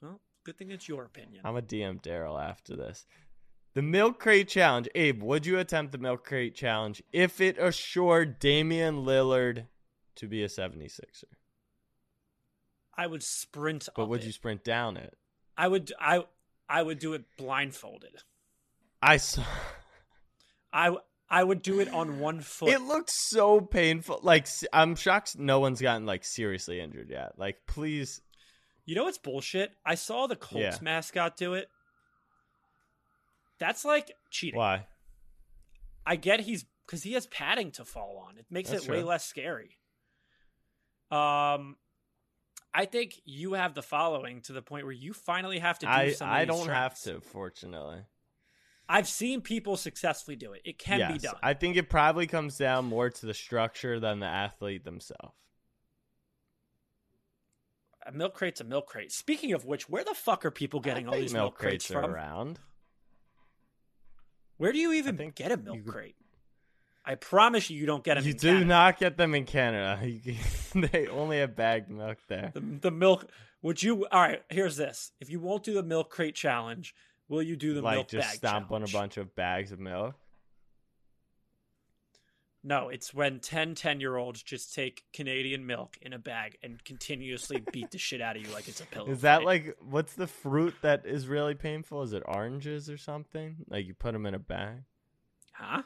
Well, 0.00 0.20
good 0.44 0.56
thing 0.56 0.70
it's 0.70 0.88
your 0.88 1.04
opinion. 1.04 1.42
I'm 1.44 1.56
a 1.56 1.62
DM 1.62 2.00
Daryl 2.00 2.42
after 2.42 2.74
this. 2.74 3.04
The 3.74 3.82
milk 3.82 4.18
crate 4.18 4.48
challenge. 4.48 4.88
Abe, 4.94 5.22
would 5.22 5.44
you 5.44 5.58
attempt 5.58 5.92
the 5.92 5.98
milk 5.98 6.24
crate 6.24 6.54
challenge 6.54 7.02
if 7.12 7.40
it 7.40 7.58
assured 7.58 8.38
Damian 8.38 9.04
Lillard 9.04 9.66
to 10.16 10.26
be 10.26 10.42
a 10.42 10.48
76er? 10.48 11.24
I 12.96 13.06
would 13.06 13.22
sprint. 13.22 13.90
But 13.94 14.08
would 14.08 14.22
it. 14.22 14.26
you 14.26 14.32
sprint 14.32 14.64
down 14.64 14.96
it? 14.96 15.16
I 15.60 15.68
would. 15.68 15.92
I. 16.00 16.24
I 16.68 16.82
would 16.82 16.98
do 16.98 17.12
it 17.12 17.24
blindfolded. 17.36 18.16
I 19.02 19.18
saw. 19.18 19.42
I. 20.72 20.96
I 21.28 21.44
would 21.44 21.62
do 21.62 21.78
it 21.80 21.88
on 21.88 22.18
one 22.18 22.40
foot. 22.40 22.70
It 22.70 22.80
looked 22.80 23.10
so 23.10 23.60
painful. 23.60 24.20
Like 24.22 24.48
I'm 24.72 24.96
shocked 24.96 25.38
no 25.38 25.60
one's 25.60 25.80
gotten 25.80 26.04
like 26.06 26.24
seriously 26.24 26.80
injured 26.80 27.08
yet. 27.10 27.38
Like 27.38 27.58
please, 27.68 28.20
You 28.84 28.96
know 28.96 29.04
what's 29.04 29.18
bullshit? 29.18 29.70
I 29.86 29.94
saw 29.94 30.26
the 30.26 30.34
Colts 30.34 30.60
Yeah. 30.60 30.78
mascot 30.82 31.36
do 31.36 31.54
it. 31.54 31.68
That's 33.60 33.84
like 33.84 34.10
cheating. 34.30 34.58
why? 34.58 34.86
I 36.04 36.16
get 36.16 36.40
he's 36.40 36.64
because 36.86 37.04
he 37.04 37.12
has 37.12 37.26
padding 37.28 37.70
to 37.72 37.84
fall 37.84 38.24
on. 38.28 38.36
It 38.36 38.46
makes 38.50 38.70
That's 38.70 38.86
it 38.86 38.90
way 38.90 39.02
less 39.04 39.24
scary. 39.24 39.76
Um, 41.12 41.76
I 42.72 42.84
think 42.84 43.20
you 43.24 43.54
have 43.54 43.74
the 43.74 43.82
following 43.82 44.42
to 44.42 44.52
the 44.52 44.62
point 44.62 44.84
where 44.84 44.92
you 44.92 45.12
finally 45.12 45.58
have 45.58 45.78
to 45.80 45.86
do 45.86 45.92
I 45.92 46.12
some. 46.12 46.28
I 46.28 46.44
don't 46.44 46.68
have 46.68 46.98
to. 47.00 47.20
Fortunately, 47.20 48.02
I've 48.88 49.08
seen 49.08 49.40
people 49.40 49.76
successfully 49.76 50.36
do 50.36 50.52
it. 50.52 50.62
It 50.64 50.78
can 50.78 51.12
be 51.12 51.18
done. 51.18 51.34
I 51.42 51.54
think 51.54 51.76
it 51.76 51.88
probably 51.88 52.26
comes 52.26 52.56
down 52.56 52.86
more 52.86 53.10
to 53.10 53.26
the 53.26 53.34
structure 53.34 53.98
than 53.98 54.20
the 54.20 54.26
athlete 54.26 54.84
themselves. 54.84 55.34
a 58.06 58.12
milk 58.12 58.34
crate's 58.34 58.60
a 58.60 58.64
milk 58.64 58.86
crate. 58.86 59.12
Speaking 59.12 59.52
of 59.52 59.64
which, 59.64 59.88
where 59.88 60.04
the 60.04 60.14
fuck 60.14 60.44
are 60.44 60.50
people 60.50 60.80
getting 60.80 61.08
all 61.08 61.14
these 61.14 61.32
milk 61.32 61.56
crates, 61.58 61.90
are 61.90 62.02
from? 62.02 62.12
around. 62.12 62.58
Where 64.56 64.72
do 64.72 64.78
you 64.78 64.92
even 64.92 65.16
get 65.34 65.52
a 65.52 65.56
milk 65.56 65.86
crate? 65.86 66.16
I 67.10 67.16
promise 67.16 67.68
you, 67.68 67.76
you 67.76 67.86
don't 67.86 68.04
get 68.04 68.14
them. 68.14 68.24
You 68.24 68.34
do 68.34 68.46
Canada. 68.48 68.64
not 68.66 68.98
get 69.00 69.16
them 69.16 69.34
in 69.34 69.44
Canada. 69.44 70.00
They 70.72 71.08
only 71.08 71.40
have 71.40 71.56
bagged 71.56 71.90
milk 71.90 72.18
there. 72.28 72.52
The, 72.54 72.60
the 72.60 72.90
milk. 72.92 73.26
Would 73.62 73.82
you? 73.82 74.06
All 74.06 74.20
right. 74.20 74.40
Here's 74.48 74.76
this. 74.76 75.10
If 75.18 75.28
you 75.28 75.40
won't 75.40 75.64
do 75.64 75.74
the 75.74 75.82
milk 75.82 76.10
crate 76.10 76.36
challenge, 76.36 76.94
will 77.28 77.42
you 77.42 77.56
do 77.56 77.74
the 77.74 77.82
like 77.82 77.96
milk 77.96 78.08
just 78.08 78.28
bag 78.28 78.36
stomp 78.36 78.70
on 78.70 78.84
a 78.84 78.86
bunch 78.86 79.16
of 79.16 79.34
bags 79.34 79.72
of 79.72 79.80
milk. 79.80 80.14
No, 82.62 82.90
it's 82.90 83.12
when 83.12 83.40
10 83.40 83.74
10 83.74 84.00
year 84.00 84.16
olds 84.16 84.42
just 84.42 84.72
take 84.74 85.02
Canadian 85.12 85.66
milk 85.66 85.96
in 86.02 86.12
a 86.12 86.18
bag 86.18 86.58
and 86.62 86.82
continuously 86.84 87.60
beat 87.72 87.90
the 87.90 87.98
shit 87.98 88.20
out 88.20 88.36
of 88.36 88.46
you 88.46 88.52
like 88.52 88.68
it's 88.68 88.80
a 88.80 88.86
pillow. 88.86 89.08
Is 89.08 89.22
that 89.22 89.38
fight. 89.38 89.46
like 89.46 89.76
what's 89.80 90.12
the 90.12 90.28
fruit 90.28 90.74
that 90.82 91.06
is 91.06 91.26
really 91.26 91.56
painful? 91.56 92.02
Is 92.02 92.12
it 92.12 92.22
oranges 92.26 92.88
or 92.88 92.98
something? 92.98 93.56
Like 93.68 93.86
you 93.86 93.94
put 93.94 94.12
them 94.12 94.26
in 94.26 94.34
a 94.34 94.38
bag, 94.38 94.82
Huh? 95.52 95.82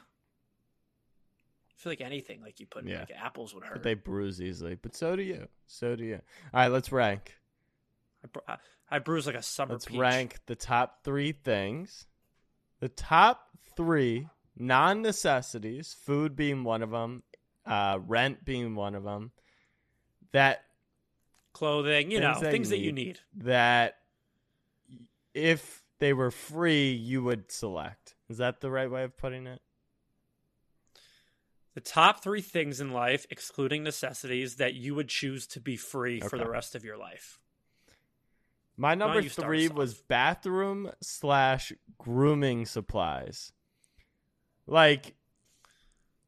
I 1.77 1.81
feel 1.81 1.91
like 1.91 2.01
anything 2.01 2.41
like 2.41 2.59
you 2.59 2.65
put 2.67 2.83
in 2.83 2.89
Yeah. 2.89 2.99
like 3.01 3.11
apples 3.17 3.53
would 3.53 3.63
hurt. 3.63 3.73
but 3.73 3.83
they 3.83 3.93
bruise 3.95 4.41
easily. 4.41 4.75
But 4.75 4.95
so 4.95 5.15
do 5.15 5.21
you. 5.23 5.47
So 5.67 5.95
do 5.95 6.03
you. 6.05 6.21
All 6.53 6.61
right, 6.61 6.67
let's 6.71 6.91
rank. 6.91 7.35
I, 8.23 8.27
bru- 8.31 8.55
I, 8.89 8.99
bruise 8.99 9.27
like 9.27 9.35
a 9.35 9.41
summer 9.41 9.73
Let's 9.73 9.85
peach. 9.85 9.97
rank 9.97 10.37
the 10.45 10.55
top 10.55 11.03
three 11.03 11.31
things. 11.33 12.07
The 12.79 12.89
top 12.89 13.49
three 13.75 14.27
non 14.57 15.01
necessities, 15.01 15.93
food 15.93 16.35
being 16.35 16.63
one 16.63 16.81
of 16.81 16.91
them, 16.91 17.23
uh, 17.65 17.99
rent 18.05 18.45
being 18.45 18.73
one 18.75 18.95
of 18.95 19.03
them, 19.03 19.31
that 20.31 20.63
clothing, 21.53 22.09
you 22.11 22.19
know, 22.19 22.35
Things 22.35 22.69
that 22.69 22.77
you 22.79 22.83
that 22.83 22.85
you 22.85 22.91
need. 22.93 23.05
need. 23.07 23.19
that 23.45 23.97
if 25.33 25.83
they 25.99 26.13
were 26.13 26.31
free, 26.31 26.91
you 26.91 27.23
would 27.23 27.51
select. 27.51 28.15
Is 28.29 28.37
that 28.37 28.61
the 28.61 28.69
right 28.71 28.89
way 28.89 29.03
of 29.03 29.15
putting 29.17 29.45
it? 29.47 29.61
The 31.75 31.81
top 31.81 32.23
three 32.23 32.41
things 32.41 32.79
in 32.79 32.91
life, 32.91 33.27
excluding 33.29 33.83
necessities, 33.83 34.55
that 34.55 34.75
you 34.75 34.95
would 34.95 35.09
choose 35.09 35.45
to 35.47 35.59
be 35.59 35.75
free 35.75 36.21
for 36.21 36.37
the 36.37 36.49
rest 36.49 36.73
of 36.73 36.85
your 36.85 36.97
life. 36.97 37.37
My 38.77 38.95
number 38.95 39.21
three 39.23 39.67
was 39.67 39.93
bathroom 39.93 40.89
slash 41.01 41.73
grooming 41.97 42.65
supplies. 42.65 43.51
Like, 44.65 45.15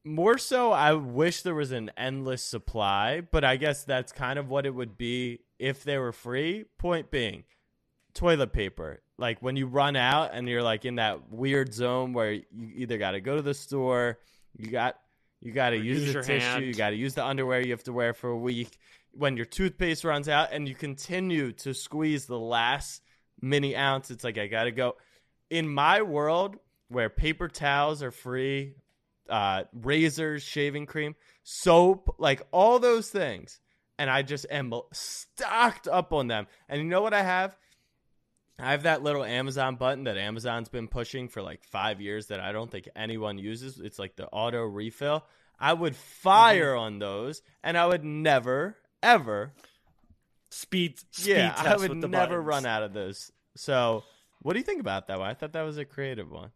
more 0.04 0.36
so, 0.36 0.70
I 0.70 0.92
wish 0.92 1.42
there 1.42 1.54
was 1.54 1.72
an 1.72 1.92
endless 1.96 2.42
supply, 2.42 3.22
but 3.22 3.42
I 3.42 3.56
guess 3.56 3.84
that's 3.84 4.12
kind 4.12 4.38
of 4.38 4.50
what 4.50 4.66
it 4.66 4.74
would 4.74 4.98
be 4.98 5.40
if 5.58 5.82
they 5.82 5.96
were 5.96 6.12
free. 6.12 6.66
Point 6.76 7.10
being, 7.10 7.44
toilet 8.12 8.52
paper. 8.52 9.00
Like, 9.16 9.40
when 9.40 9.56
you 9.56 9.66
run 9.66 9.96
out 9.96 10.30
and 10.34 10.46
you're 10.46 10.62
like 10.62 10.84
in 10.84 10.96
that 10.96 11.30
weird 11.30 11.72
zone 11.72 12.12
where 12.12 12.32
you 12.32 12.44
either 12.52 12.98
got 12.98 13.12
to 13.12 13.20
go 13.22 13.36
to 13.36 13.42
the 13.42 13.54
store, 13.54 14.18
you 14.54 14.70
got. 14.70 14.98
You 15.40 15.52
got 15.52 15.70
to 15.70 15.76
use, 15.76 16.04
use 16.04 16.14
the 16.14 16.22
tissue. 16.22 16.44
hand. 16.44 16.64
You 16.64 16.74
got 16.74 16.90
to 16.90 16.96
use 16.96 17.14
the 17.14 17.24
underwear 17.24 17.60
you 17.60 17.70
have 17.70 17.84
to 17.84 17.92
wear 17.92 18.12
for 18.12 18.30
a 18.30 18.36
week 18.36 18.76
when 19.12 19.36
your 19.36 19.46
toothpaste 19.46 20.04
runs 20.04 20.28
out 20.28 20.50
and 20.52 20.68
you 20.68 20.74
continue 20.74 21.52
to 21.52 21.74
squeeze 21.74 22.26
the 22.26 22.38
last 22.38 23.02
mini 23.40 23.76
ounce, 23.76 24.10
it's 24.10 24.24
like 24.24 24.38
I 24.38 24.46
gotta 24.46 24.70
go. 24.70 24.96
In 25.50 25.68
my 25.68 26.02
world, 26.02 26.56
where 26.88 27.08
paper 27.08 27.48
towels 27.48 28.02
are 28.02 28.10
free, 28.10 28.74
uh, 29.28 29.64
razors, 29.72 30.42
shaving 30.42 30.86
cream, 30.86 31.14
soap, 31.42 32.16
like 32.18 32.42
all 32.50 32.78
those 32.78 33.10
things, 33.10 33.60
and 33.98 34.08
I 34.08 34.22
just 34.22 34.46
am 34.50 34.72
stocked 34.92 35.88
up 35.88 36.12
on 36.12 36.28
them. 36.28 36.46
And 36.68 36.80
you 36.80 36.86
know 36.86 37.02
what 37.02 37.14
I 37.14 37.22
have? 37.22 37.56
I 38.58 38.72
have 38.72 38.82
that 38.84 39.02
little 39.02 39.24
Amazon 39.24 39.76
button 39.76 40.04
that 40.04 40.16
Amazon's 40.16 40.68
been 40.68 40.88
pushing 40.88 41.28
for 41.28 41.42
like 41.42 41.62
five 41.64 42.00
years 42.00 42.26
that 42.26 42.40
I 42.40 42.52
don't 42.52 42.70
think 42.70 42.88
anyone 42.96 43.38
uses. 43.38 43.78
It's 43.78 43.98
like 43.98 44.16
the 44.16 44.26
auto 44.26 44.62
refill. 44.62 45.24
I 45.60 45.72
would 45.72 45.96
fire 45.96 46.74
mm-hmm. 46.74 46.80
on 46.80 46.98
those, 46.98 47.42
and 47.62 47.76
I 47.76 47.86
would 47.86 48.04
never, 48.04 48.76
ever 49.02 49.52
Speed, 50.50 50.98
speed 51.12 51.34
yeah, 51.34 51.54
I 51.56 51.76
would 51.76 51.94
never 51.94 52.08
buttons. 52.08 52.46
run 52.46 52.66
out 52.66 52.82
of 52.82 52.94
those. 52.94 53.30
So, 53.56 54.04
what 54.40 54.54
do 54.54 54.58
you 54.58 54.64
think 54.64 54.80
about 54.80 55.08
that 55.08 55.18
one? 55.18 55.28
I 55.28 55.34
thought 55.34 55.52
that 55.52 55.62
was 55.62 55.76
a 55.76 55.84
creative 55.84 56.30
one. 56.30 56.52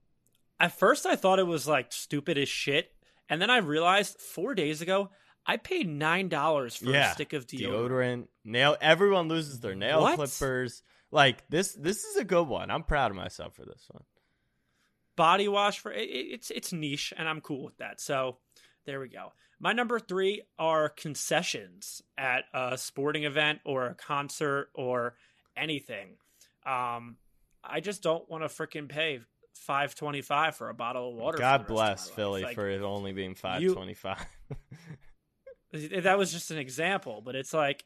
At 0.59 0.73
first, 0.73 1.05
I 1.05 1.15
thought 1.17 1.39
it 1.39 1.47
was 1.47 1.69
like 1.69 1.93
stupid 1.93 2.39
as 2.39 2.49
shit, 2.49 2.91
and 3.29 3.41
then 3.43 3.51
I 3.51 3.59
realized 3.59 4.19
four 4.21 4.55
days 4.55 4.81
ago 4.81 5.11
I 5.45 5.59
paid 5.59 5.89
nine 5.89 6.29
dollars 6.29 6.77
for 6.77 6.87
yeah, 6.87 7.11
a 7.11 7.15
stick 7.15 7.35
of 7.35 7.47
deodorant. 7.47 7.91
deodorant, 7.91 8.29
nail. 8.45 8.77
Everyone 8.81 9.29
loses 9.29 9.61
their 9.61 9.75
nail 9.75 10.01
What? 10.01 10.17
clippers. 10.17 10.83
Like 11.13 11.49
this, 11.49 11.73
this 11.75 12.03
is 12.05 12.17
a 12.17 12.25
good 12.25 12.49
one. 12.49 12.71
I'm 12.71 12.83
proud 12.83 13.11
of 13.13 13.17
myself 13.17 13.55
for 13.55 13.65
this 13.65 13.85
one. 13.91 14.03
body 15.15 15.47
wash 15.47 15.79
for 15.79 15.93
it, 15.93 16.09
it- 16.09 16.33
it's 16.33 16.51
it's 16.51 16.73
niche 16.73 17.13
and 17.17 17.29
I'm 17.29 17.41
cool 17.43 17.65
with 17.65 17.77
that. 17.77 18.01
So 18.01 18.39
there 18.87 18.99
we 18.99 19.09
go. 19.09 19.33
My 19.61 19.73
number 19.75 20.01
three 20.01 20.43
are 20.59 20.89
concessions 20.89 22.03
at 22.19 22.45
a 22.55 22.77
sporting 22.79 23.25
event 23.25 23.61
or 23.65 23.87
a 23.87 23.95
concert 23.95 24.71
or 24.75 25.15
anything. 25.57 26.17
Um, 26.67 27.19
I 27.63 27.81
just 27.81 28.03
don't 28.03 28.29
want 28.29 28.43
to 28.43 28.49
freaking 28.49 28.89
pay 28.89 29.21
five 29.55 29.95
twenty 29.95 30.23
five 30.23 30.57
for 30.57 30.71
a 30.71 30.75
bottle 30.75 31.11
of 31.11 31.15
water. 31.15 31.37
God 31.39 31.67
bless 31.67 32.09
Philly. 32.09 32.43
Like, 32.43 32.55
for 32.55 32.69
it 32.69 32.81
only 32.81 33.13
being 33.13 33.35
five 33.35 33.63
twenty 33.75 33.95
five. 33.95 34.25
that 35.73 36.19
was 36.19 36.33
just 36.33 36.51
an 36.51 36.59
example, 36.59 37.23
but 37.25 37.35
it's 37.35 37.53
like 37.55 37.85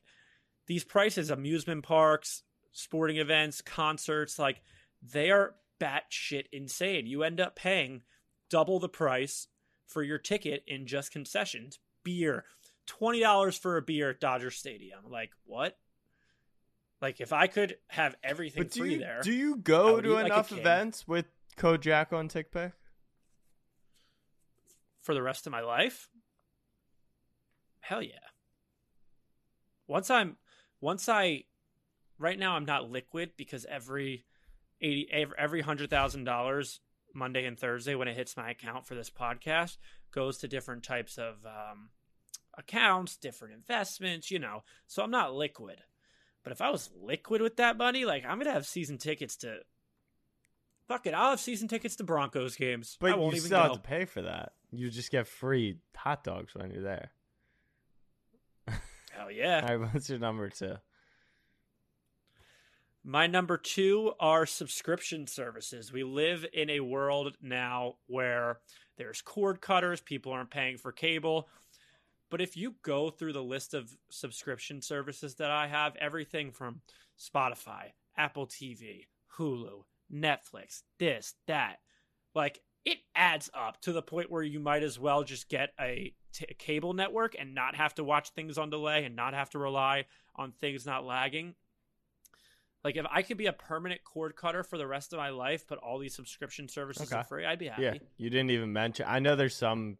these 0.66 0.84
prices, 0.84 1.30
amusement 1.30 1.84
parks, 1.84 2.42
sporting 2.76 3.16
events, 3.16 3.60
concerts, 3.60 4.38
like 4.38 4.62
they 5.02 5.30
are 5.30 5.54
batshit 5.80 6.44
insane. 6.52 7.06
You 7.06 7.22
end 7.22 7.40
up 7.40 7.56
paying 7.56 8.02
double 8.50 8.78
the 8.78 8.88
price 8.88 9.48
for 9.86 10.02
your 10.02 10.18
ticket 10.18 10.64
in 10.66 10.86
just 10.86 11.10
concessions. 11.10 11.78
Beer, 12.04 12.44
twenty 12.86 13.20
dollars 13.20 13.58
for 13.58 13.76
a 13.76 13.82
beer 13.82 14.10
at 14.10 14.20
Dodger 14.20 14.50
Stadium. 14.50 15.00
Like 15.10 15.30
what? 15.44 15.76
Like 17.00 17.20
if 17.20 17.32
I 17.32 17.46
could 17.46 17.76
have 17.88 18.16
everything 18.22 18.64
but 18.64 18.72
do 18.72 18.80
free 18.80 18.94
you 18.94 18.98
there, 18.98 19.20
do 19.22 19.32
you 19.32 19.56
go 19.56 20.00
to 20.00 20.10
eat 20.10 20.14
like 20.14 20.26
enough 20.26 20.52
events 20.52 21.06
with 21.06 21.26
Code 21.56 21.82
Jacko 21.82 22.18
and 22.18 22.30
TickPick? 22.30 22.72
for 25.06 25.14
the 25.14 25.22
rest 25.22 25.46
of 25.46 25.52
my 25.52 25.60
life? 25.60 26.08
Hell 27.78 28.02
yeah. 28.02 28.18
Once 29.86 30.10
I'm 30.10 30.36
once 30.80 31.08
I 31.08 31.44
right 32.18 32.38
now 32.38 32.56
I'm 32.56 32.64
not 32.64 32.90
liquid 32.90 33.32
because 33.36 33.66
every 33.68 34.24
80 34.80 35.08
every, 35.12 35.34
every 35.38 35.62
$100,000 35.62 36.78
Monday 37.14 37.46
and 37.46 37.58
Thursday 37.58 37.94
when 37.94 38.08
it 38.08 38.16
hits 38.16 38.36
my 38.36 38.50
account 38.50 38.86
for 38.86 38.94
this 38.94 39.10
podcast 39.10 39.78
goes 40.12 40.38
to 40.38 40.48
different 40.48 40.82
types 40.82 41.18
of 41.18 41.36
um, 41.46 41.88
accounts, 42.58 43.16
different 43.16 43.54
investments, 43.54 44.30
you 44.30 44.38
know. 44.38 44.62
So 44.86 45.02
I'm 45.02 45.10
not 45.10 45.34
liquid. 45.34 45.78
But 46.42 46.52
if 46.52 46.60
I 46.60 46.70
was 46.70 46.90
liquid 47.02 47.40
with 47.42 47.56
that 47.56 47.76
money, 47.76 48.04
like 48.04 48.24
I'm 48.24 48.38
gonna 48.38 48.52
have 48.52 48.66
season 48.66 48.98
tickets 48.98 49.36
to 49.38 49.58
fuck 50.86 51.06
it, 51.06 51.14
I'll 51.14 51.30
have 51.30 51.40
season 51.40 51.66
tickets 51.68 51.96
to 51.96 52.04
Broncos 52.04 52.54
games. 52.54 52.96
I 53.00 53.10
But 53.10 53.18
won't 53.18 53.32
you 53.32 53.38
even 53.38 53.46
still 53.48 53.58
go. 53.58 53.64
have 53.64 53.82
to 53.82 53.88
pay 53.88 54.04
for 54.04 54.22
that. 54.22 54.52
You 54.70 54.88
just 54.90 55.10
get 55.10 55.26
free 55.26 55.78
hot 55.96 56.22
dogs 56.22 56.54
when 56.54 56.70
you're 56.70 56.82
there. 56.82 57.10
Hell 59.10 59.30
yeah. 59.30 59.66
All 59.68 59.76
right, 59.78 59.92
what's 59.92 60.08
your 60.08 60.18
number 60.18 60.48
two? 60.50 60.76
My 63.08 63.28
number 63.28 63.56
two 63.56 64.14
are 64.18 64.46
subscription 64.46 65.28
services. 65.28 65.92
We 65.92 66.02
live 66.02 66.44
in 66.52 66.68
a 66.68 66.80
world 66.80 67.36
now 67.40 67.98
where 68.08 68.58
there's 68.98 69.22
cord 69.22 69.60
cutters, 69.60 70.00
people 70.00 70.32
aren't 70.32 70.50
paying 70.50 70.76
for 70.76 70.90
cable. 70.90 71.48
But 72.32 72.40
if 72.40 72.56
you 72.56 72.74
go 72.82 73.10
through 73.10 73.34
the 73.34 73.44
list 73.44 73.74
of 73.74 73.96
subscription 74.10 74.82
services 74.82 75.36
that 75.36 75.52
I 75.52 75.68
have, 75.68 75.94
everything 76.00 76.50
from 76.50 76.80
Spotify, 77.16 77.92
Apple 78.18 78.48
TV, 78.48 79.06
Hulu, 79.38 79.84
Netflix, 80.12 80.82
this, 80.98 81.34
that, 81.46 81.76
like 82.34 82.60
it 82.84 82.98
adds 83.14 83.48
up 83.54 83.80
to 83.82 83.92
the 83.92 84.02
point 84.02 84.32
where 84.32 84.42
you 84.42 84.58
might 84.58 84.82
as 84.82 84.98
well 84.98 85.22
just 85.22 85.48
get 85.48 85.70
a 85.78 86.12
t- 86.32 86.46
cable 86.58 86.92
network 86.92 87.36
and 87.38 87.54
not 87.54 87.76
have 87.76 87.94
to 87.94 88.04
watch 88.04 88.30
things 88.30 88.58
on 88.58 88.68
delay 88.68 89.04
and 89.04 89.14
not 89.14 89.32
have 89.32 89.50
to 89.50 89.60
rely 89.60 90.06
on 90.34 90.50
things 90.50 90.84
not 90.84 91.04
lagging. 91.04 91.54
Like 92.86 92.94
if 92.94 93.06
I 93.10 93.22
could 93.22 93.36
be 93.36 93.46
a 93.46 93.52
permanent 93.52 94.04
cord 94.04 94.36
cutter 94.36 94.62
for 94.62 94.78
the 94.78 94.86
rest 94.86 95.12
of 95.12 95.16
my 95.16 95.30
life, 95.30 95.64
but 95.66 95.78
all 95.78 95.98
these 95.98 96.14
subscription 96.14 96.68
services 96.68 97.08
Okay. 97.08 97.16
are 97.16 97.24
free, 97.24 97.44
I'd 97.44 97.58
be 97.58 97.66
happy. 97.66 97.82
Yeah, 97.82 97.94
you 98.16 98.30
didn't 98.30 98.50
even 98.50 98.72
mention. 98.72 99.06
I 99.08 99.18
know 99.18 99.34
there's 99.34 99.56
some 99.56 99.98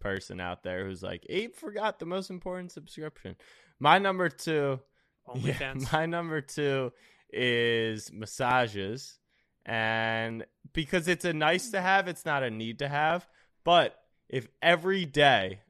person 0.00 0.40
out 0.40 0.64
there 0.64 0.84
who's 0.84 1.00
like, 1.00 1.24
Abe 1.28 1.54
forgot 1.54 2.00
the 2.00 2.06
most 2.06 2.30
important 2.30 2.72
subscription. 2.72 3.36
My 3.78 4.00
number 4.00 4.28
two, 4.28 4.80
yeah, 5.36 5.74
my 5.92 6.06
number 6.06 6.40
two 6.40 6.92
is 7.32 8.12
massages, 8.12 9.16
and 9.64 10.44
because 10.72 11.06
it's 11.06 11.24
a 11.24 11.32
nice 11.32 11.70
to 11.70 11.80
have, 11.80 12.08
it's 12.08 12.26
not 12.26 12.42
a 12.42 12.50
need 12.50 12.80
to 12.80 12.88
have. 12.88 13.28
But 13.62 13.96
if 14.28 14.48
every 14.60 15.04
day 15.04 15.60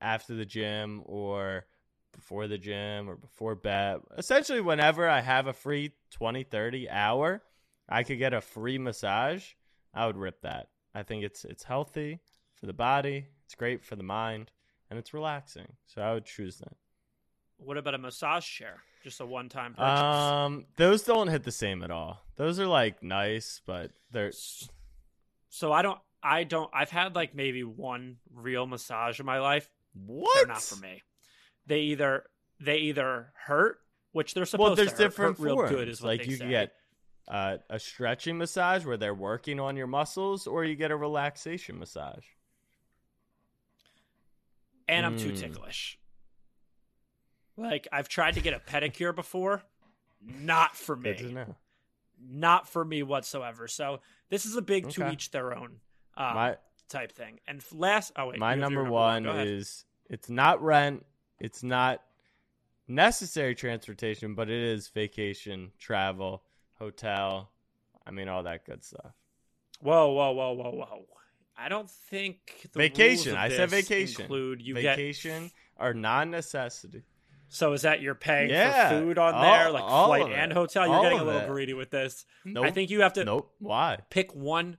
after 0.00 0.34
the 0.34 0.46
gym 0.46 1.02
or 1.04 1.66
before 2.14 2.46
the 2.48 2.58
gym 2.58 3.08
or 3.08 3.16
before 3.16 3.54
bed, 3.54 4.00
essentially 4.16 4.60
whenever 4.60 5.08
I 5.08 5.20
have 5.20 5.46
a 5.46 5.52
free 5.52 5.92
20, 6.10 6.44
30 6.44 6.88
hour, 6.88 7.42
I 7.88 8.02
could 8.02 8.18
get 8.18 8.32
a 8.32 8.40
free 8.40 8.78
massage, 8.78 9.44
I 9.92 10.06
would 10.06 10.16
rip 10.16 10.40
that. 10.42 10.68
I 10.94 11.02
think 11.02 11.24
it's 11.24 11.44
it's 11.44 11.64
healthy 11.64 12.20
for 12.54 12.66
the 12.66 12.72
body, 12.72 13.26
it's 13.44 13.54
great 13.54 13.84
for 13.84 13.96
the 13.96 14.02
mind, 14.02 14.50
and 14.90 14.98
it's 14.98 15.12
relaxing. 15.12 15.66
So 15.86 16.02
I 16.02 16.14
would 16.14 16.24
choose 16.24 16.58
that. 16.58 16.76
What 17.56 17.76
about 17.76 17.94
a 17.94 17.98
massage 17.98 18.46
chair? 18.46 18.76
Just 19.02 19.20
a 19.20 19.26
one-time 19.26 19.74
purchase. 19.74 20.00
Um, 20.00 20.64
those 20.76 21.02
don't 21.02 21.28
hit 21.28 21.44
the 21.44 21.52
same 21.52 21.82
at 21.82 21.90
all. 21.90 22.24
Those 22.36 22.58
are 22.58 22.66
like 22.66 23.02
nice, 23.02 23.60
but 23.66 23.90
they're 24.10 24.32
so 25.50 25.72
I 25.72 25.82
don't. 25.82 25.98
I 26.22 26.44
don't. 26.44 26.70
I've 26.74 26.90
had 26.90 27.14
like 27.14 27.34
maybe 27.34 27.62
one 27.62 28.16
real 28.34 28.66
massage 28.66 29.20
in 29.20 29.26
my 29.26 29.40
life. 29.40 29.68
what? 29.92 30.34
They're 30.34 30.46
not 30.46 30.62
for 30.62 30.76
me. 30.76 31.02
They 31.66 31.80
either 31.80 32.24
they 32.60 32.78
either 32.78 33.32
hurt, 33.46 33.80
which 34.12 34.34
they're 34.34 34.44
supposed 34.46 34.76
to 34.76 34.82
be. 34.84 34.86
Well, 34.86 34.86
there's 34.86 34.88
to 34.98 35.02
hurt, 35.02 35.08
different 35.10 35.38
hurt 35.38 35.44
real 35.44 35.54
forms. 35.56 35.70
good, 35.70 35.88
is 35.88 36.02
like 36.02 36.26
you 36.26 36.32
say. 36.32 36.38
can 36.38 36.50
get 36.50 36.72
uh, 37.28 37.56
a 37.70 37.78
stretching 37.78 38.36
massage 38.38 38.84
where 38.84 38.96
they're 38.96 39.14
working 39.14 39.58
on 39.58 39.76
your 39.76 39.86
muscles, 39.86 40.46
or 40.46 40.64
you 40.64 40.74
get 40.76 40.90
a 40.90 40.96
relaxation 40.96 41.78
massage. 41.78 42.24
and 44.88 45.06
I'm 45.06 45.16
too 45.18 45.32
Mm. 45.32 45.40
ticklish. 45.40 45.98
Like 47.56 47.88
I've 47.92 48.08
tried 48.08 48.34
to 48.34 48.40
get 48.40 48.52
a 48.52 48.58
pedicure 48.58 49.14
before, 49.14 49.62
not 50.20 50.76
for 50.76 50.96
me, 50.96 51.34
not 52.20 52.68
for 52.68 52.84
me 52.84 53.02
whatsoever. 53.02 53.68
So 53.68 54.00
this 54.28 54.44
is 54.44 54.56
a 54.56 54.62
big 54.62 54.90
to 54.90 55.10
each 55.10 55.30
their 55.30 55.56
own 55.56 55.80
um, 56.16 56.34
My 56.34 56.56
type 56.88 57.12
thing. 57.12 57.40
And 57.46 57.62
last, 57.72 58.12
oh 58.16 58.28
wait, 58.28 58.38
my 58.38 58.52
your 58.54 58.60
number 58.60 58.84
one 58.84 59.24
ahead. 59.26 59.46
is 59.48 59.84
it's 60.10 60.28
not 60.28 60.62
rent, 60.62 61.06
it's 61.40 61.62
not 61.62 62.02
necessary 62.88 63.54
transportation, 63.54 64.34
but 64.34 64.48
it 64.50 64.62
is 64.62 64.88
vacation, 64.88 65.72
travel, 65.78 66.42
hotel. 66.78 67.50
I 68.06 68.10
mean, 68.10 68.28
all 68.28 68.42
that 68.42 68.64
good 68.66 68.84
stuff. 68.84 69.12
whoa, 69.80 70.12
whoa, 70.12 70.32
whoa, 70.32 70.52
whoa, 70.52 70.70
whoa. 70.70 71.06
I 71.56 71.68
don't 71.68 71.88
think 71.90 72.68
the 72.72 72.78
vacation. 72.78 73.36
I 73.36 73.48
said 73.48 73.70
vacation. 73.70 74.22
Include 74.22 74.60
you 74.60 74.74
get 74.74 74.96
vacation 74.96 75.50
are 75.76 75.94
non-necessity. 75.94 77.02
So 77.48 77.72
is 77.74 77.82
that 77.82 78.00
you're 78.00 78.16
paying 78.16 78.50
Yeah, 78.50 78.88
for 78.88 78.98
food 78.98 79.18
on 79.18 79.34
all- 79.34 79.42
there, 79.42 79.70
like 79.70 79.84
flight 79.84 80.32
and 80.32 80.52
hotel? 80.52 80.86
You're 80.86 80.96
All 80.96 81.02
getting 81.04 81.20
a 81.20 81.24
little 81.24 81.42
it. 81.42 81.48
greedy 81.48 81.72
with 81.74 81.90
this. 81.90 82.26
Nope. 82.44 82.64
I 82.66 82.70
think 82.72 82.90
you 82.90 83.02
have 83.02 83.12
to 83.12 83.24
Nope. 83.24 83.54
Why? 83.60 83.98
pick 84.10 84.34
one 84.34 84.78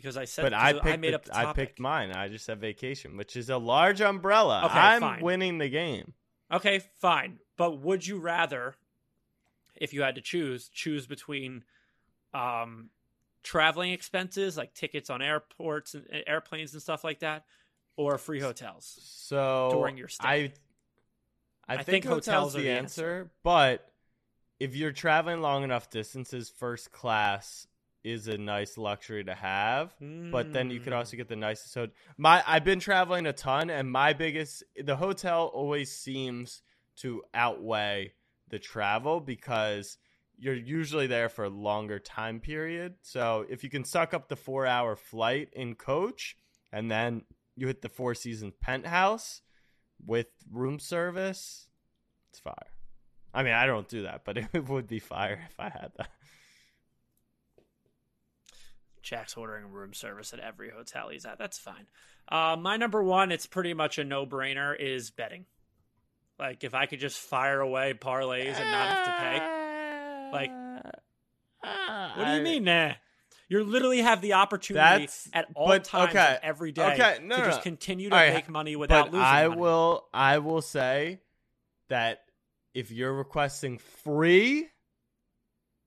because 0.00 0.16
I 0.16 0.24
said 0.24 0.42
But 0.42 0.54
I 0.54 0.72
picked. 0.72 1.00
made 1.00 1.12
the- 1.12 1.16
up 1.16 1.24
the 1.24 1.36
I 1.36 1.52
picked 1.52 1.78
mine. 1.78 2.12
I 2.12 2.28
just 2.28 2.44
said 2.44 2.60
vacation, 2.60 3.16
which 3.16 3.36
is 3.36 3.50
a 3.50 3.58
large 3.58 4.00
umbrella. 4.00 4.62
Okay, 4.66 4.78
I'm 4.78 5.00
fine. 5.00 5.20
winning 5.22 5.58
the 5.58 5.68
game. 5.68 6.14
Okay, 6.52 6.80
fine. 7.00 7.38
But 7.56 7.78
would 7.80 8.06
you 8.06 8.18
rather, 8.18 8.74
if 9.76 9.92
you 9.92 10.02
had 10.02 10.14
to 10.16 10.20
choose, 10.20 10.68
choose 10.68 11.06
between 11.06 11.64
um, 12.34 12.90
traveling 13.42 13.92
expenses 13.92 14.56
like 14.56 14.74
tickets 14.74 15.10
on 15.10 15.20
airports 15.22 15.94
and 15.94 16.06
airplanes 16.26 16.72
and 16.72 16.82
stuff 16.82 17.04
like 17.04 17.20
that, 17.20 17.44
or 17.96 18.18
free 18.18 18.40
hotels? 18.40 18.98
So 19.02 19.68
During 19.72 19.96
your 19.96 20.08
stay. 20.08 20.26
I, 20.26 20.52
I, 21.68 21.74
I 21.74 21.76
think, 21.82 21.86
think 21.86 22.04
hotels 22.06 22.26
hotels 22.26 22.52
the 22.54 22.58
are 22.60 22.62
the 22.62 22.70
answer, 22.70 23.30
but 23.44 23.86
if 24.58 24.74
you're 24.74 24.92
traveling 24.92 25.40
long 25.40 25.62
enough 25.62 25.88
distances, 25.88 26.50
first 26.50 26.90
class 26.90 27.66
is 28.02 28.28
a 28.28 28.38
nice 28.38 28.78
luxury 28.78 29.24
to 29.24 29.34
have. 29.34 29.94
But 29.98 30.52
then 30.52 30.70
you 30.70 30.80
could 30.80 30.92
Mm. 30.92 30.96
also 30.96 31.16
get 31.16 31.28
the 31.28 31.36
nicest 31.36 31.74
hotel. 31.74 31.94
My 32.16 32.42
I've 32.46 32.64
been 32.64 32.80
traveling 32.80 33.26
a 33.26 33.32
ton, 33.32 33.70
and 33.70 33.90
my 33.90 34.12
biggest 34.12 34.62
the 34.82 34.96
hotel 34.96 35.46
always 35.52 35.90
seems 35.94 36.62
to 36.96 37.22
outweigh 37.34 38.14
the 38.48 38.58
travel 38.58 39.20
because 39.20 39.98
you're 40.38 40.54
usually 40.54 41.06
there 41.06 41.28
for 41.28 41.44
a 41.44 41.50
longer 41.50 41.98
time 41.98 42.40
period. 42.40 42.94
So 43.02 43.44
if 43.48 43.62
you 43.62 43.70
can 43.70 43.84
suck 43.84 44.14
up 44.14 44.28
the 44.28 44.36
four 44.36 44.66
hour 44.66 44.96
flight 44.96 45.50
in 45.52 45.74
coach, 45.74 46.36
and 46.72 46.90
then 46.90 47.24
you 47.56 47.66
hit 47.66 47.82
the 47.82 47.88
Four 47.90 48.14
Seasons 48.14 48.54
penthouse 48.60 49.42
with 50.06 50.28
room 50.50 50.78
service, 50.78 51.68
it's 52.30 52.38
fire. 52.40 52.72
I 53.34 53.42
mean, 53.42 53.52
I 53.52 53.66
don't 53.66 53.86
do 53.88 54.02
that, 54.02 54.24
but 54.24 54.38
it 54.54 54.68
would 54.68 54.86
be 54.86 54.98
fire 54.98 55.46
if 55.50 55.60
I 55.60 55.68
had 55.68 55.92
that. 55.96 56.10
Jack's 59.02 59.36
ordering 59.36 59.70
room 59.70 59.92
service 59.94 60.32
at 60.32 60.40
every 60.40 60.70
hotel 60.70 61.08
he's 61.08 61.24
at. 61.24 61.38
That's 61.38 61.58
fine. 61.58 61.86
Uh, 62.28 62.56
my 62.58 62.76
number 62.76 63.02
one, 63.02 63.32
it's 63.32 63.46
pretty 63.46 63.74
much 63.74 63.98
a 63.98 64.04
no 64.04 64.26
brainer, 64.26 64.78
is 64.78 65.10
betting. 65.10 65.46
Like 66.38 66.64
if 66.64 66.74
I 66.74 66.86
could 66.86 67.00
just 67.00 67.18
fire 67.18 67.60
away 67.60 67.94
parlays 67.94 68.54
and 68.54 68.70
not 68.70 68.88
have 68.88 69.04
to 69.06 69.12
pay. 69.20 70.30
Like, 70.32 70.50
what 72.16 72.24
do 72.26 72.32
you 72.36 72.42
mean, 72.42 72.64
nah? 72.64 72.92
You 73.48 73.64
literally 73.64 74.00
have 74.00 74.20
the 74.20 74.34
opportunity 74.34 74.80
That's- 74.84 75.28
at 75.32 75.46
all 75.56 75.66
but- 75.66 75.84
times 75.84 76.10
okay. 76.10 76.38
every 76.42 76.70
day 76.72 76.92
Okay, 76.94 77.18
no, 77.22 77.34
to 77.36 77.42
no, 77.42 77.46
just 77.48 77.62
continue 77.62 78.08
to 78.08 78.14
right, 78.14 78.32
make 78.32 78.48
money 78.48 78.76
without 78.76 79.06
but 79.06 79.12
losing 79.14 79.26
I 79.26 79.48
money. 79.48 79.60
will 79.60 80.08
I 80.14 80.38
will 80.38 80.62
say 80.62 81.20
that 81.88 82.20
if 82.74 82.92
you're 82.92 83.12
requesting 83.12 83.78
free, 83.78 84.68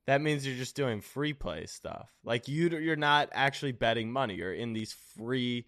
that 0.05 0.21
means 0.21 0.45
you're 0.45 0.55
just 0.57 0.75
doing 0.75 1.01
free 1.01 1.33
play 1.33 1.65
stuff. 1.65 2.11
Like 2.23 2.47
you 2.47 2.69
you're 2.69 2.95
not 2.95 3.29
actually 3.31 3.71
betting 3.71 4.11
money. 4.11 4.35
You're 4.35 4.53
in 4.53 4.73
these 4.73 4.93
free 5.17 5.65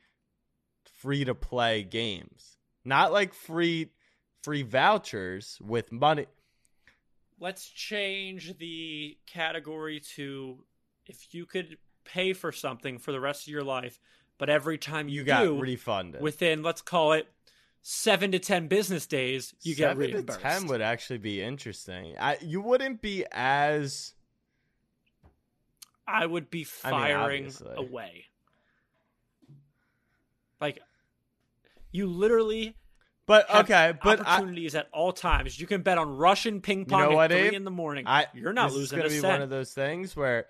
free 1.01 1.23
to 1.25 1.35
play 1.35 1.83
games. 1.83 2.57
Not 2.83 3.11
like 3.11 3.33
free 3.33 3.91
free 4.43 4.63
vouchers 4.63 5.57
with 5.61 5.91
money. 5.91 6.25
Let's 7.39 7.67
change 7.67 8.57
the 8.57 9.17
category 9.27 9.99
to 10.15 10.63
if 11.05 11.33
you 11.33 11.45
could 11.45 11.77
pay 12.05 12.33
for 12.33 12.51
something 12.51 12.97
for 12.97 13.11
the 13.11 13.19
rest 13.19 13.43
of 13.43 13.51
your 13.51 13.63
life, 13.63 13.99
but 14.37 14.49
every 14.49 14.77
time 14.77 15.07
you, 15.07 15.19
You 15.21 15.25
got 15.25 15.43
do, 15.43 15.59
refunded. 15.59 16.21
within 16.21 16.63
let's 16.63 16.81
call 16.81 17.13
it 17.13 17.27
seven 17.81 18.31
to 18.31 18.39
ten 18.39 18.67
business 18.67 19.05
days, 19.05 19.53
you 19.61 19.75
get 19.75 19.91
Seven 19.91 20.07
to 20.07 20.13
reimbursed. 20.15 20.39
ten 20.39 20.67
would 20.67 20.81
actually 20.81 21.19
be 21.19 21.41
interesting. 21.41 22.15
I, 22.19 22.37
you 22.41 22.61
wouldn't 22.61 23.01
be 23.01 23.25
as 23.31 24.13
I 26.07 26.25
would 26.25 26.49
be 26.49 26.67
I 26.83 26.91
mean, 26.91 26.99
firing 26.99 27.51
away. 27.75 28.25
Like 30.61 30.79
you 31.91 32.07
literally 32.07 32.75
But 33.25 33.53
okay, 33.53 33.93
but 34.03 34.19
I, 34.25 34.35
opportunities 34.37 34.75
at 34.75 34.87
all 34.93 35.11
times. 35.11 35.59
You 35.59 35.67
can 35.67 35.81
bet 35.81 35.97
on 35.97 36.17
Russian 36.17 36.61
ping 36.61 36.85
pong 36.85 36.99
know 37.01 37.11
at 37.11 37.15
what, 37.15 37.31
three 37.31 37.47
Abe? 37.47 37.53
in 37.53 37.63
the 37.63 37.71
morning. 37.71 38.05
I 38.07 38.27
You're 38.33 38.53
not 38.53 38.67
this 38.69 38.75
losing 38.77 38.99
a 38.99 39.01
gonna 39.01 39.09
be 39.09 39.19
cent. 39.19 39.33
one 39.33 39.41
of 39.41 39.49
those 39.49 39.73
things 39.73 40.15
where 40.15 40.45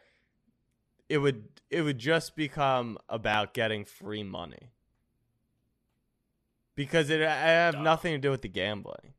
it 1.09 1.17
would 1.19 1.45
it 1.69 1.81
would 1.81 1.97
just 1.97 2.35
become 2.35 2.97
about 3.09 3.53
getting 3.53 3.85
free 3.85 4.23
money 4.23 4.71
because 6.75 7.09
it 7.09 7.21
I 7.21 7.33
have 7.35 7.75
Duh. 7.75 7.81
nothing 7.83 8.13
to 8.13 8.17
do 8.17 8.31
with 8.31 8.41
the 8.41 8.49
gambling. 8.49 9.13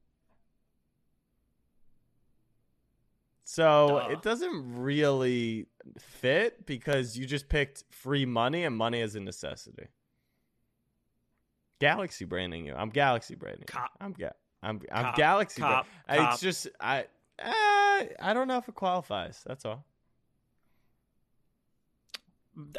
So 3.44 4.02
Duh. 4.06 4.12
it 4.12 4.22
doesn't 4.22 4.76
really 4.76 5.66
fit 5.98 6.66
because 6.66 7.16
you 7.16 7.26
just 7.26 7.48
picked 7.48 7.84
free 7.90 8.24
money 8.26 8.64
and 8.64 8.76
money 8.76 9.00
is 9.00 9.14
a 9.16 9.20
necessity. 9.20 9.86
Galaxy 11.80 12.24
branding 12.24 12.64
you. 12.66 12.74
I'm 12.74 12.90
Galaxy 12.90 13.34
branding. 13.34 13.64
Cop. 13.66 13.90
I'm 14.00 14.12
ga- 14.12 14.30
I'm 14.62 14.80
I'm 14.90 15.04
Cop. 15.04 15.16
Galaxy. 15.16 15.60
Cop. 15.62 15.86
I- 16.08 16.16
Cop. 16.16 16.32
It's 16.32 16.40
just 16.42 16.68
I 16.80 17.00
uh, 17.38 18.04
I 18.20 18.32
don't 18.32 18.48
know 18.48 18.56
if 18.58 18.68
it 18.68 18.74
qualifies. 18.74 19.42
That's 19.46 19.64
all. 19.64 19.84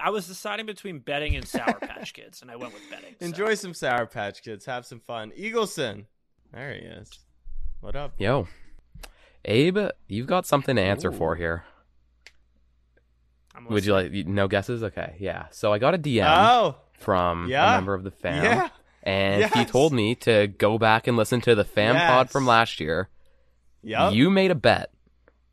I 0.02 0.10
was 0.10 0.26
deciding 0.28 0.66
between 0.66 0.98
betting 1.00 1.36
and 1.36 1.48
Sour 1.48 1.74
Patch 1.80 2.14
Kids, 2.16 2.42
and 2.42 2.50
I 2.50 2.56
went 2.56 2.74
with 2.74 2.82
betting. 2.90 3.16
so. 3.20 3.26
Enjoy 3.28 3.54
some 3.54 3.76
Sour 3.76 4.08
Patch 4.08 4.42
Kids. 4.42 4.66
Have 4.66 4.88
some 4.88 5.00
fun. 5.00 5.32
Eagleson. 5.38 6.06
There 6.52 6.74
he 6.74 6.80
is. 6.80 7.12
What 7.82 7.96
up? 7.96 8.14
Yo, 8.18 8.48
Abe, 9.46 9.90
you've 10.08 10.26
got 10.26 10.48
something 10.48 10.76
to 10.78 10.82
answer 10.82 11.10
Ooh. 11.10 11.16
for 11.16 11.36
here. 11.36 11.64
I'm 13.58 13.68
Would 13.70 13.86
you 13.86 13.94
like 13.94 14.12
no 14.12 14.48
guesses? 14.48 14.84
Okay, 14.84 15.16
yeah. 15.20 15.48
So 15.52 15.74
I 15.74 15.80
got 15.80 15.94
a 15.96 15.98
DM 15.98 16.26
Oh, 16.28 16.76
from 17.00 17.48
yeah. 17.50 17.74
a 17.74 17.78
member 17.78 17.94
of 17.94 18.04
the 18.04 18.12
fam, 18.12 18.44
yeah. 18.44 18.70
and 19.04 19.46
he 19.54 19.66
told 19.66 19.94
me 19.94 20.16
to 20.16 20.48
go 20.48 20.78
back 20.78 21.08
and 21.08 21.18
listen 21.18 21.42
to 21.42 21.56
the 21.56 21.64
fam 21.66 21.96
pod 21.96 22.30
from 22.30 22.46
last 22.46 22.80
year. 22.80 23.10
Yep. 23.84 24.14
You 24.14 24.30
made 24.30 24.52
a 24.52 24.56
bet 24.56 24.92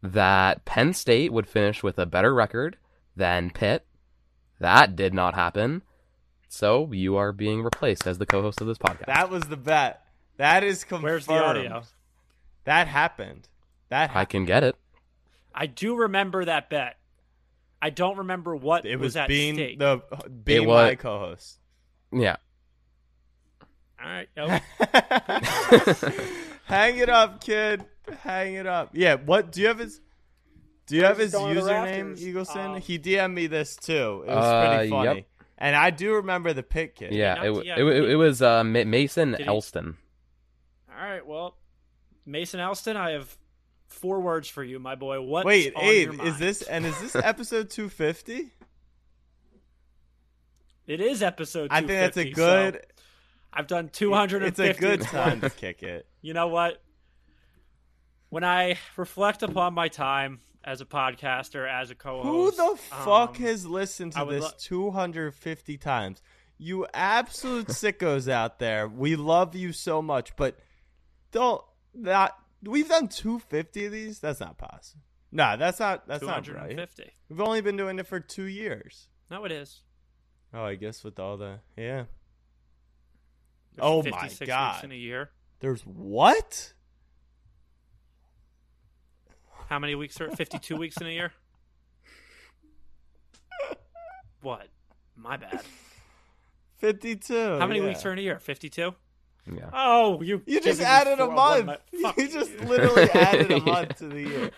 that 0.02 0.64
Penn 0.64 0.92
State 0.92 1.32
would 1.32 1.46
finish 1.48 1.82
with 1.82 1.98
a 1.98 2.06
better 2.06 2.34
record 2.34 2.76
than 3.16 3.50
Pitt. 3.50 3.86
That 4.60 4.96
did 4.96 5.14
not 5.14 5.34
happen. 5.34 5.82
So 6.48 6.90
you 6.92 7.16
are 7.16 7.32
being 7.32 7.62
replaced 7.62 8.06
as 8.06 8.18
the 8.18 8.26
co-host 8.26 8.60
of 8.60 8.66
this 8.66 8.78
podcast. 8.78 9.06
that 9.06 9.30
was 9.30 9.44
the 9.44 9.56
bet. 9.56 10.02
That 10.36 10.62
is 10.64 10.84
confirmed. 10.84 11.04
Where's 11.04 11.26
the 11.26 11.32
audio? 11.34 11.82
That 12.64 12.86
happened. 12.88 13.48
That 13.88 14.10
happened. 14.10 14.18
I 14.20 14.24
can 14.24 14.44
get 14.44 14.62
it. 14.64 14.76
I 15.54 15.66
do 15.66 15.96
remember 15.96 16.44
that 16.44 16.70
bet. 16.70 16.96
I 17.84 17.90
don't 17.90 18.16
remember 18.18 18.56
what 18.56 18.86
It 18.86 18.96
was 18.96 19.14
at 19.14 19.28
being 19.28 19.56
stake. 19.56 19.78
the 19.78 20.00
being 20.44 20.66
was- 20.66 20.90
my 20.90 20.94
co-host. 20.94 21.58
Yeah. 22.12 22.36
right. 24.00 24.26
Oh, 24.38 24.46
Hang 26.64 26.98
it 26.98 27.08
up, 27.10 27.42
kid. 27.44 27.84
Hang 28.20 28.54
it 28.54 28.66
up. 28.66 28.90
Yeah. 28.94 29.16
What 29.16 29.52
do 29.52 29.60
you 29.60 29.68
have 29.68 29.78
his? 29.78 30.00
Do 30.86 30.96
you 30.96 31.04
have 31.04 31.18
his 31.18 31.32
going 31.32 31.54
to 31.54 31.60
the 31.62 31.70
username, 31.70 32.10
rafters. 32.10 32.24
Eagleson? 32.24 32.74
Um, 32.76 32.80
he 32.80 32.98
DM'd 32.98 33.34
me 33.34 33.46
this 33.46 33.76
too. 33.76 34.24
It 34.26 34.30
was 34.30 34.44
Uh, 34.44 34.68
pretty 34.76 34.90
funny. 34.90 35.14
yep. 35.16 35.26
And 35.58 35.76
I 35.76 35.90
do 35.90 36.14
remember 36.14 36.52
the 36.52 36.62
pit 36.62 36.94
kid. 36.94 37.12
Yeah, 37.12 37.34
not 37.34 37.46
it, 37.46 37.66
it, 37.78 38.10
it 38.10 38.16
was 38.16 38.42
uh, 38.42 38.64
Mason 38.64 39.36
Elston. 39.40 39.96
all 40.90 41.04
right. 41.06 41.26
Well, 41.26 41.56
Mason 42.26 42.60
Elston, 42.60 42.96
I 42.96 43.12
have 43.12 43.36
four 43.94 44.20
words 44.20 44.48
for 44.48 44.62
you, 44.62 44.78
my 44.78 44.94
boy. 44.94 45.20
What? 45.20 45.46
Wait, 45.46 45.72
Abe, 45.76 46.20
is 46.22 46.38
this 46.38 46.62
and 46.62 46.84
is 46.84 47.00
this 47.00 47.14
episode 47.22 47.70
250? 47.70 48.50
It 50.86 51.00
is 51.00 51.22
episode. 51.22 51.68
I 51.70 51.78
think 51.78 51.88
that's 51.88 52.16
a 52.16 52.30
good. 52.30 52.74
so 52.74 52.80
I've 53.52 53.66
done 53.66 53.88
two 53.88 54.12
hundred. 54.12 54.42
It's 54.42 54.58
a 54.58 54.74
good 54.74 55.00
time 55.02 55.40
to 55.40 55.50
kick 55.50 55.82
it. 55.82 56.06
You 56.24 56.32
know 56.32 56.48
what? 56.48 56.80
When 58.30 58.44
I 58.44 58.78
reflect 58.96 59.42
upon 59.42 59.74
my 59.74 59.88
time 59.88 60.40
as 60.64 60.80
a 60.80 60.86
podcaster, 60.86 61.70
as 61.70 61.90
a 61.90 61.94
co-host, 61.94 62.56
who 62.58 62.70
the 62.72 62.78
fuck 62.78 63.36
um, 63.36 63.42
has 63.44 63.66
listened 63.66 64.12
to 64.12 64.24
this 64.24 64.42
lo- 64.42 64.50
250 64.58 65.76
times? 65.76 66.22
You 66.56 66.86
absolute 66.94 67.66
sickos 67.66 68.26
out 68.26 68.58
there. 68.58 68.88
We 68.88 69.16
love 69.16 69.54
you 69.54 69.72
so 69.74 70.00
much, 70.00 70.34
but 70.36 70.58
don't 71.30 71.60
not. 71.92 72.38
We've 72.64 72.88
done 72.88 73.08
250 73.08 73.86
of 73.86 73.92
these. 73.92 74.18
That's 74.20 74.40
not 74.40 74.58
possible. 74.58 75.02
Nah, 75.32 75.56
that's 75.56 75.80
not. 75.80 76.06
That's 76.06 76.22
not 76.22 76.46
right. 76.48 76.70
250. 76.70 77.10
We've 77.28 77.40
only 77.40 77.60
been 77.60 77.76
doing 77.76 77.98
it 77.98 78.06
for 78.06 78.20
two 78.20 78.44
years. 78.44 79.08
No, 79.30 79.44
it 79.44 79.52
is. 79.52 79.82
Oh, 80.52 80.64
I 80.64 80.76
guess 80.76 81.02
with 81.02 81.18
all 81.18 81.36
the 81.36 81.58
yeah. 81.76 82.04
There's 83.74 83.80
Oh 83.80 84.02
my 84.02 84.22
56 84.22 84.48
God. 84.48 84.74
Weeks 84.76 84.84
in 84.84 84.92
a 84.92 84.94
year. 84.94 85.30
There's 85.58 85.82
what? 85.82 86.72
How 89.68 89.78
many 89.78 89.94
weeks 89.94 90.20
are 90.20 90.30
52 90.30 90.76
weeks 90.76 90.96
in 90.98 91.06
a 91.06 91.10
year? 91.10 91.32
What? 94.42 94.68
My 95.16 95.38
bad. 95.38 95.62
52. 96.76 97.34
How 97.58 97.66
many 97.66 97.80
yeah. 97.80 97.86
weeks 97.86 98.04
are 98.04 98.12
in 98.12 98.18
a 98.18 98.22
year? 98.22 98.38
52? 98.38 98.94
Yeah. 99.46 99.68
Oh, 99.74 100.22
you 100.22 100.42
You 100.46 100.60
just 100.60 100.80
added 100.80 101.14
a 101.20 101.26
four- 101.26 101.34
one 101.34 101.66
month. 101.66 101.80
You 102.16 102.28
just 102.28 102.52
you. 102.52 102.60
literally 102.66 103.10
added 103.10 103.50
a 103.50 103.54
Yeah. 103.58 103.64
month 103.64 103.96
to 103.98 104.06
the 104.08 104.20
year. 104.22 104.50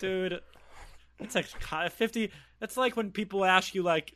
dude. 0.00 0.40
It's 1.20 1.34
like 1.34 1.46
50. 1.46 2.30
That's 2.60 2.76
like 2.76 2.96
when 2.96 3.10
people 3.10 3.44
ask 3.44 3.74
you 3.74 3.82
like 3.82 4.14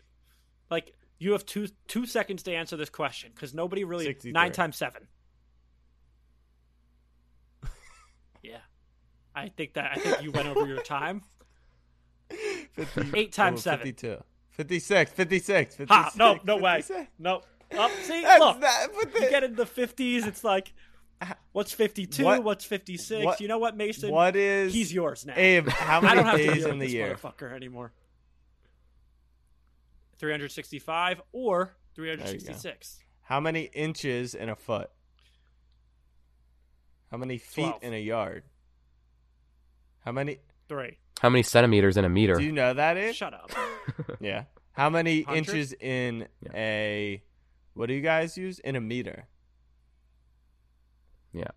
like 0.70 0.94
you 1.18 1.32
have 1.32 1.44
2 1.44 1.68
2 1.88 2.06
seconds 2.06 2.42
to 2.44 2.54
answer 2.54 2.76
this 2.76 2.88
question 2.90 3.32
cuz 3.34 3.52
nobody 3.52 3.84
really 3.84 4.04
63. 4.06 4.32
9 4.32 4.52
times 4.52 4.76
7. 4.76 5.06
yeah. 8.42 8.58
I 9.34 9.48
think 9.48 9.74
that 9.74 9.92
I 9.92 9.94
think 10.00 10.22
you 10.22 10.30
went 10.32 10.48
over 10.48 10.66
your 10.66 10.82
time. 10.82 11.22
50, 12.74 13.10
Eight 13.18 13.32
times 13.32 13.60
oh, 13.60 13.62
seven. 13.72 13.86
52. 13.86 14.22
56, 14.50 15.12
56, 15.12 15.76
56. 15.76 15.90
Ha, 15.90 16.12
no, 16.16 16.38
no 16.44 16.56
way. 16.56 16.76
56. 16.82 17.10
No. 17.18 17.42
Oh, 17.74 17.88
see, 18.02 18.22
That's 18.22 18.40
look. 18.40 18.60
not- 18.60 18.90
but 18.94 19.14
you 19.20 19.30
get 19.30 19.44
in 19.44 19.54
the 19.56 19.64
50s, 19.66 20.26
it's 20.26 20.44
like 20.44 20.72
what's 21.52 21.72
52, 21.72 22.24
What- 22.24 22.42
what's 22.44 22.64
56? 22.64 23.24
what- 23.24 23.40
you 23.40 23.48
know 23.48 23.58
what, 23.58 23.76
Mason? 23.76 24.10
What 24.10 24.36
is 24.36 24.72
He's 24.74 24.92
yours 24.92 25.24
now. 25.26 25.34
Abe, 25.36 25.68
how 25.68 25.98
I 25.98 26.00
many 26.00 26.14
don't 26.16 26.24
have 26.26 26.36
to 26.36 26.46
days 26.46 26.54
deal 26.56 26.64
in 26.66 26.78
with 26.78 26.80
the 26.80 26.86
this 26.86 26.92
year? 26.94 27.14
motherfucker 27.16 27.52
anymore. 27.54 27.92
365 30.18 31.20
or 31.32 31.74
366. 31.94 32.98
How 33.22 33.40
many 33.40 33.62
inches 33.72 34.34
in 34.34 34.48
a 34.48 34.56
foot? 34.56 34.90
How 37.10 37.16
many 37.18 37.38
feet 37.38 37.62
Twelve. 37.64 37.82
in 37.82 37.92
a 37.94 37.98
yard? 38.00 38.44
How 40.04 40.12
many? 40.12 40.38
3. 40.68 40.98
How 41.20 41.28
many 41.28 41.42
centimeters 41.42 41.96
in 41.96 42.04
a 42.04 42.08
meter? 42.08 42.34
Do 42.34 42.42
you 42.44 42.52
know 42.52 42.72
that 42.74 42.96
is? 42.96 43.16
Shut 43.16 43.34
up. 43.34 43.50
Yeah. 44.20 44.44
How 44.72 44.88
many 44.90 45.22
Hundred? 45.22 45.38
inches 45.38 45.72
in 45.74 46.28
a? 46.54 47.22
What 47.74 47.86
do 47.86 47.94
you 47.94 48.00
guys 48.02 48.36
use 48.36 48.58
in 48.58 48.76
a 48.76 48.80
meter? 48.80 49.26
yeah. 51.32 51.48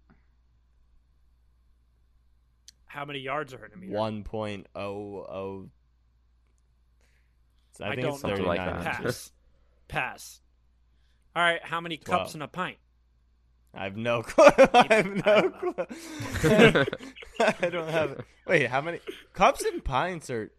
How 2.86 3.04
many 3.04 3.20
yards 3.20 3.54
are 3.54 3.66
in 3.66 3.74
a 3.74 3.78
meter? 3.78 3.94
One 3.94 4.24
point 4.24 4.68
oh 4.74 5.18
oh. 5.30 5.70
I 7.82 7.88
I 7.88 7.90
think 7.90 8.02
don't 8.04 8.14
it's 8.14 8.24
know. 8.24 8.30
Something 8.30 8.46
like 8.46 8.60
39 8.60 8.84
that. 8.86 9.02
Pass. 9.04 9.32
Pass. 9.90 10.42
All 11.36 11.44
right, 11.44 11.60
how 11.62 11.82
many 11.82 11.98
cups 11.98 12.32
Twelve. 12.32 12.36
in 12.36 12.42
a 12.44 12.48
pint? 12.48 12.78
I 13.74 13.84
have 13.84 13.98
no 13.98 14.24
clue. 14.24 14.46
I 14.74 14.88
have 14.90 15.26
no 15.26 15.52
I 15.54 15.74
clue. 15.74 16.86
I 17.62 17.70
don't 17.70 17.90
have 17.90 18.12
it. 18.12 18.22
Wait, 18.48 18.68
how 18.68 18.80
many 18.80 19.00
cups 19.34 19.66
and 19.66 19.84
pints 19.84 20.30
are? 20.30 20.52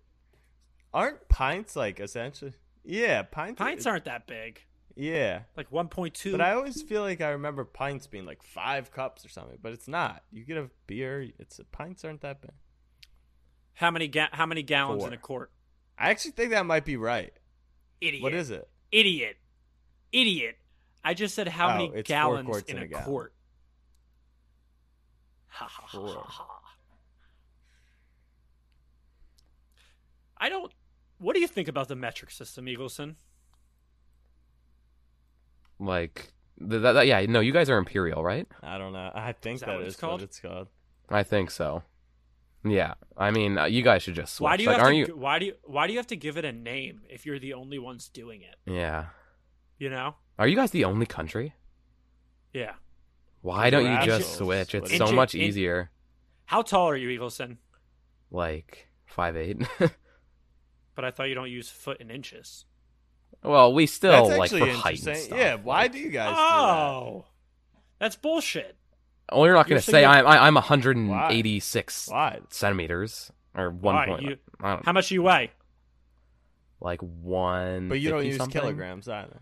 Aren't 0.92 1.26
pints 1.30 1.74
like 1.74 1.98
essentially? 2.00 2.52
Yeah, 2.84 3.22
pints. 3.22 3.58
Pints 3.58 3.86
aren't 3.86 4.04
that 4.04 4.26
big. 4.26 4.60
Yeah, 4.98 5.42
Like 5.56 5.70
1.2. 5.70 6.32
but 6.32 6.40
I 6.40 6.52
always 6.52 6.80
feel 6.80 7.02
like 7.02 7.20
I 7.20 7.28
remember 7.30 7.66
pints 7.66 8.06
being 8.06 8.24
like 8.24 8.42
five 8.42 8.90
cups 8.90 9.26
or 9.26 9.28
something, 9.28 9.58
but 9.60 9.72
it's 9.72 9.86
not. 9.86 10.22
You 10.32 10.42
get 10.44 10.56
a 10.56 10.70
beer. 10.86 11.28
It's 11.38 11.60
pints 11.70 12.02
aren't 12.02 12.22
that 12.22 12.40
big. 12.40 12.52
how 13.74 13.90
many 13.90 14.08
ga- 14.08 14.30
how 14.32 14.46
many 14.46 14.62
gallons 14.62 15.02
Four. 15.02 15.08
in 15.08 15.12
a 15.14 15.18
quart? 15.18 15.52
I 15.98 16.08
actually 16.10 16.30
think 16.30 16.50
that 16.52 16.64
might 16.64 16.86
be 16.86 16.96
right. 16.96 17.32
Idiot. 18.00 18.22
What 18.22 18.32
is 18.32 18.50
it? 18.50 18.66
Idiot. 18.90 19.36
Idiot. 20.12 20.56
I 21.04 21.12
just 21.12 21.34
said 21.34 21.48
how 21.48 21.74
Oh, 21.74 21.88
many 21.88 22.02
gallons 22.02 22.62
in 22.66 22.78
in 22.78 22.92
a, 22.94 22.98
a 22.98 23.02
quart. 23.02 23.34
Ha 25.48 25.66
ha 25.66 25.86
ha 25.86 26.22
ha. 26.22 26.60
I 30.38 30.48
don't. 30.48 30.72
What 31.18 31.34
do 31.34 31.40
you 31.40 31.46
think 31.48 31.68
about 31.68 31.88
the 31.88 31.96
metric 31.96 32.30
system, 32.30 32.66
Eagleson? 32.66 33.16
Like, 35.78 36.32
th- 36.58 36.82
that, 36.82 36.92
that, 36.92 37.06
yeah, 37.06 37.24
no, 37.26 37.40
you 37.40 37.52
guys 37.52 37.68
are 37.70 37.78
Imperial, 37.78 38.22
right? 38.24 38.46
I 38.62 38.78
don't 38.78 38.92
know. 38.92 39.10
I 39.14 39.32
think 39.32 39.56
Is 39.56 39.60
that 39.60 39.66
that 39.66 39.72
what 39.78 39.82
is 39.86 39.92
it's 39.94 40.00
called? 40.00 40.20
what 40.20 40.22
it's 40.22 40.40
called. 40.40 40.68
I 41.10 41.22
think 41.22 41.50
so. 41.50 41.82
Yeah, 42.64 42.94
I 43.16 43.30
mean, 43.30 43.58
uh, 43.58 43.66
you 43.66 43.82
guys 43.82 44.02
should 44.02 44.14
just 44.16 44.34
switch. 44.34 44.44
Why 44.44 44.56
do 44.56 44.64
you 44.64 44.68
like, 44.70 44.78
have 44.78 44.86
aren't 44.86 45.06
to? 45.06 45.12
you? 45.12 45.16
Why 45.16 45.38
do 45.38 45.46
you? 45.46 45.54
Why 45.62 45.86
do 45.86 45.92
you 45.92 45.98
have 46.00 46.06
to 46.08 46.16
give 46.16 46.36
it 46.36 46.44
a 46.44 46.52
name 46.52 47.02
if 47.08 47.24
you're 47.24 47.38
the 47.38 47.54
only 47.54 47.78
ones 47.78 48.08
doing 48.08 48.42
it? 48.42 48.56
Yeah, 48.70 49.06
You 49.78 49.88
know? 49.90 50.16
Are 50.38 50.48
you 50.48 50.56
guys 50.56 50.70
the 50.72 50.84
only 50.84 51.06
country? 51.06 51.54
Yeah. 52.52 52.72
Why 53.42 53.70
don't 53.70 53.84
you 53.84 53.96
just 54.04 54.32
assholes. 54.32 54.36
switch? 54.38 54.74
It's 54.74 54.98
What 54.98 55.08
so 55.08 55.14
much 55.14 55.34
In- 55.34 55.42
easier. 55.42 55.90
How 56.46 56.62
tall 56.62 56.88
are 56.88 56.96
you, 56.96 57.08
Eagleson? 57.20 57.58
Like 58.30 58.88
five 59.06 59.36
eight. 59.36 59.58
But 60.96 61.04
I 61.04 61.10
thought 61.10 61.28
you 61.28 61.34
don't 61.34 61.50
use 61.50 61.68
foot 61.68 61.98
and 62.00 62.10
inches. 62.10 62.64
Well, 63.46 63.72
we 63.72 63.86
still 63.86 64.26
That's 64.28 64.38
like 64.38 64.52
actually 64.52 64.70
for 64.72 64.76
height 64.78 65.06
and 65.06 65.16
stuff. 65.16 65.38
Yeah, 65.38 65.54
why 65.56 65.88
do 65.88 65.98
you 65.98 66.10
guys 66.10 66.34
Oh, 66.36 67.24
that's 67.98 68.16
bullshit. 68.16 68.76
Well, 69.32 69.44
you're 69.46 69.54
not 69.54 69.68
going 69.68 69.80
to 69.80 69.90
say 69.90 70.04
I'm 70.04 70.26
I- 70.26 70.46
I'm 70.46 70.54
186 70.54 72.06
do? 72.06 72.12
Why? 72.12 72.40
centimeters 72.50 73.32
or 73.54 73.70
one 73.70 73.94
Why? 73.94 74.06
point. 74.06 74.22
You- 74.22 74.36
I 74.60 74.70
don't 74.74 74.84
How 74.84 74.92
much 74.92 75.08
do 75.08 75.14
you 75.14 75.22
weigh? 75.22 75.50
like 76.80 77.00
one. 77.00 77.88
But 77.88 78.00
you 78.00 78.10
don't 78.10 78.24
use 78.26 78.36
something? 78.36 78.60
kilograms 78.60 79.08
either. 79.08 79.40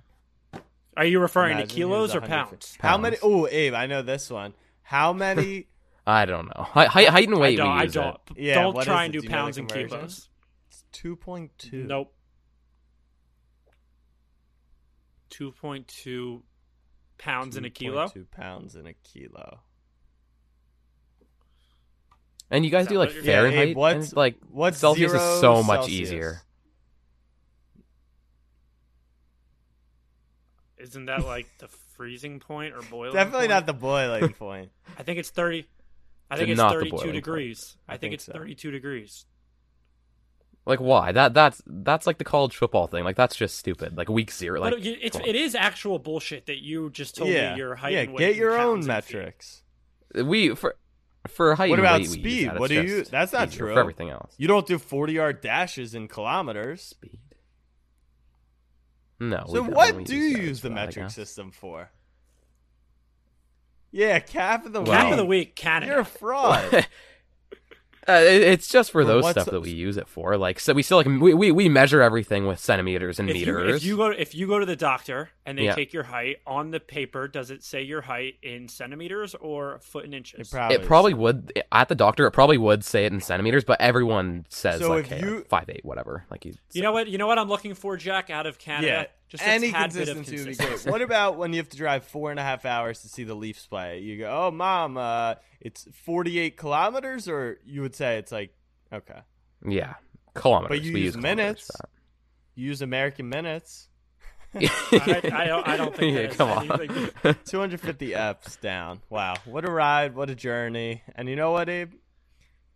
Are 0.96 1.04
you 1.04 1.18
referring 1.18 1.52
Imagine 1.52 1.68
to 1.68 1.74
kilos 1.74 2.14
or 2.14 2.20
150. 2.20 2.28
pounds? 2.30 2.78
How 2.80 2.96
many? 2.96 3.16
Oh, 3.22 3.48
Abe, 3.48 3.74
I 3.74 3.86
know 3.86 4.02
this 4.02 4.30
one. 4.30 4.54
How 4.82 5.12
many? 5.24 5.66
I 6.06 6.24
don't 6.26 6.46
know. 6.46 6.62
Height, 6.62 6.88
height, 6.88 7.08
height 7.08 7.28
and 7.28 7.38
weight 7.40 7.58
I 7.58 7.64
don't. 7.64 7.74
we 7.74 7.80
I 7.80 7.86
don't. 7.86 8.20
it. 8.36 8.42
Yeah, 8.42 8.54
don't 8.62 8.82
try 8.82 9.04
and 9.04 9.12
do 9.12 9.20
Do 9.20 9.24
you 9.24 9.30
know 9.30 9.36
the 9.36 9.42
pounds 9.42 9.58
and 9.58 9.68
conversion? 9.68 9.98
kilos. 9.98 10.28
It's 10.68 10.84
two 10.92 11.16
point 11.16 11.50
two. 11.58 11.84
Nope. 11.84 12.14
Two 15.36 15.50
point 15.50 15.88
two 15.88 16.44
pounds 17.18 17.56
in 17.56 17.64
a 17.64 17.70
kilo. 17.70 18.06
Two 18.06 18.24
pounds 18.30 18.76
in 18.76 18.86
a 18.86 18.92
kilo. 18.92 19.58
And 22.52 22.64
you 22.64 22.70
guys 22.70 22.86
do 22.86 22.98
like 22.98 23.12
Yeah, 23.12 23.22
Fahrenheit. 23.22 23.68
Abe, 23.68 23.76
what's 23.76 24.08
and, 24.10 24.16
like 24.16 24.36
what's 24.48 24.78
Celsius 24.78 25.12
is 25.12 25.40
so 25.40 25.64
much 25.64 25.80
Celsius? 25.80 26.00
easier. 26.08 26.42
Isn't 30.78 31.06
that 31.06 31.24
like 31.24 31.48
the 31.58 31.66
freezing 31.96 32.38
point 32.38 32.72
or 32.72 32.82
boiling? 32.82 33.14
Definitely 33.14 33.48
point? 33.48 33.50
not 33.50 33.66
the 33.66 33.72
boiling 33.72 34.28
point. 34.38 34.70
I 34.96 35.02
think 35.02 35.18
it's 35.18 35.30
thirty. 35.30 35.66
I 36.30 36.36
think 36.36 36.50
it's 36.50 36.60
the 36.60 36.68
thirty-two 36.68 37.10
degrees. 37.10 37.76
I, 37.88 37.94
I 37.94 37.96
think, 37.96 38.00
think 38.00 38.14
it's 38.14 38.24
so. 38.26 38.32
thirty-two 38.34 38.70
degrees. 38.70 39.26
Like 40.66 40.80
why? 40.80 41.12
That 41.12 41.34
that's 41.34 41.62
that's 41.66 42.06
like 42.06 42.16
the 42.18 42.24
college 42.24 42.56
football 42.56 42.86
thing. 42.86 43.04
Like 43.04 43.16
that's 43.16 43.36
just 43.36 43.58
stupid. 43.58 43.96
Like 43.98 44.08
week 44.08 44.30
zero. 44.30 44.60
Like 44.60 44.72
but 44.74 44.80
it's 44.84 45.18
it 45.18 45.36
is 45.36 45.54
actual 45.54 45.98
bullshit 45.98 46.46
that 46.46 46.62
you 46.62 46.88
just 46.90 47.16
told 47.16 47.30
yeah, 47.30 47.52
me 47.52 47.58
your 47.58 47.74
height 47.74 47.92
yeah. 47.92 48.00
and. 48.00 48.16
Get 48.16 48.36
your 48.36 48.52
own 48.54 48.76
pounds 48.82 48.86
and 48.88 49.04
feet. 49.04 49.14
metrics. 49.16 49.62
we 50.14 50.54
for 50.54 50.76
for 51.28 51.54
height 51.54 51.68
What 51.70 51.78
about 51.80 52.00
weight, 52.00 52.08
speed? 52.08 52.48
that. 52.48 52.58
What 52.58 52.68
do 52.70 52.82
you- 52.82 53.04
that's 53.04 53.32
not 53.32 53.50
true. 53.50 53.72
for 53.74 53.78
everything 53.80 54.08
else. 54.10 54.34
You 54.38 54.48
don't 54.48 54.66
do 54.66 54.78
forty-yard 54.78 55.40
dashes 55.42 55.94
in 55.94 56.08
kilometers. 56.08 56.80
Speed. 56.82 57.18
No. 59.20 59.44
So 59.48 59.62
what 59.62 60.04
do 60.04 60.16
you 60.16 60.38
use 60.38 60.60
the 60.60 60.68
for 60.70 60.74
that, 60.74 60.86
metric 60.86 61.10
system 61.10 61.50
for? 61.50 61.90
Yeah, 63.90 64.18
calf 64.18 64.66
of 64.66 64.72
the 64.72 64.80
Well- 64.82 64.92
Cap 64.92 65.04
week. 65.04 65.12
of 65.12 65.16
the 65.18 65.26
week, 65.26 65.56
Canada. 65.56 65.92
You're 65.92 66.00
a 66.00 66.04
fraud. 66.04 66.86
Uh, 68.08 68.12
it- 68.12 68.42
it's 68.42 68.68
just 68.68 68.90
for 68.90 69.00
Or 69.00 69.04
those 69.04 69.30
stuff 69.30 69.46
the- 69.46 69.52
that 69.52 69.60
we 69.60 69.70
use 69.70 69.96
it 69.96 70.08
for. 70.08 70.36
Like, 70.36 70.60
so 70.60 70.72
we 70.74 70.82
still 70.82 70.98
like 70.98 71.06
we, 71.06 71.32
we, 71.34 71.50
we 71.50 71.68
measure 71.68 72.02
everything 72.02 72.46
with 72.46 72.58
centimeters 72.58 73.18
and 73.18 73.30
if 73.30 73.36
you, 73.36 73.46
meters. 73.46 73.76
if 73.76 73.84
you 73.84 73.96
go 73.96 74.06
if 74.10 74.34
you 74.34 74.46
go 74.46 74.58
to 74.58 74.66
the 74.66 74.76
doctor 74.76 75.30
and 75.46 75.56
they 75.58 75.64
Yeah. 75.64 75.74
take 75.74 75.92
your 75.92 76.04
height 76.04 76.36
on 76.46 76.70
the 76.70 76.80
paper, 76.80 77.28
does 77.28 77.50
it 77.50 77.62
say 77.64 77.82
your 77.82 78.02
height 78.02 78.34
in 78.42 78.68
centimeters 78.68 79.34
or 79.36 79.78
foot 79.80 80.04
and 80.04 80.12
It 80.14 80.18
inches? 80.18 80.50
probably, 80.50 80.76
it 80.76 80.82
probably 80.84 81.14
would 81.14 81.62
at 81.72 81.88
the 81.88 81.94
doctor. 81.94 82.26
It 82.26 82.32
probably 82.32 82.58
would 82.58 82.84
say 82.84 83.04
it 83.06 83.12
in 83.12 83.20
centimeters, 83.20 83.64
but 83.64 83.80
everyone 83.80 84.46
says 84.48 84.80
So 84.80 84.90
like 84.90 85.04
if 85.04 85.10
hey, 85.10 85.20
you- 85.20 85.36
like, 85.36 85.48
five 85.48 85.70
eight, 85.70 85.84
whatever. 85.84 86.24
Like 86.30 86.44
you, 86.44 86.54
You 86.72 86.82
know 86.82 86.92
what? 86.92 87.08
You 87.08 87.18
know 87.18 87.26
what 87.26 87.38
I'm 87.38 87.48
looking 87.48 87.74
for, 87.74 87.96
Jack, 87.96 88.28
out 88.30 88.46
of 88.46 88.58
Canada. 88.58 88.86
Yeah, 88.86 89.06
just 89.28 89.46
any 89.46 89.72
tad 89.72 89.92
bit 89.92 90.08
of 90.08 90.16
consistency 90.16 90.48
would 90.48 90.58
be 90.58 90.64
great. 90.64 90.86
What 90.92 91.02
about 91.02 91.36
when 91.36 91.52
you 91.52 91.58
have 91.58 91.68
to 91.70 91.76
drive 91.76 92.04
four 92.04 92.30
and 92.30 92.38
a 92.38 92.42
half 92.42 92.64
hours 92.64 93.00
to 93.02 93.08
see 93.08 93.24
the 93.24 93.34
Leafs 93.34 93.66
play? 93.66 94.00
You 94.00 94.18
go, 94.18 94.46
"Oh, 94.46 94.50
mom, 94.50 94.96
uh, 94.96 95.34
it's 95.60 95.86
forty-eight 96.04 96.56
kilometers," 96.56 97.28
or 97.28 97.58
you 97.64 97.80
would 97.82 97.94
say 97.94 98.18
it's 98.18 98.30
like, 98.32 98.54
okay, 98.92 99.20
yeah, 99.66 99.94
kilometers. 100.34 100.78
but 100.78 100.84
you 100.84 100.92
we 100.92 101.00
use 101.00 101.14
use 101.14 101.22
minutes. 101.22 101.66
for 101.66 101.88
You 102.54 102.66
use 102.68 102.82
American 102.82 103.28
minutes. 103.28 103.88
I, 104.56 105.20
I, 105.32 105.46
don't, 105.48 105.66
I 105.66 105.76
don't 105.76 105.96
think 105.96 106.16
Yeah, 106.16 106.28
come 106.28 106.48
on. 106.48 106.68
250 107.44 108.10
eps 108.10 108.60
down. 108.60 109.00
Wow, 109.10 109.34
what 109.46 109.64
a 109.64 109.70
ride, 109.70 110.14
what 110.14 110.30
a 110.30 110.36
journey. 110.36 111.02
And 111.16 111.28
you 111.28 111.34
know 111.34 111.50
what, 111.50 111.68
Abe? 111.68 111.90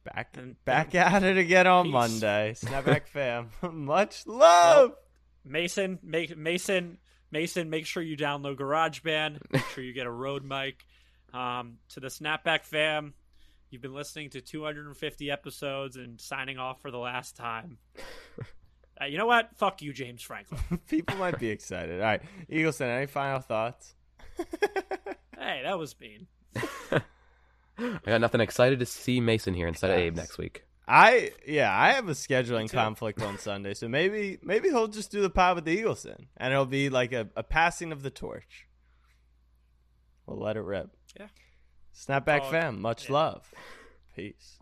Back 0.02 0.34
And- 0.36 0.56
back 0.64 0.96
at 0.96 1.22
it 1.22 1.36
again 1.38 1.68
on 1.68 1.84
Peace. 1.84 1.92
Monday. 1.92 2.54
Snapback 2.58 3.06
fam, 3.06 3.50
much 3.72 4.26
love. 4.26 4.94
Mason, 5.44 5.98
make 6.02 6.36
Mason, 6.36 6.98
Mason, 7.30 7.70
make 7.70 7.86
sure 7.86 8.02
you 8.02 8.16
download 8.16 8.56
GarageBand. 8.56 9.38
Make 9.52 9.64
sure 9.66 9.84
you 9.84 9.92
get 9.92 10.06
a 10.06 10.10
Rode 10.10 10.44
mic. 10.44 10.84
Um, 11.32 11.78
to 11.90 12.00
the 12.00 12.08
Snapback 12.08 12.64
fam, 12.64 13.12
you've 13.70 13.82
been 13.82 13.92
listening 13.92 14.30
to 14.30 14.40
250 14.40 15.30
episodes 15.30 15.96
and 15.96 16.20
signing 16.20 16.58
off 16.58 16.80
for 16.80 16.90
the 16.90 16.98
last 16.98 17.36
time. 17.36 17.78
Uh, 19.00 19.04
you 19.04 19.16
know 19.16 19.26
what? 19.26 19.50
Fuck 19.56 19.80
you, 19.82 19.92
James 19.92 20.22
Franklin. 20.22 20.60
People 20.88 21.16
might 21.18 21.38
be 21.38 21.48
excited. 21.50 22.00
All 22.00 22.06
right, 22.06 22.22
Eagleson, 22.50 22.88
any 22.88 23.06
final 23.06 23.38
thoughts? 23.40 23.94
hey, 25.38 25.60
that 25.62 25.78
was 25.78 25.94
mean. 26.00 26.26
I 26.90 28.00
got 28.04 28.20
nothing 28.20 28.40
excited 28.40 28.80
to 28.80 28.86
see 28.86 29.20
Mason 29.20 29.54
here 29.54 29.68
instead 29.68 29.90
of 29.90 29.98
Abe 29.98 30.16
next 30.16 30.36
week. 30.36 30.64
I 30.88 31.32
yeah, 31.46 31.70
I 31.76 31.92
have 31.92 32.08
a 32.08 32.12
scheduling 32.12 32.70
conflict 32.72 33.20
on 33.20 33.38
Sunday, 33.38 33.74
so 33.74 33.88
maybe 33.88 34.38
maybe 34.42 34.68
he'll 34.70 34.88
just 34.88 35.10
do 35.10 35.20
the 35.20 35.30
pod 35.30 35.56
with 35.56 35.64
the 35.66 35.76
Eagleson, 35.76 36.26
and 36.36 36.52
it'll 36.52 36.64
be 36.66 36.88
like 36.88 37.12
a, 37.12 37.28
a 37.36 37.42
passing 37.42 37.92
of 37.92 38.02
the 38.02 38.10
torch. 38.10 38.66
We'll 40.26 40.38
let 40.38 40.56
it 40.56 40.62
rip. 40.62 40.90
Yeah. 41.18 41.28
Snapback 41.94 42.40
Oh, 42.44 42.50
fam, 42.50 42.80
much 42.80 43.08
yeah. 43.08 43.14
love. 43.14 43.52
Peace. 44.16 44.57